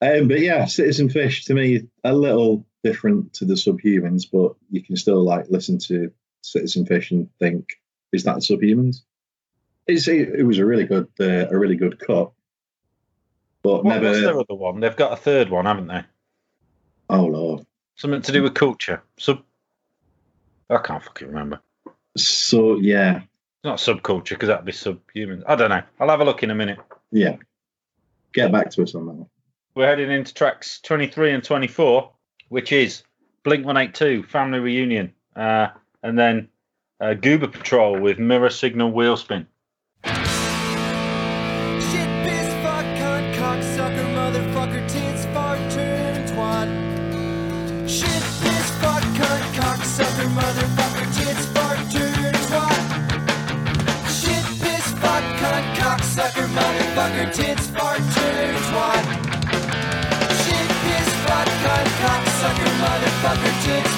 Um, 0.00 0.28
but 0.28 0.40
yeah, 0.40 0.66
Citizen 0.66 1.10
Fish 1.10 1.46
to 1.46 1.54
me 1.54 1.88
a 2.04 2.14
little 2.14 2.66
different 2.82 3.34
to 3.34 3.44
the 3.44 3.54
Subhumans, 3.54 4.24
but 4.30 4.54
you 4.70 4.82
can 4.82 4.96
still 4.96 5.22
like 5.24 5.46
listen 5.48 5.78
to 5.80 6.12
Citizen 6.42 6.86
Fish 6.86 7.10
and 7.10 7.28
think, 7.38 7.74
is 8.12 8.24
that 8.24 8.34
the 8.34 8.40
Subhumans? 8.40 9.02
It's, 9.86 10.06
it, 10.08 10.44
was 10.46 10.58
a 10.58 10.66
really 10.66 10.84
good, 10.84 11.08
uh, 11.20 11.48
a 11.48 11.58
really 11.58 11.76
good 11.76 11.98
cut, 11.98 12.32
but 13.62 13.84
What, 13.84 14.00
what's 14.00 14.00
their 14.00 14.26
never. 14.26 14.40
other 14.40 14.54
one? 14.54 14.80
They've 14.80 14.94
got 14.96 15.12
a 15.12 15.16
third 15.16 15.50
one, 15.50 15.66
haven't 15.66 15.88
they? 15.88 16.02
Oh 17.10 17.24
lord. 17.24 17.66
Something 17.96 18.22
to 18.22 18.32
do 18.32 18.42
with 18.42 18.54
culture. 18.54 19.02
Sub. 19.18 19.42
I 20.70 20.78
can't 20.78 21.02
fucking 21.02 21.28
remember. 21.28 21.60
So 22.16 22.76
yeah, 22.76 23.16
It's 23.18 23.64
not 23.64 23.78
subculture 23.78 24.30
because 24.30 24.48
that'd 24.48 24.64
be 24.64 24.72
subhuman. 24.72 25.44
I 25.46 25.56
don't 25.56 25.70
know. 25.70 25.82
I'll 26.00 26.08
have 26.08 26.20
a 26.20 26.24
look 26.24 26.42
in 26.42 26.50
a 26.50 26.54
minute. 26.54 26.78
yeah. 27.10 27.36
Get 28.32 28.50
back 28.50 28.70
to 28.70 28.82
us 28.82 28.94
on 28.94 29.06
that. 29.06 29.26
We're 29.74 29.86
heading 29.86 30.10
into 30.10 30.32
tracks 30.32 30.80
23 30.80 31.32
and 31.34 31.44
24, 31.44 32.10
which 32.52 32.70
is 32.70 33.02
Blink 33.44 33.64
182, 33.64 34.24
Family 34.24 34.58
Reunion, 34.58 35.14
uh, 35.34 35.68
and 36.02 36.18
then 36.18 36.50
uh, 37.00 37.14
Goober 37.14 37.48
Patrol 37.48 37.98
with 37.98 38.18
Mirror 38.18 38.50
Signal 38.50 38.92
Wheelspin. 38.92 39.46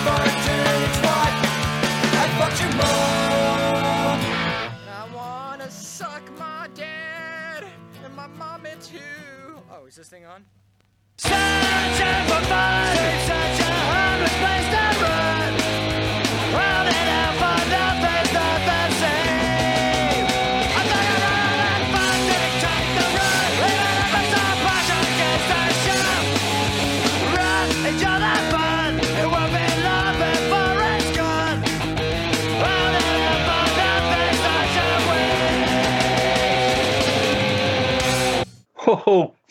Motherfucker, 0.05 0.35
tits, 0.45 0.99
fart, 0.99 1.35
turn, 1.45 1.73
twat. 1.81 2.13
I 2.13 2.27
fucked 2.39 2.61
your 2.61 2.73
mom. 2.81 4.19
I 4.89 5.05
wanna 5.15 5.71
suck 5.71 6.23
my 6.39 6.55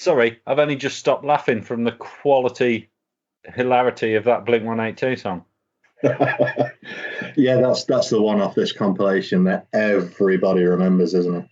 sorry. 0.04 0.39
I've 0.45 0.60
only 0.60 0.76
just 0.76 0.97
stopped 0.97 1.26
laughing 1.26 1.62
from 1.62 1.84
the 1.84 1.93
quality, 1.93 2.89
hilarity 3.56 4.16
of 4.16 4.26
that 4.26 4.45
Blink 4.45 4.66
182 4.66 5.22
song. 5.22 5.45
yeah, 6.04 7.62
that's 7.62 7.86
that's 7.86 8.10
the 8.10 8.22
one 8.22 8.41
off 8.41 8.56
this 8.56 8.74
compilation 8.74 9.45
that 9.45 9.68
everybody 9.72 10.64
remembers, 10.64 11.14
isn't 11.14 11.36
it? 11.36 11.45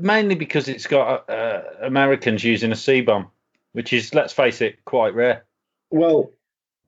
Mainly 0.00 0.34
because 0.34 0.68
it's 0.68 0.88
got 0.88 1.30
uh, 1.30 1.62
Americans 1.80 2.42
using 2.42 2.72
a 2.72 2.76
C 2.76 3.00
bomb, 3.00 3.30
which 3.72 3.92
is, 3.92 4.14
let's 4.14 4.32
face 4.32 4.60
it, 4.60 4.84
quite 4.84 5.14
rare. 5.14 5.44
Well, 5.90 6.32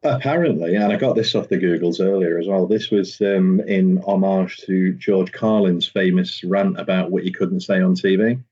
apparently, 0.02 0.74
and 0.74 0.92
I 0.92 0.96
got 0.96 1.14
this 1.14 1.34
off 1.36 1.48
the 1.48 1.58
Googles 1.58 2.04
earlier 2.04 2.38
as 2.38 2.48
well. 2.48 2.66
This 2.66 2.90
was 2.90 3.20
um, 3.20 3.60
in 3.60 3.98
homage 3.98 4.58
to 4.66 4.92
George 4.94 5.30
Carlin's 5.30 5.86
famous 5.86 6.42
rant 6.42 6.78
about 6.78 7.12
what 7.12 7.24
you 7.24 7.32
couldn't 7.32 7.60
say 7.60 7.80
on 7.80 7.94
TV. 7.94 8.42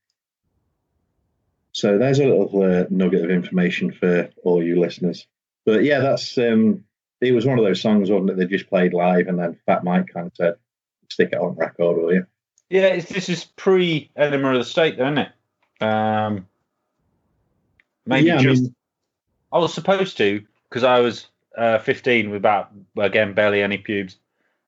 So 1.78 1.96
there's 1.96 2.18
a 2.18 2.26
little 2.26 2.60
uh, 2.60 2.86
nugget 2.90 3.22
of 3.22 3.30
information 3.30 3.92
for 3.92 4.28
all 4.42 4.60
you 4.60 4.80
listeners. 4.80 5.28
But 5.64 5.84
yeah, 5.84 6.00
that's 6.00 6.36
um, 6.36 6.82
it 7.20 7.30
was 7.30 7.46
one 7.46 7.56
of 7.56 7.64
those 7.64 7.80
songs, 7.80 8.10
wasn't 8.10 8.30
it? 8.30 8.36
They 8.36 8.46
just 8.46 8.68
played 8.68 8.92
live, 8.92 9.28
and 9.28 9.38
then 9.38 9.60
Fat 9.64 9.84
Mike 9.84 10.08
kind 10.12 10.26
of 10.26 10.34
said, 10.34 10.54
"Stick 11.08 11.28
it 11.30 11.38
on 11.38 11.54
record, 11.54 11.96
will 11.96 12.12
you?" 12.12 12.26
Yeah, 12.68 12.86
it's, 12.86 13.08
this 13.08 13.28
is 13.28 13.44
pre 13.44 14.10
the 14.16 14.64
State, 14.64 14.98
though, 14.98 15.04
isn't 15.04 15.18
it? 15.18 15.32
Um, 15.80 16.48
maybe 18.04 18.26
yeah, 18.26 18.38
I 18.38 18.42
just. 18.42 18.62
mean, 18.62 18.74
I 19.52 19.58
was 19.58 19.72
supposed 19.72 20.16
to 20.16 20.42
because 20.68 20.82
I 20.82 20.98
was 20.98 21.28
uh, 21.56 21.78
15 21.78 22.30
with 22.30 22.38
about 22.38 22.72
again 22.98 23.34
barely 23.34 23.62
any 23.62 23.78
pubes, 23.78 24.16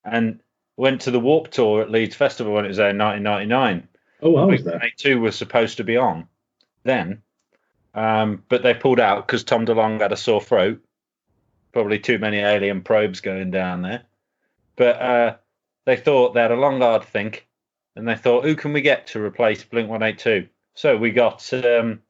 and 0.05 0.39
went 0.77 1.01
to 1.01 1.11
the 1.11 1.19
Warped 1.19 1.51
Tour 1.51 1.83
at 1.83 1.91
Leeds 1.91 2.15
Festival 2.15 2.53
when 2.53 2.67
it 2.67 2.69
was 2.69 2.77
there 2.77 2.91
in 2.91 2.99
1999. 2.99 3.89
oh, 4.23 4.37
I 4.37 4.45
was 4.45 4.63
there. 4.63 4.81
Two 4.97 5.21
was 5.21 5.35
supposed 5.35 5.79
to 5.79 5.85
be 5.85 5.97
on 5.97 6.29
then, 6.85 7.23
um, 7.95 8.43
but 8.49 8.63
they 8.63 8.75
pulled 8.75 9.01
out 9.01 9.27
because 9.27 9.45
Tom 9.45 9.67
DeLonge 9.67 10.01
had 10.01 10.13
a 10.13 10.17
sore 10.17 10.41
throat. 10.41 10.83
Probably 11.73 11.99
too 11.99 12.19
many 12.19 12.39
alien 12.39 12.83
probes 12.83 13.21
going 13.21 13.51
down 13.51 13.83
there, 13.83 14.03
but 14.77 15.01
uh, 15.01 15.37
they 15.87 15.97
thought 15.97 16.35
they 16.35 16.41
had 16.41 16.51
a 16.51 16.57
long 16.57 16.81
hard 16.81 17.05
think, 17.05 17.47
and 17.95 18.09
they 18.09 18.17
thought, 18.17 18.45
who 18.45 18.57
can 18.57 18.73
we 18.73 18.81
get 18.81 19.07
to 19.09 19.23
replace 19.23 19.63
Blink 19.63 19.89
182? 19.89 20.49
So 20.75 20.97
we 20.97 21.11
got 21.11 21.53
um, 21.53 22.01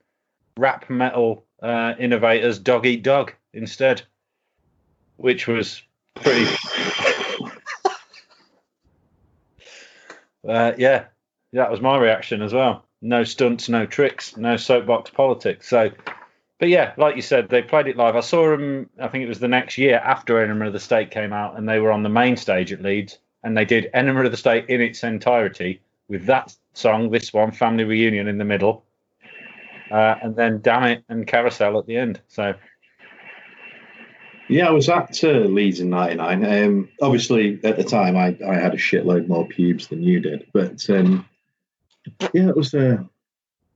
rap 0.56 0.88
metal 0.88 1.44
uh, 1.62 1.94
innovators 1.98 2.58
Dog 2.58 2.86
Eat 2.86 3.02
Dog 3.02 3.34
instead, 3.52 4.02
which 5.16 5.46
was 5.46 5.82
pretty. 6.14 6.46
uh, 10.48 10.72
yeah, 10.78 11.06
that 11.52 11.70
was 11.70 11.80
my 11.80 11.98
reaction 11.98 12.42
as 12.42 12.52
well. 12.52 12.84
No 13.02 13.24
stunts, 13.24 13.68
no 13.68 13.86
tricks, 13.86 14.36
no 14.36 14.56
soapbox 14.56 15.10
politics. 15.10 15.68
So, 15.68 15.90
but 16.58 16.68
yeah, 16.68 16.92
like 16.98 17.16
you 17.16 17.22
said, 17.22 17.48
they 17.48 17.62
played 17.62 17.86
it 17.86 17.96
live. 17.96 18.14
I 18.14 18.20
saw 18.20 18.50
them. 18.50 18.90
I 19.00 19.08
think 19.08 19.24
it 19.24 19.28
was 19.28 19.40
the 19.40 19.48
next 19.48 19.78
year 19.78 19.96
after 19.96 20.38
Enema 20.42 20.66
of 20.66 20.74
the 20.74 20.80
State 20.80 21.10
came 21.10 21.32
out, 21.32 21.56
and 21.56 21.66
they 21.66 21.80
were 21.80 21.92
on 21.92 22.02
the 22.02 22.10
main 22.10 22.36
stage 22.36 22.72
at 22.72 22.82
Leeds, 22.82 23.18
and 23.42 23.56
they 23.56 23.64
did 23.64 23.88
Enema 23.94 24.24
of 24.24 24.30
the 24.30 24.36
State 24.36 24.68
in 24.68 24.82
its 24.82 25.02
entirety 25.02 25.80
with 26.08 26.26
that 26.26 26.54
song, 26.74 27.10
this 27.10 27.32
one, 27.32 27.52
Family 27.52 27.84
Reunion, 27.84 28.28
in 28.28 28.36
the 28.36 28.44
middle, 28.44 28.84
uh, 29.90 30.16
and 30.22 30.36
then 30.36 30.60
Dammit 30.60 31.04
and 31.08 31.26
Carousel 31.26 31.78
at 31.78 31.86
the 31.86 31.96
end. 31.96 32.20
So, 32.28 32.54
Yeah, 34.48 34.66
I 34.66 34.72
was 34.72 34.88
at 34.88 35.24
uh, 35.24 35.28
Leeds 35.28 35.80
in 35.80 35.88
'99. 35.88 36.44
Um, 36.44 36.88
obviously, 37.00 37.60
at 37.64 37.76
the 37.78 37.84
time, 37.84 38.16
I, 38.16 38.36
I 38.46 38.56
had 38.56 38.74
a 38.74 38.76
shitload 38.76 39.28
more 39.28 39.46
pubes 39.46 39.86
than 39.86 40.02
you 40.02 40.20
did, 40.20 40.48
but 40.52 40.90
um, 40.90 41.26
yeah, 42.32 42.48
it 42.48 42.56
was 42.56 42.74
uh, 42.74 43.02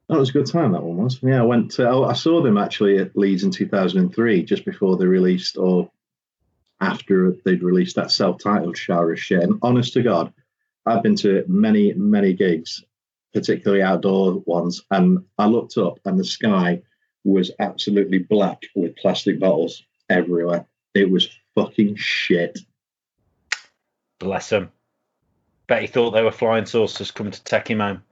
that 0.08 0.18
was 0.18 0.30
a 0.30 0.32
good 0.32 0.46
time. 0.46 0.72
That 0.72 0.82
one 0.82 0.96
was. 0.96 1.18
Yeah, 1.22 1.40
I 1.40 1.44
went. 1.44 1.72
To, 1.72 1.88
I 1.88 2.12
saw 2.12 2.42
them 2.42 2.58
actually 2.58 2.98
at 2.98 3.16
Leeds 3.16 3.44
in 3.44 3.50
2003, 3.50 4.42
just 4.44 4.64
before 4.64 4.96
they 4.96 5.06
released 5.06 5.56
or 5.56 5.90
after 6.80 7.34
they'd 7.44 7.62
released 7.62 7.96
that 7.96 8.10
self-titled 8.10 8.76
of 8.90 9.58
honest 9.62 9.94
to 9.94 10.02
God, 10.02 10.32
I've 10.84 11.02
been 11.02 11.16
to 11.16 11.44
many, 11.48 11.94
many 11.94 12.34
gigs, 12.34 12.84
particularly 13.32 13.82
outdoor 13.82 14.42
ones, 14.46 14.82
and 14.90 15.24
I 15.38 15.46
looked 15.46 15.78
up 15.78 15.98
and 16.04 16.18
the 16.18 16.24
sky 16.24 16.82
was 17.24 17.50
absolutely 17.58 18.18
black 18.18 18.62
with 18.74 18.96
plastic 18.96 19.40
bottles 19.40 19.82
everywhere. 20.10 20.66
It 20.94 21.10
was 21.10 21.30
fucking 21.54 21.96
shit. 21.96 22.58
Bless 24.18 24.50
him. 24.50 24.70
Bet 25.66 25.80
he 25.80 25.86
thought 25.86 26.10
they 26.10 26.22
were 26.22 26.30
flying 26.30 26.66
saucers 26.66 27.10
come 27.10 27.30
to 27.30 27.44
take 27.44 27.68
him 27.68 27.80
home. 27.80 28.02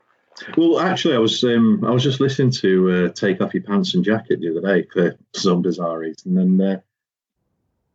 Well, 0.57 0.81
actually, 0.81 1.15
I 1.15 1.19
was 1.19 1.43
um, 1.45 1.85
I 1.85 1.91
was 1.91 2.03
just 2.03 2.21
listening 2.21 2.51
to 2.53 2.91
uh, 2.91 3.09
"Take 3.11 3.41
Off 3.41 3.55
Your 3.55 3.63
Pants 3.63 3.95
and 3.95 4.05
Jacket" 4.05 4.41
the 4.41 4.51
other 4.51 4.75
day 4.75 4.89
for 4.93 5.17
some 5.35 5.63
bizarre 5.63 5.99
reason, 5.99 6.39
and 6.39 6.61
uh, 6.61 6.77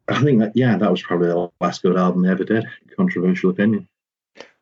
I 0.07 0.21
think 0.21 0.39
that 0.39 0.55
yeah, 0.55 0.77
that 0.77 0.91
was 0.91 1.01
probably 1.01 1.27
the 1.27 1.51
last 1.59 1.81
good 1.81 1.97
album 1.97 2.23
they 2.23 2.29
ever 2.29 2.43
did. 2.43 2.65
Controversial 2.95 3.49
opinion. 3.49 3.87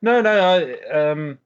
No, 0.02 0.22
no, 0.22 0.40
I 0.40 0.90
um, 0.90 1.38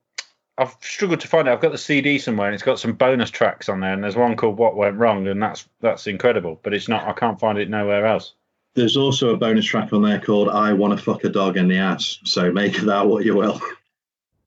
I've 0.58 0.76
struggled 0.82 1.22
to 1.22 1.28
find 1.28 1.48
it. 1.48 1.52
I've 1.52 1.62
got 1.62 1.72
the 1.72 1.78
CD 1.78 2.20
somewhere, 2.20 2.48
and 2.48 2.54
it's 2.54 2.64
got 2.64 2.80
some 2.80 2.94
bonus 2.94 3.30
tracks 3.30 3.70
on 3.70 3.80
there, 3.80 3.94
and 3.94 4.04
there's 4.04 4.16
one 4.16 4.36
called 4.36 4.58
"What 4.58 4.76
Went 4.76 4.98
Wrong," 4.98 5.28
and 5.28 5.42
that's 5.42 5.68
that's 5.82 6.08
incredible. 6.08 6.60
But 6.64 6.74
it's 6.74 6.88
not. 6.88 7.08
I 7.08 7.14
can't 7.14 7.40
find 7.40 7.58
it 7.58 7.70
nowhere 7.70 8.06
else. 8.06 8.34
There's 8.76 8.98
also 8.98 9.34
a 9.34 9.38
bonus 9.38 9.66
track 9.66 9.92
on 9.94 10.04
there 10.04 10.20
called 10.20 10.50
"I 10.50 10.74
Want 10.74 10.98
to 10.98 11.04
Fuck 11.04 11.24
a 11.24 11.30
Dog 11.30 11.58
in 11.58 11.68
the 11.68 11.78
Ass." 11.78 12.20
So 12.24 12.52
make 12.52 12.78
that 12.78 13.08
what 13.08 13.26
you 13.26 13.36
will. 13.36 13.62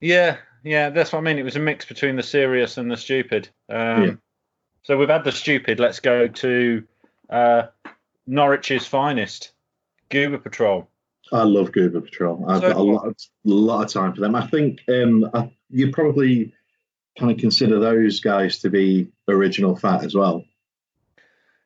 Yeah, 0.01 0.37
yeah, 0.63 0.89
that's 0.89 1.11
what 1.11 1.19
I 1.19 1.21
mean. 1.21 1.37
It 1.37 1.43
was 1.43 1.55
a 1.55 1.59
mix 1.59 1.85
between 1.85 2.15
the 2.15 2.23
serious 2.23 2.77
and 2.77 2.89
the 2.89 2.97
stupid. 2.97 3.49
Um, 3.69 4.03
Yeah. 4.03 4.11
So 4.83 4.97
we've 4.97 5.09
had 5.09 5.23
the 5.23 5.31
stupid. 5.31 5.79
Let's 5.79 6.01
go 6.01 6.27
to 6.27 6.83
uh, 7.29 7.63
Norwich's 8.27 8.85
finest, 8.85 9.53
Goober 10.09 10.37
Patrol. 10.37 10.89
I 11.31 11.43
love 11.43 11.71
Goober 11.71 12.01
Patrol. 12.01 12.45
I've 12.49 12.61
So 12.61 12.67
got 12.67 12.77
a 12.77 12.83
lot, 12.83 13.07
of, 13.07 13.15
lot 13.45 13.83
of 13.85 13.93
time 13.93 14.13
for 14.13 14.19
them. 14.19 14.35
I 14.35 14.45
think 14.47 14.81
um, 14.89 15.29
I, 15.33 15.51
you 15.69 15.91
probably 15.91 16.53
kind 17.17 17.31
of 17.31 17.37
consider 17.37 17.79
those 17.79 18.19
guys 18.19 18.59
to 18.59 18.69
be 18.69 19.07
original 19.27 19.75
fat 19.75 20.03
as 20.03 20.13
well. 20.13 20.43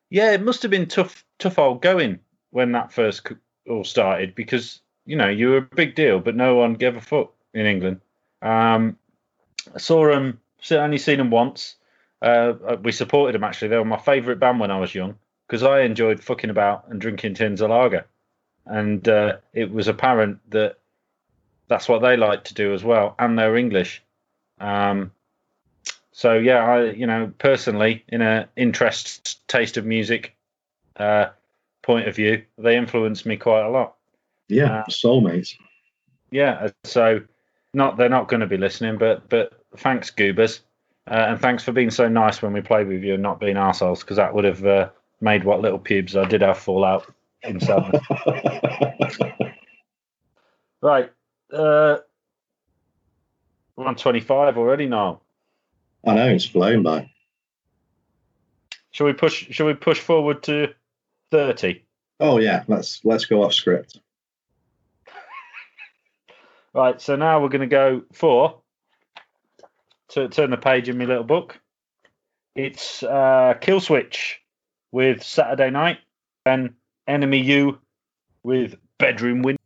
Yeah, 0.10 0.34
it 0.34 0.42
must 0.42 0.62
have 0.62 0.72
been 0.72 0.88
tough, 0.88 1.26
tough 1.40 1.58
old 1.60 1.82
going 1.82 2.20
when 2.52 2.72
that 2.74 2.92
first 2.92 3.28
all 3.68 3.84
started 3.84 4.36
because 4.36 4.80
you 5.06 5.18
know 5.18 5.28
you 5.28 5.50
were 5.50 5.58
a 5.58 5.62
big 5.76 5.96
deal, 5.96 6.20
but 6.20 6.36
no 6.36 6.56
one 6.56 6.76
gave 6.76 6.96
a 6.96 7.02
fuck 7.02 7.34
in 7.54 7.66
England. 7.66 8.02
Um, 8.42 8.98
I 9.74 9.80
saw 9.80 10.08
them, 10.08 10.40
only 10.72 10.98
seen 10.98 11.18
them 11.18 11.32
once. 11.32 11.76
Uh, 12.22 12.78
we 12.82 12.92
supported 12.92 13.36
them 13.36 13.44
actually. 13.44 13.68
They 13.70 13.78
were 13.78 13.86
my 13.86 14.00
favourite 14.00 14.40
band 14.40 14.60
when 14.60 14.72
I 14.72 14.80
was 14.80 14.94
young 14.96 15.18
because 15.48 15.64
I 15.64 15.82
enjoyed 15.82 16.24
fucking 16.24 16.50
about 16.50 16.86
and 16.90 17.00
drinking 17.00 17.36
tins 17.36 17.62
of 17.62 17.70
lager, 17.70 18.06
and 18.66 19.08
uh, 19.08 19.38
it 19.54 19.72
was 19.72 19.88
apparent 19.88 20.40
that 20.50 20.78
that's 21.68 21.88
what 21.88 22.00
they 22.00 22.18
liked 22.18 22.48
to 22.48 22.54
do 22.54 22.74
as 22.74 22.84
well, 22.84 23.16
and 23.20 23.38
they're 23.38 23.56
English. 23.56 24.02
Um, 24.60 25.12
so 26.12 26.34
yeah, 26.34 26.66
I 26.66 26.84
you 26.92 27.06
know 27.06 27.32
personally, 27.38 28.04
in 28.08 28.22
a 28.22 28.50
interest 28.56 29.48
taste 29.48 29.78
of 29.78 29.86
music 29.86 30.36
uh, 30.96 31.28
point 31.84 32.08
of 32.08 32.16
view, 32.16 32.44
they 32.58 32.76
influenced 32.78 33.26
me 33.26 33.38
quite 33.38 33.66
a 33.66 33.70
lot. 33.70 33.96
Yeah, 34.48 34.80
Uh, 34.80 34.86
soulmates. 34.90 35.54
Yeah, 36.32 36.70
so 36.84 37.22
not 37.78 37.96
they're 37.96 38.10
not 38.10 38.28
going 38.28 38.42
to 38.42 38.48
be 38.48 38.58
listening, 38.58 38.98
but 38.98 39.30
but 39.30 39.54
thanks 39.78 40.10
Goobers, 40.10 40.62
uh, 41.10 41.28
and 41.30 41.40
thanks 41.40 41.64
for 41.64 41.72
being 41.72 41.92
so 41.92 42.10
nice 42.10 42.42
when 42.42 42.52
we 42.52 42.60
played 42.60 42.88
with 42.88 43.04
you 43.04 43.14
and 43.14 43.24
not 43.24 43.40
being 43.40 43.56
arseholes 43.56 44.02
because 44.02 44.18
that 44.18 44.34
would 44.34 44.44
have 44.44 44.66
uh, 44.66 44.90
made 45.22 45.46
what 45.46 45.62
little 45.62 45.80
pubes 45.80 46.18
I 46.18 46.26
did 46.26 46.42
have 46.42 46.58
fall 46.58 46.84
out 46.84 47.10
in 47.44 47.62
sadness. 47.62 48.04
right, 50.82 51.12
uh, 51.54 51.98
we're 53.78 53.94
twenty 53.94 54.20
five 54.20 54.58
already 54.58 54.88
now. 54.88 55.22
I 56.06 56.16
know 56.16 56.30
it's 56.30 56.46
flown 56.46 56.84
by. 56.84 57.10
Shall 58.92 59.06
we 59.06 59.14
push? 59.14 59.48
Shall 59.52 59.68
we 59.68 59.76
push 59.76 60.00
forward 60.00 60.44
to 60.44 60.74
thirty? 61.32 61.86
Oh 62.20 62.40
yeah, 62.40 62.64
let's 62.68 63.06
let's 63.06 63.26
go 63.26 63.44
off 63.44 63.54
script. 63.54 64.00
Right, 66.78 67.02
so 67.02 67.16
now 67.16 67.42
we're 67.42 67.50
going 67.50 67.62
to 67.62 67.66
go 67.66 68.04
for 68.14 68.62
to 70.10 70.30
turn 70.30 70.52
the 70.52 70.58
page 70.58 70.90
in 70.90 71.00
my 71.00 71.06
little 71.06 71.24
book. 71.24 71.60
It's 72.56 73.02
uh, 73.02 73.56
Kill 73.60 73.80
Switch 73.80 74.40
with 74.92 75.24
Saturday 75.24 75.72
Night 75.72 75.98
and 76.46 76.76
Enemy 77.08 77.40
You 77.40 77.80
with 78.44 78.76
Bedroom 79.00 79.42
Window. 79.42 79.58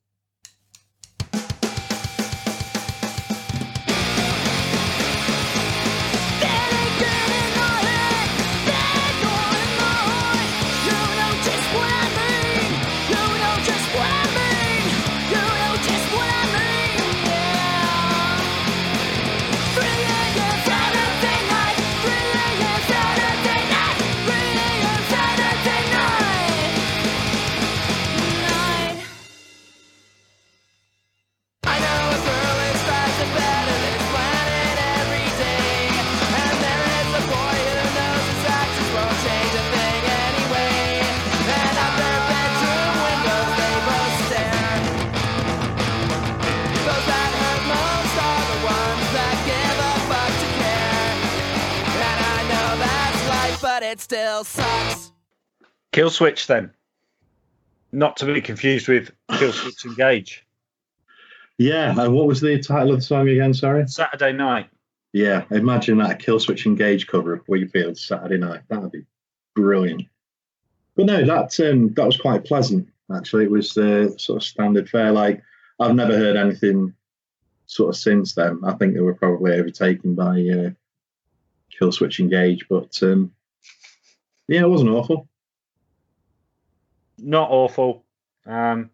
Kill 56.12 56.28
Switch, 56.28 56.47
then. 56.47 56.72
Not 57.93 58.18
to 58.18 58.26
be 58.26 58.41
confused 58.41 58.89
with 58.89 59.12
Kill 59.32 59.53
Switch 59.53 59.86
Engage. 59.86 60.45
Yeah, 61.57 61.97
and 61.97 62.14
what 62.14 62.28
was 62.28 62.41
the 62.41 62.59
title 62.59 62.89
of 62.89 62.97
the 62.97 63.01
song 63.01 63.30
again? 63.30 63.53
Sorry. 63.53 63.88
Saturday 63.88 64.34
Night. 64.34 64.70
Yeah, 65.14 65.45
imagine 65.51 65.99
that 65.99 66.12
a 66.12 66.16
kill 66.16 66.39
switch 66.39 66.66
engage 66.66 67.07
cover 67.07 67.34
of 67.34 67.45
Wheatfield 67.45 67.97
Saturday 67.97 68.38
night. 68.38 68.62
That 68.70 68.82
would 68.82 68.91
be 68.91 69.05
brilliant. 69.55 70.03
But 70.95 71.05
no, 71.05 71.26
that 71.26 71.57
um, 71.59 71.93
that 71.93 72.05
was 72.05 72.18
quite 72.18 72.45
pleasant. 72.45 72.89
Actually, 73.14 73.45
it 73.45 73.51
was 73.51 73.78
uh, 73.78 74.18
sort 74.18 74.41
of 74.41 74.43
standard 74.47 74.89
fare. 74.89 75.12
Like 75.12 75.43
I've 75.80 75.95
never 75.95 76.18
heard 76.18 76.38
anything 76.38 76.93
sort 77.68 77.89
of 77.89 77.97
since 77.97 78.34
then. 78.36 78.62
I 78.66 78.74
think 78.74 78.93
they 78.93 79.01
were 79.01 79.14
probably 79.14 79.53
overtaken 79.53 80.16
by 80.16 80.41
uh, 80.41 80.70
kill 81.78 81.91
switch 81.91 82.20
engage, 82.20 82.68
but 82.70 82.97
um, 83.03 83.34
yeah, 84.47 84.62
it 84.62 84.70
wasn't 84.70 84.91
awful. 84.91 85.28
Not 87.22 87.49
awful. 87.51 88.03
Um, 88.45 88.89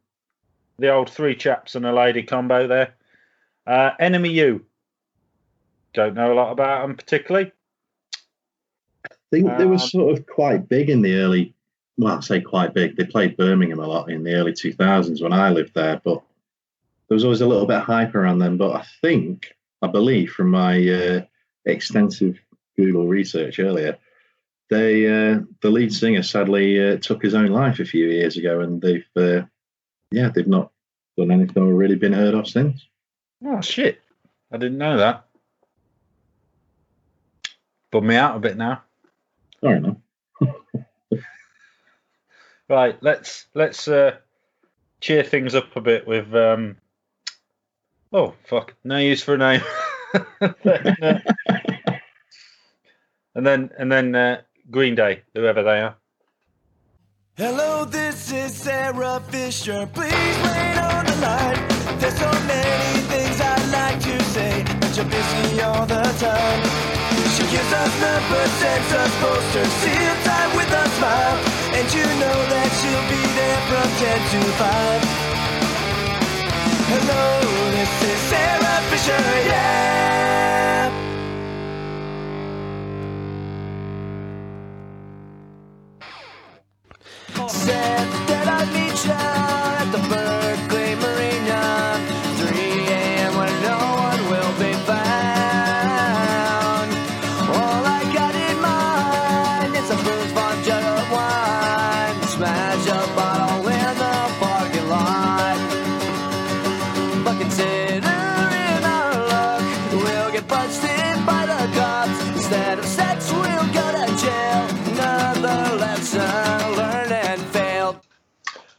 the 0.77 0.89
old 0.89 1.09
three 1.09 1.35
chaps 1.35 1.75
and 1.75 1.85
a 1.85 1.93
lady 1.93 2.23
combo 2.23 2.67
there. 2.67 2.95
Uh, 3.65 3.91
Enemy 3.99 4.29
You. 4.31 4.65
Don't 5.93 6.13
know 6.13 6.33
a 6.33 6.35
lot 6.35 6.51
about 6.51 6.85
them 6.85 6.95
particularly. 6.95 7.51
I 9.05 9.15
think 9.31 9.57
they 9.57 9.65
were 9.65 9.73
Um, 9.73 9.79
sort 9.79 10.17
of 10.17 10.25
quite 10.25 10.69
big 10.69 10.89
in 10.89 11.01
the 11.01 11.15
early. 11.15 11.53
Well, 11.97 12.17
I 12.17 12.19
say 12.19 12.41
quite 12.41 12.73
big. 12.73 12.95
They 12.95 13.05
played 13.05 13.37
Birmingham 13.37 13.79
a 13.79 13.87
lot 13.87 14.11
in 14.11 14.23
the 14.23 14.35
early 14.35 14.53
2000s 14.53 15.21
when 15.21 15.33
I 15.33 15.49
lived 15.49 15.73
there, 15.73 15.99
but 16.03 16.21
there 17.07 17.15
was 17.15 17.23
always 17.23 17.41
a 17.41 17.47
little 17.47 17.65
bit 17.65 17.77
of 17.77 17.83
hype 17.83 18.13
around 18.13 18.39
them. 18.39 18.57
But 18.57 18.75
I 18.75 18.85
think, 19.01 19.55
I 19.81 19.87
believe 19.87 20.31
from 20.31 20.51
my 20.51 20.87
uh, 20.87 21.21
extensive 21.65 22.39
Google 22.75 23.07
research 23.07 23.59
earlier, 23.59 23.97
they 24.69 25.07
uh, 25.07 25.39
the 25.61 25.69
lead 25.69 25.93
singer 25.93 26.23
sadly 26.23 26.93
uh, 26.93 26.97
took 26.97 27.23
his 27.23 27.33
own 27.33 27.47
life 27.47 27.79
a 27.79 27.85
few 27.85 28.07
years 28.07 28.37
ago, 28.37 28.61
and 28.61 28.81
they've 28.81 29.07
uh, 29.15 29.41
yeah 30.11 30.29
they've 30.33 30.47
not 30.47 30.71
done 31.17 31.31
anything 31.31 31.63
or 31.63 31.73
really 31.73 31.95
been 31.95 32.13
heard 32.13 32.33
of 32.33 32.47
since. 32.47 32.85
Oh 33.45 33.61
shit! 33.61 34.01
I 34.51 34.57
didn't 34.57 34.77
know 34.77 34.97
that. 34.97 35.25
Bummed 37.91 38.07
me 38.07 38.15
out 38.15 38.35
a 38.35 38.39
bit 38.39 38.57
now. 38.57 38.83
Fair 39.61 39.77
enough. 39.77 39.97
Right, 42.69 43.01
let's 43.01 43.45
let's 43.53 43.87
uh, 43.87 44.17
cheer 44.99 45.23
things 45.23 45.55
up 45.55 45.75
a 45.77 45.81
bit 45.81 46.05
with 46.05 46.33
um. 46.35 46.75
Oh 48.11 48.33
fuck! 48.43 48.73
No 48.83 48.97
use 48.97 49.23
for 49.23 49.35
a 49.35 49.37
name. 49.37 49.61
uh, 50.41 51.19
and 53.33 53.47
then 53.47 53.69
and 53.77 53.89
then 53.89 54.15
uh, 54.15 54.41
Green 54.69 54.95
Day, 54.95 55.23
whoever 55.33 55.63
they 55.63 55.79
are. 55.79 55.95
Hello, 57.35 57.85
this 57.85 58.31
is 58.31 58.53
Sarah 58.53 59.21
Fisher. 59.29 59.87
Please 59.93 60.37
wait 60.43 60.77
on 60.77 61.05
the 61.05 61.15
line. 61.21 61.59
There's 61.99 62.17
so 62.17 62.31
many 62.45 62.99
things 63.07 63.39
I'd 63.39 63.69
like 63.71 63.99
to 64.01 64.23
say, 64.35 64.65
but 64.81 64.91
you're 64.97 65.05
busy 65.05 65.61
all 65.61 65.85
the 65.85 66.03
time. 66.19 66.61
She 67.37 67.43
gives 67.53 67.71
us 67.71 67.93
numbers, 68.01 68.51
sends 68.59 68.91
us 68.93 69.13
posters, 69.21 69.73
time 70.25 70.51
with 70.57 70.71
a 70.73 70.85
smile, 70.97 71.37
and 71.77 71.85
you 71.93 72.05
know 72.21 72.39
that 72.51 72.69
she'll 72.81 73.07
be 73.13 73.23
there 73.37 73.61
from 73.69 73.87
10 74.01 74.19
to 74.33 74.41
5. 74.57 75.27
Hello, 76.91 77.25
this 77.71 77.93
is 78.11 78.19
Sarah 78.29 78.81
Fisher, 78.89 79.23
yeah. 79.47 79.86
Said 87.67 88.07
that 88.29 88.47
I'd 88.47 88.73
meet 88.73 88.86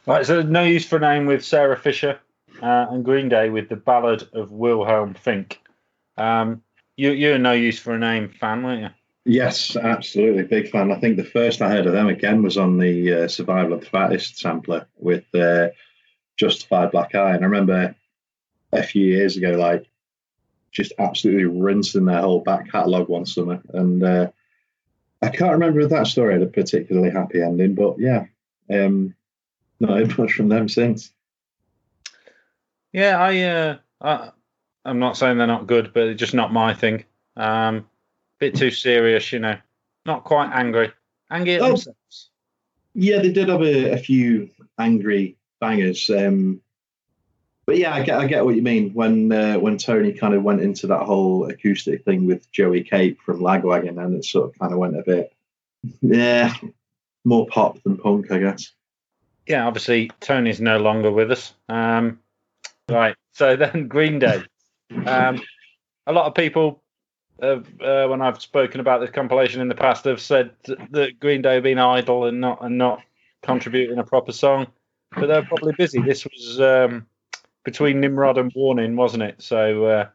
Right, 0.09 0.25
so 0.25 0.41
no 0.41 0.63
use 0.63 0.87
for 0.87 0.95
a 0.95 0.99
name 0.99 1.27
with 1.27 1.45
Sarah 1.45 1.77
Fisher 1.77 2.19
uh, 2.63 2.87
and 2.89 3.05
Green 3.05 3.29
Day 3.29 3.51
with 3.51 3.69
the 3.69 3.75
Ballad 3.75 4.27
of 4.33 4.51
Wilhelm 4.51 5.13
Fink. 5.13 5.61
Um, 6.17 6.63
you, 6.97 7.11
you're 7.11 7.37
no 7.37 7.51
use 7.51 7.77
for 7.77 7.93
a 7.93 7.99
name 7.99 8.29
fan, 8.29 8.63
weren't 8.63 8.81
you? 8.81 8.89
Yes, 9.25 9.75
absolutely, 9.75 10.45
big 10.45 10.71
fan. 10.71 10.91
I 10.91 10.99
think 10.99 11.17
the 11.17 11.23
first 11.23 11.61
I 11.61 11.69
heard 11.69 11.85
of 11.85 11.93
them 11.93 12.07
again 12.07 12.41
was 12.41 12.57
on 12.57 12.79
the 12.79 13.13
uh, 13.13 13.27
Survival 13.27 13.73
of 13.73 13.81
the 13.81 13.85
Fattest 13.85 14.39
sampler 14.39 14.87
with 14.97 15.25
uh, 15.35 15.67
Justified 16.37 16.89
Black 16.89 17.13
Eye, 17.13 17.35
and 17.35 17.45
I 17.45 17.47
remember 17.47 17.95
a 18.73 18.81
few 18.81 19.05
years 19.05 19.37
ago, 19.37 19.51
like 19.51 19.87
just 20.71 20.91
absolutely 20.97 21.45
rinsing 21.45 22.05
their 22.05 22.21
whole 22.21 22.39
back 22.39 22.71
catalogue 22.71 23.09
one 23.09 23.27
summer, 23.27 23.61
and 23.75 24.03
uh, 24.03 24.31
I 25.21 25.29
can't 25.29 25.51
remember 25.51 25.81
if 25.81 25.91
that 25.91 26.07
story 26.07 26.33
had 26.33 26.41
a 26.41 26.47
particularly 26.47 27.11
happy 27.11 27.43
ending, 27.43 27.75
but 27.75 27.99
yeah, 27.99 28.25
um, 28.71 29.13
not 29.79 29.97
heard 29.97 30.17
much 30.17 30.33
from 30.33 30.49
them 30.49 30.69
since. 30.69 31.11
Yeah, 32.91 33.19
I, 33.19 33.41
uh, 33.41 33.77
I 34.01 34.31
I'm 34.85 34.99
not 34.99 35.17
saying 35.17 35.37
they're 35.37 35.47
not 35.47 35.67
good, 35.67 35.93
but 35.93 36.05
they're 36.05 36.13
just 36.13 36.33
not 36.33 36.53
my 36.53 36.73
thing. 36.73 37.05
Um, 37.35 37.87
bit 38.39 38.55
too 38.55 38.71
serious, 38.71 39.31
you 39.31 39.39
know. 39.39 39.57
Not 40.05 40.23
quite 40.23 40.51
angry. 40.53 40.91
Angry 41.29 41.55
at 41.55 41.61
Oh. 41.61 41.67
themselves. 41.69 42.29
Yeah, 42.95 43.19
they 43.19 43.31
did 43.31 43.49
have 43.49 43.61
a, 43.61 43.91
a 43.91 43.97
few 43.97 44.49
angry 44.79 45.37
bangers. 45.59 46.09
Um, 46.09 46.61
but 47.67 47.77
yeah, 47.77 47.93
I 47.93 48.01
get 48.01 48.17
I 48.19 48.25
get 48.25 48.43
what 48.43 48.55
you 48.55 48.63
mean 48.63 48.91
when 48.95 49.31
uh, 49.31 49.59
when 49.59 49.77
Tony 49.77 50.11
kind 50.11 50.33
of 50.33 50.41
went 50.41 50.61
into 50.61 50.87
that 50.87 51.03
whole 51.03 51.47
acoustic 51.49 52.03
thing 52.03 52.25
with 52.25 52.51
Joey 52.51 52.83
Cape 52.83 53.21
from 53.21 53.41
Lagwagon, 53.41 54.03
and 54.03 54.15
it 54.15 54.25
sort 54.25 54.49
of 54.49 54.57
kind 54.57 54.73
of 54.73 54.79
went 54.79 54.97
a 54.97 55.03
bit, 55.03 55.31
yeah, 56.01 56.51
more 57.25 57.45
pop 57.45 57.81
than 57.83 57.97
punk, 57.97 58.31
I 58.31 58.39
guess. 58.39 58.71
Yeah, 59.49 59.65
obviously 59.65 60.11
Tony's 60.19 60.61
no 60.61 60.77
longer 60.77 61.11
with 61.11 61.31
us. 61.31 61.53
Um, 61.67 62.19
right. 62.87 63.15
So 63.33 63.55
then 63.57 63.87
Green 63.87 64.19
Day. 64.19 64.43
Um, 65.05 65.41
a 66.07 66.13
lot 66.13 66.27
of 66.27 66.35
people, 66.35 66.81
have, 67.41 67.65
uh, 67.81 68.07
when 68.07 68.21
I've 68.21 68.41
spoken 68.41 68.79
about 68.79 69.01
this 69.01 69.09
compilation 69.09 69.59
in 69.59 69.67
the 69.67 69.75
past, 69.75 70.05
have 70.05 70.21
said 70.21 70.51
that- 70.91 71.19
Green 71.19 71.41
Day 71.41 71.55
have 71.55 71.63
been 71.63 71.79
idle 71.79 72.25
and 72.25 72.39
not 72.39 72.63
and 72.63 72.77
not 72.77 73.01
contributing 73.41 73.97
a 73.97 74.03
proper 74.03 74.31
song, 74.31 74.67
but 75.15 75.27
they're 75.27 75.43
probably 75.43 75.73
busy. 75.73 76.01
This 76.01 76.25
was 76.25 76.61
um, 76.61 77.07
between 77.63 77.99
Nimrod 77.99 78.37
and 78.37 78.51
Warning, 78.55 78.95
wasn't 78.95 79.23
it? 79.23 79.41
So 79.41 79.85
uh, 79.85 80.09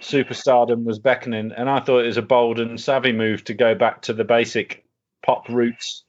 superstardom 0.00 0.84
was 0.84 0.98
beckoning, 1.00 1.50
and 1.52 1.68
I 1.68 1.80
thought 1.80 2.04
it 2.04 2.06
was 2.08 2.16
a 2.16 2.22
bold 2.22 2.60
and 2.60 2.80
savvy 2.80 3.12
move 3.12 3.42
to 3.44 3.54
go 3.54 3.74
back 3.74 4.02
to 4.02 4.12
the 4.12 4.24
basic 4.24 4.84
pop 5.24 5.48
roots 5.48 6.04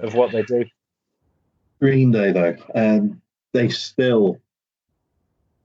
of 0.00 0.14
what 0.14 0.30
they 0.32 0.42
do. 0.42 0.64
Green 1.80 2.10
Day 2.10 2.32
though, 2.32 2.56
um, 2.74 3.20
they 3.52 3.68
still 3.68 4.40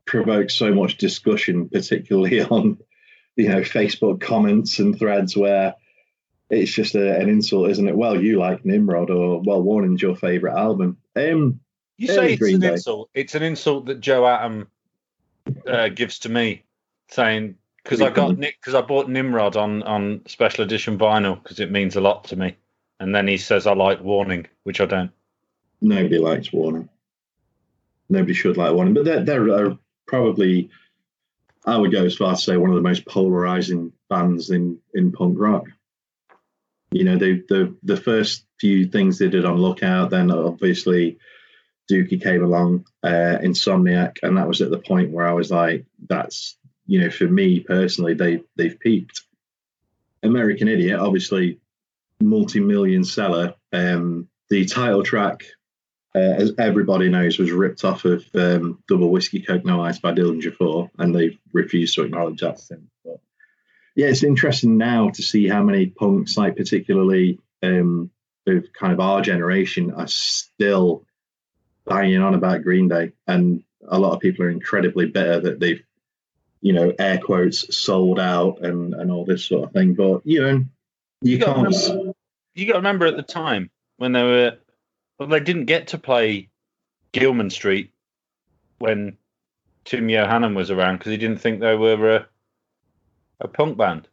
provoke 0.05 0.49
so 0.49 0.73
much 0.73 0.97
discussion, 0.97 1.69
particularly 1.69 2.41
on 2.49 2.77
you 3.35 3.49
know 3.49 3.61
Facebook 3.61 4.21
comments 4.21 4.79
and 4.79 4.97
threads 4.97 5.35
where 5.37 5.75
it's 6.49 6.71
just 6.71 6.95
a, 6.95 7.17
an 7.17 7.29
insult, 7.29 7.69
isn't 7.69 7.87
it? 7.87 7.95
Well, 7.95 8.21
you 8.21 8.37
like 8.37 8.65
Nimrod, 8.65 9.09
or 9.09 9.41
well, 9.41 9.61
Warning's 9.61 10.01
your 10.01 10.15
favorite 10.15 10.57
album. 10.57 10.97
Um, 11.15 11.61
You 11.97 12.07
say 12.07 12.33
it's 12.33 12.39
Green 12.39 12.55
an 12.55 12.61
Day. 12.61 12.71
insult. 12.73 13.09
It's 13.13 13.35
an 13.35 13.43
insult 13.43 13.85
that 13.85 14.01
Joe 14.01 14.27
Atom 14.27 14.67
uh, 15.65 15.87
gives 15.89 16.19
to 16.19 16.29
me, 16.29 16.63
saying 17.09 17.55
because 17.83 18.01
I 18.01 18.09
got 18.09 18.37
Nick 18.37 18.57
because 18.59 18.75
I 18.75 18.81
bought 18.81 19.09
Nimrod 19.09 19.55
on 19.55 19.83
on 19.83 20.21
special 20.27 20.65
edition 20.65 20.97
vinyl 20.99 21.41
because 21.41 21.59
it 21.59 21.71
means 21.71 21.95
a 21.95 22.01
lot 22.01 22.25
to 22.25 22.35
me, 22.35 22.57
and 22.99 23.15
then 23.15 23.27
he 23.27 23.37
says 23.37 23.65
I 23.65 23.73
like 23.73 24.01
Warning, 24.01 24.47
which 24.63 24.81
I 24.81 24.85
don't. 24.85 25.11
Nobody 25.81 26.17
likes 26.17 26.53
Warning. 26.53 26.89
Nobody 28.09 28.33
should 28.33 28.57
like 28.57 28.73
Warning, 28.73 28.93
but 28.93 29.05
they're, 29.05 29.23
they're 29.23 29.49
uh, 29.49 29.75
probably, 30.07 30.69
I 31.65 31.77
would 31.77 31.91
go 31.91 32.05
as 32.05 32.15
far 32.15 32.33
as 32.33 32.39
to 32.39 32.51
say, 32.51 32.57
one 32.57 32.69
of 32.69 32.75
the 32.75 32.81
most 32.81 33.05
polarizing 33.05 33.93
bands 34.09 34.49
in, 34.49 34.79
in 34.93 35.11
punk 35.11 35.37
rock. 35.39 35.65
You 36.91 37.05
know, 37.05 37.17
they, 37.17 37.35
the 37.47 37.73
the 37.83 37.95
first 37.95 38.45
few 38.59 38.85
things 38.85 39.17
they 39.17 39.29
did 39.29 39.45
on 39.45 39.55
Lookout, 39.55 40.09
then 40.09 40.29
obviously 40.29 41.19
Dookie 41.89 42.21
came 42.21 42.43
along, 42.43 42.85
uh, 43.01 43.37
Insomniac, 43.41 44.17
and 44.23 44.37
that 44.37 44.47
was 44.47 44.61
at 44.61 44.71
the 44.71 44.77
point 44.77 45.11
where 45.11 45.25
I 45.25 45.31
was 45.31 45.49
like, 45.49 45.85
that's, 46.09 46.57
you 46.85 46.99
know, 46.99 47.09
for 47.09 47.29
me 47.29 47.61
personally, 47.61 48.13
they 48.13 48.43
they've 48.57 48.77
peaked. 48.77 49.21
American 50.21 50.67
Idiot, 50.67 50.99
obviously, 50.99 51.59
multi-million 52.19 53.05
seller. 53.05 53.55
Um, 53.71 54.27
the 54.49 54.65
title 54.65 55.03
track 55.03 55.45
uh, 56.13 56.19
as 56.19 56.53
everybody 56.57 57.09
knows, 57.09 57.39
was 57.39 57.51
ripped 57.51 57.83
off 57.85 58.05
of 58.05 58.25
um, 58.35 58.83
Double 58.87 59.09
Whiskey 59.09 59.41
Coke 59.41 59.65
No 59.65 59.81
Ice 59.81 59.99
by 59.99 60.13
Dillinger 60.13 60.55
Four, 60.55 60.91
and 60.97 61.15
they 61.15 61.39
refused 61.53 61.95
to 61.95 62.03
acknowledge 62.03 62.41
that 62.41 62.59
since. 62.59 62.89
But 63.05 63.19
yeah, 63.95 64.07
it's 64.07 64.23
interesting 64.23 64.77
now 64.77 65.09
to 65.09 65.21
see 65.21 65.47
how 65.47 65.63
many 65.63 65.87
punks, 65.87 66.37
like 66.37 66.55
particularly 66.57 67.39
um, 67.63 68.09
of 68.47 68.71
kind 68.73 68.93
of 68.93 68.99
our 68.99 69.21
generation, 69.21 69.91
are 69.91 70.07
still 70.07 71.05
banging 71.85 72.21
on 72.21 72.33
about 72.33 72.63
Green 72.63 72.87
Day, 72.87 73.13
and 73.27 73.63
a 73.87 73.99
lot 73.99 74.13
of 74.13 74.19
people 74.19 74.45
are 74.45 74.49
incredibly 74.49 75.07
bitter 75.07 75.39
that 75.39 75.59
they've, 75.59 75.81
you 76.61 76.73
know, 76.73 76.93
air 76.99 77.17
quotes, 77.19 77.75
sold 77.75 78.19
out 78.19 78.63
and 78.63 78.93
and 78.93 79.11
all 79.11 79.25
this 79.25 79.45
sort 79.45 79.63
of 79.63 79.71
thing. 79.73 79.93
But 79.93 80.25
you 80.25 80.41
know, 80.41 80.65
you 81.21 81.37
You 81.37 81.39
can't. 81.39 81.57
remember, 81.57 82.13
you 82.53 82.65
got 82.65 82.73
to 82.73 82.79
remember 82.79 83.05
at 83.05 83.15
the 83.15 83.23
time 83.23 83.69
when 83.97 84.11
they 84.11 84.23
were, 84.23 84.57
well, 85.21 85.29
they 85.29 85.39
didn't 85.39 85.65
get 85.65 85.89
to 85.89 85.99
play 85.99 86.49
Gilman 87.11 87.51
Street 87.51 87.93
when 88.79 89.17
Tim 89.85 90.07
Yohannan 90.07 90.55
was 90.55 90.71
around 90.71 90.97
because 90.97 91.11
he 91.11 91.17
didn't 91.17 91.37
think 91.37 91.59
they 91.59 91.75
were 91.75 92.15
a, 92.15 92.27
a 93.39 93.47
punk 93.47 93.77
band. 93.77 94.07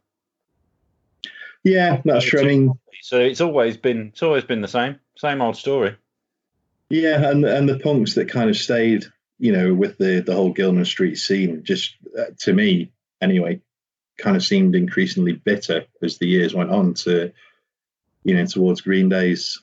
Yeah, 1.63 1.99
that's 2.05 2.25
true. 2.25 2.41
I 2.41 2.43
mean, 2.43 2.73
So 3.01 3.19
it's 3.19 3.41
always 3.41 3.75
been 3.75 4.09
it's 4.09 4.21
always 4.21 4.43
been 4.43 4.61
the 4.61 4.67
same 4.67 4.99
same 5.17 5.41
old 5.41 5.57
story. 5.57 5.97
Yeah, 6.91 7.27
and 7.27 7.43
and 7.43 7.67
the 7.67 7.79
punks 7.79 8.13
that 8.13 8.29
kind 8.29 8.51
of 8.51 8.55
stayed, 8.55 9.05
you 9.39 9.51
know, 9.51 9.73
with 9.73 9.97
the 9.97 10.21
the 10.23 10.35
whole 10.35 10.53
Gilman 10.53 10.85
Street 10.85 11.15
scene, 11.15 11.63
just 11.63 11.95
uh, 12.19 12.25
to 12.41 12.53
me 12.53 12.91
anyway, 13.19 13.61
kind 14.19 14.37
of 14.37 14.43
seemed 14.43 14.75
increasingly 14.75 15.33
bitter 15.33 15.87
as 16.03 16.19
the 16.19 16.27
years 16.27 16.53
went 16.53 16.69
on 16.69 16.93
to, 16.93 17.33
you 18.23 18.35
know, 18.35 18.45
towards 18.45 18.81
Green 18.81 19.09
Day's 19.09 19.59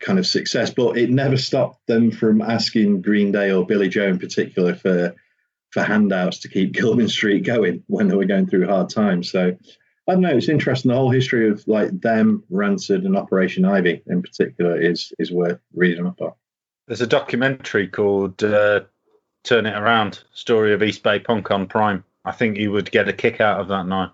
kind 0.00 0.18
of 0.18 0.26
success. 0.26 0.70
But 0.70 0.98
it 0.98 1.10
never 1.10 1.36
stopped 1.36 1.86
them 1.86 2.10
from 2.10 2.42
asking 2.42 3.02
Green 3.02 3.32
Day 3.32 3.52
or 3.52 3.66
Billie 3.66 3.88
Joe 3.88 4.08
in 4.08 4.18
particular 4.18 4.74
for 4.74 5.14
for 5.70 5.82
handouts 5.82 6.38
to 6.40 6.48
keep 6.48 6.72
Gilman 6.74 7.08
Street 7.08 7.44
going 7.44 7.82
when 7.86 8.08
they 8.08 8.16
were 8.16 8.24
going 8.24 8.46
through 8.46 8.66
hard 8.66 8.90
times. 8.90 9.30
So 9.30 9.56
I 10.08 10.12
don't 10.12 10.22
know. 10.22 10.36
It's 10.36 10.48
interesting. 10.48 10.90
The 10.90 10.96
whole 10.96 11.10
history 11.10 11.48
of 11.48 11.66
like 11.68 12.00
them, 12.00 12.42
Rancid, 12.50 13.04
and 13.04 13.16
Operation 13.16 13.64
Ivy 13.64 14.02
in 14.06 14.22
particular 14.22 14.80
is 14.80 15.12
is 15.18 15.30
worth 15.30 15.60
reading 15.74 16.06
up 16.06 16.20
on. 16.20 16.32
There's 16.88 17.00
a 17.00 17.06
documentary 17.06 17.86
called 17.86 18.42
uh, 18.42 18.80
"Turn 19.44 19.66
It 19.66 19.76
Around: 19.76 20.24
Story 20.32 20.72
of 20.72 20.82
East 20.82 21.02
Bay 21.02 21.20
Punk 21.20 21.50
on 21.50 21.66
Prime." 21.66 22.04
I 22.24 22.32
think 22.32 22.58
you 22.58 22.70
would 22.72 22.90
get 22.90 23.08
a 23.08 23.12
kick 23.12 23.40
out 23.40 23.60
of 23.60 23.68
that 23.68 23.86
now. 23.86 24.12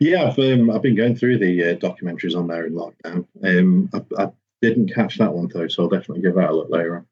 Yeah, 0.00 0.24
I've 0.24 0.38
um, 0.38 0.70
I've 0.70 0.82
been 0.82 0.96
going 0.96 1.14
through 1.14 1.38
the 1.38 1.70
uh, 1.70 1.74
documentaries 1.76 2.36
on 2.36 2.48
there 2.48 2.66
in 2.66 2.72
lockdown. 2.72 3.26
Um, 3.44 3.90
I, 3.92 4.24
I 4.24 4.30
didn't 4.60 4.94
catch 4.94 5.18
that 5.18 5.32
one 5.32 5.48
though, 5.52 5.68
so 5.68 5.84
I'll 5.84 5.88
definitely 5.88 6.22
give 6.22 6.34
that 6.34 6.50
a 6.50 6.54
look 6.54 6.70
later 6.70 6.96
on. 6.96 7.06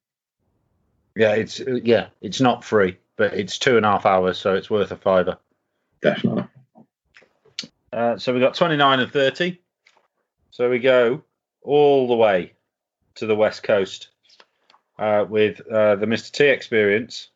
Yeah, 1.16 1.34
it's 1.34 1.60
yeah, 1.60 2.08
it's 2.20 2.40
not 2.40 2.64
free, 2.64 2.98
but 3.16 3.34
it's 3.34 3.58
two 3.58 3.76
and 3.76 3.84
a 3.84 3.90
half 3.90 4.06
hours, 4.06 4.38
so 4.38 4.54
it's 4.54 4.70
worth 4.70 4.92
a 4.92 4.96
fiver. 4.96 5.38
Definitely. 6.00 6.44
Uh, 7.92 8.18
so 8.18 8.32
we 8.34 8.40
got 8.40 8.54
29 8.54 9.00
and 9.00 9.10
30. 9.10 9.58
So 10.50 10.70
we 10.70 10.78
go 10.78 11.22
all 11.62 12.06
the 12.06 12.14
way 12.14 12.52
to 13.16 13.26
the 13.26 13.34
west 13.34 13.62
coast 13.62 14.08
uh, 14.98 15.24
with 15.28 15.60
uh, 15.60 15.96
the 15.96 16.06
Mr. 16.06 16.30
T 16.30 16.44
experience. 16.46 17.30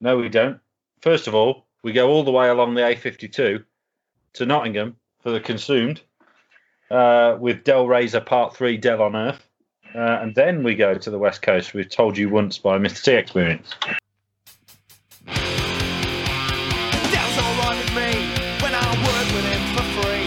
No, 0.00 0.18
we 0.18 0.28
don't. 0.28 0.60
First 1.00 1.28
of 1.28 1.34
all, 1.34 1.66
we 1.82 1.92
go 1.92 2.10
all 2.10 2.24
the 2.24 2.30
way 2.32 2.48
along 2.48 2.74
the 2.74 2.82
A52 2.82 3.64
to 4.34 4.46
Nottingham 4.46 4.96
for 5.22 5.30
the 5.30 5.40
Consumed 5.40 6.02
uh, 6.90 7.36
with 7.40 7.64
Del 7.64 7.86
Razor 7.86 8.20
Part 8.20 8.54
3 8.56 8.76
Del 8.76 9.00
on 9.02 9.16
Earth. 9.16 9.42
Uh, 9.94 10.18
and 10.20 10.34
then 10.34 10.62
we 10.64 10.74
go 10.74 10.94
to 10.94 11.10
the 11.10 11.18
west 11.18 11.40
coast 11.42 11.72
with 11.72 11.88
Told 11.88 12.18
You 12.18 12.28
Once 12.28 12.58
by 12.58 12.78
Mr. 12.78 13.04
T 13.04 13.12
experience. 13.12 13.76
Del's 13.84 14.00
alright 17.38 17.78
with 17.78 17.94
me 17.94 18.10
when 18.58 18.74
I 18.74 18.82
work 19.06 19.28
with 19.30 19.46
him 19.46 19.62
for 19.76 19.84
free. 20.02 20.26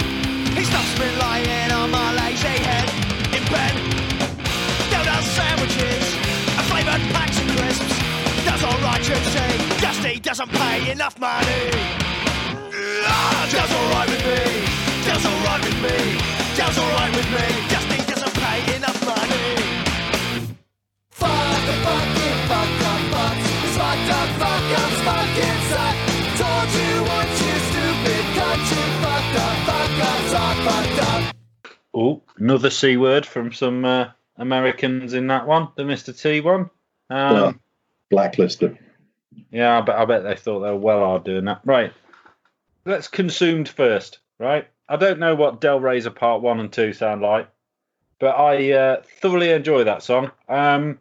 He 0.56 0.64
stops 0.64 0.96
me 1.00 1.12
lying 1.20 1.72
on 1.72 1.92
my 1.92 2.14
lazy 2.16 2.48
head 2.48 2.88
in 3.36 3.44
bed. 3.52 3.76
Del 4.90 5.04
does 5.04 5.26
sandwiches 5.36 6.16
and 6.56 6.66
flavoured 6.72 7.04
packs 7.12 7.36
of 7.42 7.48
crisps. 7.58 7.92
Does 8.46 8.64
alright, 8.64 9.04
you 9.04 9.16
see. 9.16 9.58
Just 9.82 10.02
he 10.06 10.18
doesn't 10.20 10.50
pay 10.50 10.92
enough 10.92 11.20
money. 11.20 11.72
Ah, 13.04 13.48
alright 13.76 14.10
with 14.10 14.24
me. 14.26 14.64
Del's 15.04 15.26
alright 15.26 15.62
with 15.66 15.78
me. 15.84 16.37
Oh, 31.94 32.22
another 32.38 32.70
C 32.70 32.96
word 32.96 33.26
from 33.26 33.52
some 33.52 33.84
uh, 33.84 34.10
Americans 34.38 35.14
in 35.14 35.28
that 35.28 35.48
one, 35.48 35.70
the 35.76 35.84
Mr. 35.84 36.18
T 36.18 36.42
one. 36.42 36.70
Um, 37.10 37.60
blacklisted. 38.12 38.78
Yeah, 39.50 39.80
I 39.80 39.82
bet, 39.82 39.96
I 39.96 40.06
bet 40.06 40.24
they 40.24 40.36
thought 40.36 40.60
they 40.60 40.70
were 40.70 40.78
well 40.78 41.00
hard 41.00 41.24
doing 41.24 41.46
that. 41.46 41.62
Right. 41.66 41.92
Let's 42.86 43.08
consumed 43.08 43.68
first, 43.68 44.20
right? 44.40 44.68
I 44.90 44.96
don't 44.96 45.20
know 45.20 45.36
what 45.36 45.60
Del 45.60 45.80
Razor 45.80 46.12
Part 46.12 46.42
1 46.42 46.60
and 46.60 46.72
2 46.72 46.94
sound 46.94 47.22
like, 47.22 47.50
but 48.20 48.38
I 48.38 48.72
uh, 48.72 49.02
thoroughly 49.22 49.52
enjoy 49.52 49.84
that 49.84 50.02
song. 50.02 50.32
Um, 50.48 51.00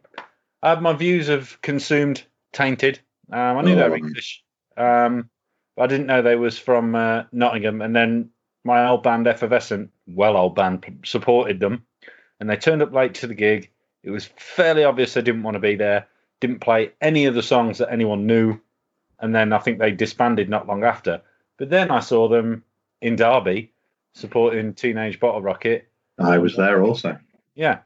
I 0.61 0.69
have 0.69 0.81
my 0.81 0.93
views 0.93 1.29
of 1.29 1.61
consumed 1.61 2.23
tainted. 2.51 2.99
Um, 3.31 3.57
I 3.57 3.61
knew 3.61 3.75
they 3.75 3.83
were 3.83 3.91
Oh. 3.91 3.95
English, 3.95 4.43
um, 4.75 5.29
but 5.75 5.83
I 5.83 5.87
didn't 5.87 6.07
know 6.07 6.21
they 6.21 6.35
was 6.35 6.57
from 6.57 6.95
uh, 6.95 7.23
Nottingham. 7.31 7.81
And 7.81 7.95
then 7.95 8.29
my 8.63 8.87
old 8.87 9.03
band 9.03 9.27
Effervescent, 9.27 9.91
well 10.05 10.35
old 10.35 10.55
band, 10.55 10.99
supported 11.05 11.59
them, 11.59 11.85
and 12.39 12.49
they 12.49 12.57
turned 12.57 12.81
up 12.81 12.93
late 12.93 13.15
to 13.15 13.27
the 13.27 13.35
gig. 13.35 13.69
It 14.03 14.09
was 14.09 14.25
fairly 14.37 14.83
obvious 14.83 15.13
they 15.13 15.21
didn't 15.21 15.43
want 15.43 15.55
to 15.55 15.59
be 15.59 15.75
there. 15.75 16.07
Didn't 16.39 16.59
play 16.59 16.91
any 17.01 17.25
of 17.25 17.35
the 17.35 17.43
songs 17.43 17.77
that 17.77 17.91
anyone 17.91 18.27
knew, 18.27 18.59
and 19.19 19.33
then 19.33 19.53
I 19.53 19.59
think 19.59 19.79
they 19.79 19.91
disbanded 19.91 20.49
not 20.49 20.67
long 20.67 20.83
after. 20.83 21.21
But 21.57 21.69
then 21.69 21.89
I 21.89 22.01
saw 22.01 22.27
them 22.27 22.63
in 23.01 23.15
Derby 23.15 23.71
supporting 24.17 24.73
Teenage 24.73 25.19
Bottle 25.19 25.41
Rocket. 25.41 25.87
I 26.19 26.39
was 26.39 26.55
there 26.55 26.81
also. 26.81 27.17
Yeah, 27.55 27.79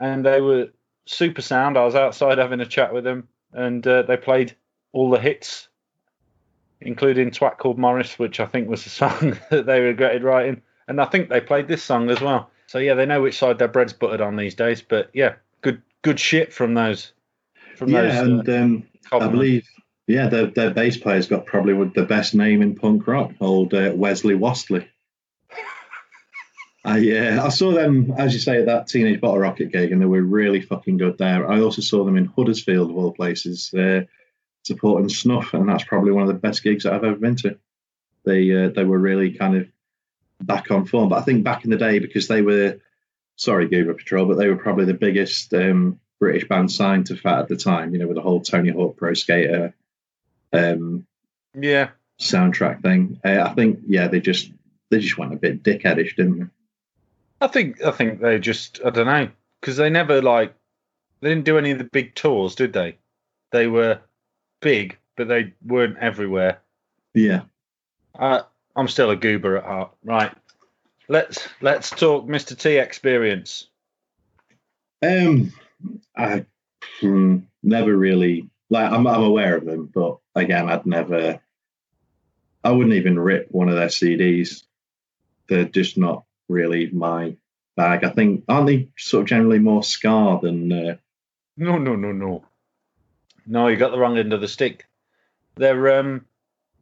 and 0.00 0.24
they 0.24 0.40
were 0.40 0.68
super 1.06 1.42
sound. 1.42 1.76
I 1.76 1.84
was 1.84 1.94
outside 1.94 2.38
having 2.38 2.60
a 2.60 2.66
chat 2.66 2.94
with 2.94 3.04
them, 3.04 3.28
and 3.52 3.86
uh, 3.86 4.02
they 4.02 4.16
played 4.16 4.54
all 4.92 5.10
the 5.10 5.18
hits, 5.18 5.68
including 6.80 7.30
"Twat 7.30 7.58
Called 7.58 7.78
Morris," 7.78 8.18
which 8.18 8.40
I 8.40 8.46
think 8.46 8.68
was 8.68 8.84
the 8.84 8.90
song 9.02 9.38
that 9.50 9.66
they 9.66 9.80
regretted 9.80 10.22
writing. 10.22 10.62
And 10.88 11.00
I 11.00 11.04
think 11.06 11.28
they 11.28 11.40
played 11.40 11.68
this 11.68 11.82
song 11.82 12.10
as 12.10 12.20
well. 12.20 12.50
So 12.66 12.78
yeah, 12.78 12.94
they 12.94 13.06
know 13.06 13.22
which 13.22 13.38
side 13.38 13.58
their 13.58 13.68
bread's 13.68 13.92
buttered 13.92 14.20
on 14.20 14.36
these 14.36 14.54
days. 14.54 14.82
But 14.82 15.10
yeah, 15.12 15.34
good 15.60 15.82
good 16.02 16.18
shit 16.18 16.52
from 16.52 16.74
those. 16.74 17.12
From 17.76 17.88
Yeah, 17.90 18.02
those. 18.02 18.18
and 18.18 18.48
um, 18.48 18.84
I 19.12 19.26
believe 19.28 19.68
yeah, 20.06 20.28
their 20.28 20.46
their 20.46 20.70
bass 20.70 20.96
player's 20.96 21.26
got 21.26 21.46
probably 21.46 21.90
the 21.94 22.04
best 22.04 22.34
name 22.34 22.62
in 22.62 22.74
punk 22.74 23.06
rock, 23.06 23.32
old 23.40 23.74
uh, 23.74 23.92
Wesley 23.94 24.34
Wastley. 24.34 24.86
I 26.84 26.98
uh, 27.12 27.46
I 27.46 27.48
saw 27.50 27.72
them 27.72 28.12
as 28.16 28.34
you 28.34 28.40
say 28.40 28.58
at 28.58 28.66
that 28.66 28.88
Teenage 28.88 29.20
Bottle 29.20 29.38
Rocket 29.38 29.70
gig, 29.70 29.92
and 29.92 30.00
they 30.00 30.06
were 30.06 30.22
really 30.22 30.60
fucking 30.60 30.96
good 30.96 31.18
there. 31.18 31.50
I 31.50 31.60
also 31.60 31.82
saw 31.82 32.04
them 32.04 32.16
in 32.16 32.24
Huddersfield 32.24 32.90
of 32.90 32.96
all 32.96 33.12
places, 33.12 33.72
uh, 33.72 34.02
supporting 34.64 35.08
Snuff, 35.08 35.54
and 35.54 35.68
that's 35.68 35.84
probably 35.84 36.12
one 36.12 36.22
of 36.22 36.28
the 36.28 36.34
best 36.34 36.62
gigs 36.62 36.84
that 36.84 36.92
I've 36.92 37.04
ever 37.04 37.16
been 37.16 37.36
to. 37.36 37.58
They 38.24 38.64
uh, 38.64 38.68
they 38.70 38.84
were 38.84 38.98
really 38.98 39.32
kind 39.32 39.56
of 39.56 39.68
back 40.40 40.70
on 40.70 40.86
form, 40.86 41.08
but 41.08 41.20
I 41.20 41.22
think 41.22 41.44
back 41.44 41.64
in 41.64 41.70
the 41.70 41.76
day 41.76 42.00
because 42.00 42.26
they 42.26 42.42
were 42.42 42.80
sorry 43.36 43.68
Goober 43.68 43.94
Patrol, 43.94 44.26
but 44.26 44.38
they 44.38 44.48
were 44.48 44.56
probably 44.56 44.86
the 44.86 44.94
biggest 44.94 45.54
um, 45.54 46.00
British 46.18 46.48
band 46.48 46.72
signed 46.72 47.06
to 47.06 47.16
Fat 47.16 47.40
at 47.40 47.48
the 47.48 47.56
time. 47.56 47.92
You 47.92 48.00
know, 48.00 48.08
with 48.08 48.16
the 48.16 48.22
whole 48.22 48.40
Tony 48.40 48.70
Hawk 48.70 48.96
Pro 48.96 49.14
Skater 49.14 49.74
um, 50.52 51.06
yeah, 51.58 51.90
soundtrack 52.20 52.82
thing. 52.82 53.20
Uh, 53.24 53.42
I 53.42 53.54
think 53.54 53.80
yeah, 53.86 54.08
they 54.08 54.20
just 54.20 54.50
they 54.90 54.98
just 54.98 55.18
went 55.18 55.32
a 55.32 55.36
bit 55.36 55.62
dickheadish, 55.62 56.16
didn't 56.16 56.38
they? 56.38 56.46
I 57.42 57.48
think 57.48 57.82
I 57.82 57.90
think 57.90 58.20
they 58.20 58.38
just 58.38 58.80
I 58.84 58.90
don't 58.90 59.06
know 59.06 59.28
because 59.60 59.76
they 59.76 59.90
never 59.90 60.22
like 60.22 60.54
they 61.20 61.28
didn't 61.28 61.44
do 61.44 61.58
any 61.58 61.72
of 61.72 61.78
the 61.78 61.84
big 61.84 62.14
tours, 62.14 62.54
did 62.54 62.72
they? 62.72 62.98
They 63.50 63.66
were 63.66 63.98
big, 64.60 64.96
but 65.16 65.26
they 65.26 65.52
weren't 65.64 65.98
everywhere. 65.98 66.60
Yeah. 67.14 67.42
Uh, 68.16 68.42
I'm 68.76 68.86
still 68.86 69.10
a 69.10 69.16
goober 69.16 69.56
at 69.58 69.64
heart. 69.64 69.90
Right. 70.04 70.32
Let's 71.08 71.48
let's 71.60 71.90
talk 71.90 72.26
Mr. 72.26 72.56
T 72.56 72.76
experience. 72.76 73.66
Um, 75.02 75.52
I 76.16 76.46
hmm, 77.00 77.38
never 77.64 77.96
really 77.96 78.50
like. 78.70 78.92
I'm 78.92 79.04
I'm 79.08 79.24
aware 79.24 79.56
of 79.56 79.64
them, 79.64 79.90
but 79.92 80.18
again, 80.36 80.70
I'd 80.70 80.86
never. 80.86 81.40
I 82.62 82.70
wouldn't 82.70 82.94
even 82.94 83.18
rip 83.18 83.48
one 83.50 83.68
of 83.68 83.74
their 83.74 83.88
CDs. 83.88 84.62
They're 85.48 85.64
just 85.64 85.98
not 85.98 86.24
really 86.52 86.90
my 86.90 87.36
bag. 87.76 88.04
I 88.04 88.10
think 88.10 88.44
aren't 88.48 88.66
they 88.66 88.88
sort 88.98 89.22
of 89.22 89.28
generally 89.28 89.58
more 89.58 89.82
ska 89.82 90.38
than? 90.42 90.72
Uh, 90.72 90.96
No, 91.56 91.78
no, 91.78 91.96
no, 91.96 92.12
no. 92.12 92.44
No, 93.46 93.66
you 93.68 93.76
got 93.76 93.90
the 93.90 93.98
wrong 93.98 94.18
end 94.18 94.32
of 94.32 94.40
the 94.40 94.48
stick. 94.48 94.86
They're 95.56 95.98
um 95.98 96.26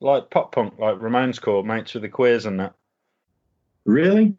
like 0.01 0.31
pop 0.31 0.53
punk, 0.55 0.79
like 0.79 0.97
Ramones 0.97 1.41
core, 1.41 1.65
mates 1.65 1.95
with 1.95 2.03
the 2.03 2.09
queers 2.09 2.47
and 2.47 2.61
that. 2.61 2.75
really? 3.85 4.35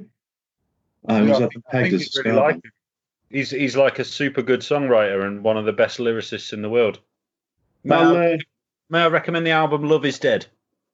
I 1.08 1.22
was 1.22 1.40
Yeah, 1.40 1.46
I 1.46 1.50
think 1.50 1.66
I 1.68 1.72
think 1.72 1.88
as 1.88 1.94
a 1.94 1.98
you'd 2.04 2.12
ska 2.12 2.30
really 2.30 2.38
like 2.42 2.62
He's 3.30 3.50
he's 3.50 3.78
like 3.78 4.00
a 4.00 4.04
super 4.04 4.42
good 4.42 4.60
songwriter 4.60 5.26
and 5.26 5.42
one 5.44 5.58
of 5.58 5.66
the 5.66 5.72
best 5.72 6.00
lyricists 6.00 6.52
in 6.54 6.62
the 6.62 6.70
world. 6.70 7.00
May, 7.84 7.96
Well, 7.96 8.18
I, 8.18 8.34
uh, 8.34 8.38
may 8.90 9.00
I 9.04 9.08
recommend 9.08 9.48
the 9.48 9.52
album 9.52 9.84
Love 9.88 10.06
Is 10.06 10.20
Dead? 10.20 10.46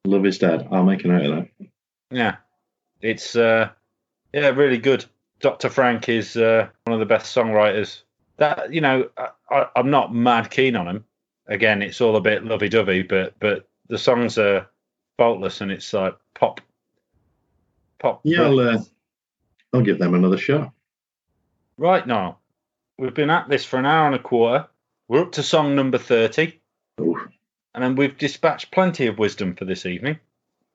Love 0.04 0.24
is 0.24 0.38
dead. 0.38 0.68
I'll 0.70 0.84
make 0.84 1.04
a 1.04 1.08
note 1.08 1.26
of 1.26 1.30
that. 1.58 1.68
Yeah, 2.10 2.36
it's 3.00 3.34
uh, 3.36 3.70
yeah, 4.32 4.48
really 4.48 4.78
good. 4.78 5.04
Dr. 5.40 5.68
Frank 5.68 6.08
is 6.08 6.36
uh, 6.36 6.68
one 6.84 6.94
of 6.94 7.00
the 7.00 7.06
best 7.06 7.34
songwriters. 7.34 8.02
That 8.36 8.72
you 8.72 8.80
know, 8.80 9.08
I, 9.50 9.66
I'm 9.74 9.90
not 9.90 10.14
mad 10.14 10.50
keen 10.50 10.76
on 10.76 10.88
him. 10.88 11.04
Again, 11.46 11.82
it's 11.82 12.00
all 12.00 12.16
a 12.16 12.20
bit 12.20 12.44
lovey-dovey, 12.44 13.02
but 13.02 13.34
but 13.40 13.68
the 13.88 13.98
songs 13.98 14.38
are 14.38 14.68
faultless 15.16 15.60
and 15.60 15.72
it's 15.72 15.92
like 15.92 16.14
pop, 16.34 16.60
pop. 17.98 18.20
Yeah, 18.22 18.42
I'll, 18.42 18.60
uh, 18.60 18.78
I'll 19.72 19.82
give 19.82 19.98
them 19.98 20.14
another 20.14 20.38
shot. 20.38 20.72
Right 21.76 22.06
now, 22.06 22.38
we've 22.98 23.14
been 23.14 23.30
at 23.30 23.48
this 23.48 23.64
for 23.64 23.78
an 23.78 23.86
hour 23.86 24.06
and 24.06 24.14
a 24.14 24.20
quarter. 24.20 24.68
We're 25.08 25.22
up 25.22 25.32
to 25.32 25.42
song 25.42 25.74
number 25.74 25.98
thirty, 25.98 26.60
and 27.74 27.82
then 27.82 27.96
we've 27.96 28.18
dispatched 28.18 28.70
plenty 28.70 29.06
of 29.06 29.18
wisdom 29.18 29.54
for 29.56 29.64
this 29.64 29.86
evening. 29.86 30.18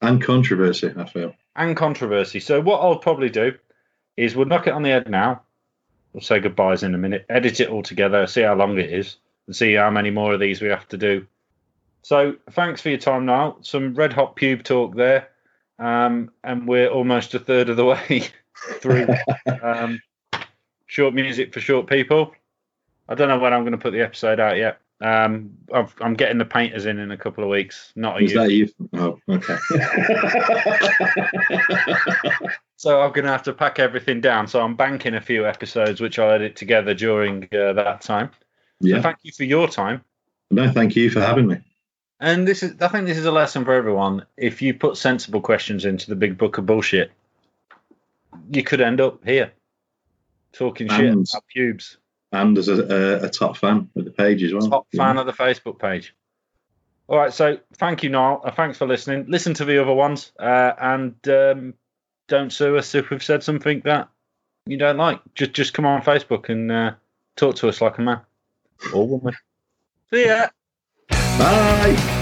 And 0.02 0.22
controversy, 0.22 0.92
I 0.98 1.06
feel. 1.06 1.36
And 1.56 1.76
controversy. 1.76 2.40
So 2.40 2.62
what 2.62 2.80
I'll 2.80 2.98
probably 2.98 3.30
do 3.30 3.54
is 4.18 4.36
we'll 4.36 4.48
knock 4.48 4.68
it 4.68 4.74
on 4.74 4.84
the 4.84 4.90
head 4.90 5.10
now. 5.10 5.42
We'll 6.14 6.22
say 6.22 6.40
goodbyes 6.40 6.84
in 6.84 6.94
a 6.94 6.98
minute, 6.98 7.26
edit 7.30 7.60
it 7.60 7.70
all 7.70 7.84
together, 7.84 8.28
see 8.28 8.42
how 8.42 8.56
long 8.56 8.78
it 8.78 8.92
is, 8.92 9.18
and 9.48 9.56
see 9.56 9.74
how 9.74 9.90
many 9.90 10.12
more 10.12 10.34
of 10.34 10.40
these 10.40 10.62
we 10.62 10.70
have 10.70 10.88
to 10.90 10.98
do. 10.98 11.26
So 12.04 12.36
thanks 12.52 12.82
for 12.82 12.90
your 12.90 13.00
time, 13.00 13.26
now. 13.26 13.58
Some 13.62 13.96
red 13.96 14.14
hot 14.14 14.36
pube 14.36 14.64
talk 14.64 14.96
there, 14.96 15.30
um, 15.80 16.32
and 16.44 16.68
we're 16.68 16.90
almost 16.90 17.34
a 17.34 17.40
third 17.40 17.70
of 17.70 17.78
the 17.78 17.86
way 17.86 18.26
through 18.56 19.08
um, 19.64 20.02
short 20.86 21.14
music 21.14 21.54
for 21.54 21.62
short 21.62 21.88
people. 21.88 22.34
I 23.08 23.16
don't 23.16 23.30
know 23.30 23.40
when 23.40 23.54
I'm 23.54 23.62
going 23.62 23.72
to 23.72 23.78
put 23.78 23.94
the 23.94 24.02
episode 24.02 24.40
out 24.40 24.58
yet. 24.58 24.80
Um, 25.02 25.52
I've, 25.74 25.94
I'm 26.00 26.14
getting 26.14 26.38
the 26.38 26.46
painters 26.46 26.86
in 26.86 26.98
in 26.98 27.12
a 27.12 27.18
couple 27.18 27.44
of 27.44 27.50
weeks. 27.50 27.92
Not 27.96 28.22
a 28.22 28.24
Is 28.24 28.32
you. 28.32 28.40
that 28.40 28.52
you? 28.52 28.70
Oh, 28.94 29.20
okay. 29.28 29.58
So 32.84 33.02
I'm 33.02 33.14
going 33.14 33.24
to 33.24 33.32
have 33.32 33.44
to 33.44 33.54
pack 33.54 33.80
everything 33.80 34.20
down. 34.20 34.46
So 34.46 34.62
I'm 34.62 34.76
banking 34.76 35.14
a 35.14 35.22
few 35.22 35.48
episodes, 35.48 36.02
which 36.02 36.20
I'll 36.20 36.32
edit 36.32 36.58
together 36.58 36.94
during 36.94 37.46
uh, 37.46 37.72
that 37.72 38.02
time. 38.02 38.30
So 38.82 38.90
yeah. 38.90 39.02
thank 39.02 39.20
you 39.24 39.32
for 39.32 39.46
your 39.46 39.70
time. 39.70 40.04
No, 40.52 40.70
thank 40.70 40.94
you 40.98 41.10
for 41.10 41.22
having 41.22 41.48
me. 41.48 41.60
And 42.20 42.46
this 42.46 42.62
is, 42.62 42.82
I 42.82 42.90
think, 42.90 43.08
this 43.08 43.18
is 43.18 43.24
a 43.24 43.32
lesson 43.32 43.64
for 43.64 43.72
everyone. 43.72 44.26
If 44.36 44.62
you 44.62 44.74
put 44.74 44.98
sensible 44.98 45.40
questions 45.40 45.86
into 45.86 46.10
the 46.10 46.18
big 46.18 46.38
book 46.38 46.58
of 46.58 46.66
bullshit, 46.66 47.14
you 48.52 48.64
could 48.64 48.82
end 48.82 49.00
up 49.00 49.24
here 49.24 49.54
talking 50.52 50.90
shit 50.90 51.06
And- 51.06 51.26
about 51.32 51.46
pubes. 51.48 51.96
And 52.34 52.58
as 52.58 52.68
a, 52.68 52.74
a, 53.22 53.26
a 53.28 53.30
top 53.30 53.56
fan 53.56 53.78
of 53.78 53.88
the 53.93 53.93
page 54.16 54.44
as 54.44 54.54
well. 54.54 54.70
Top 54.70 54.88
Yeah. 54.92 55.06
fan 55.06 55.18
of 55.18 55.26
the 55.26 55.34
Facebook 55.34 55.80
page. 55.80 56.16
All 57.08 57.18
right, 57.18 57.34
so 57.34 57.58
thank 57.76 58.02
you, 58.04 58.10
Niall. 58.10 58.42
Uh, 58.46 58.52
thanks 58.52 58.78
for 58.78 58.88
listening. 58.88 59.26
Listen 59.28 59.54
to 59.56 59.66
the 59.66 59.82
other 59.82 59.94
ones, 59.94 60.32
uh, 60.40 60.72
and 60.80 61.16
um, 61.28 61.74
don't 62.28 62.52
sue 62.52 62.78
us 62.78 62.96
if 62.96 63.10
we've 63.10 63.22
said 63.24 63.44
something 63.44 63.82
that 63.82 64.08
you 64.66 64.78
don't 64.78 64.98
like. 64.98 65.20
Just 65.36 65.52
just 65.54 65.74
come 65.74 65.86
on 65.86 66.02
Facebook 66.02 66.48
and 66.50 66.72
uh, 66.72 66.92
talk 67.36 67.56
to 67.58 67.68
us 67.68 67.82
like 67.82 67.98
a 67.98 68.02
man 68.02 68.22
or 68.94 69.08
woman. 69.08 69.36
See 70.12 70.28
ya. 70.28 70.48
Bye. 71.10 72.20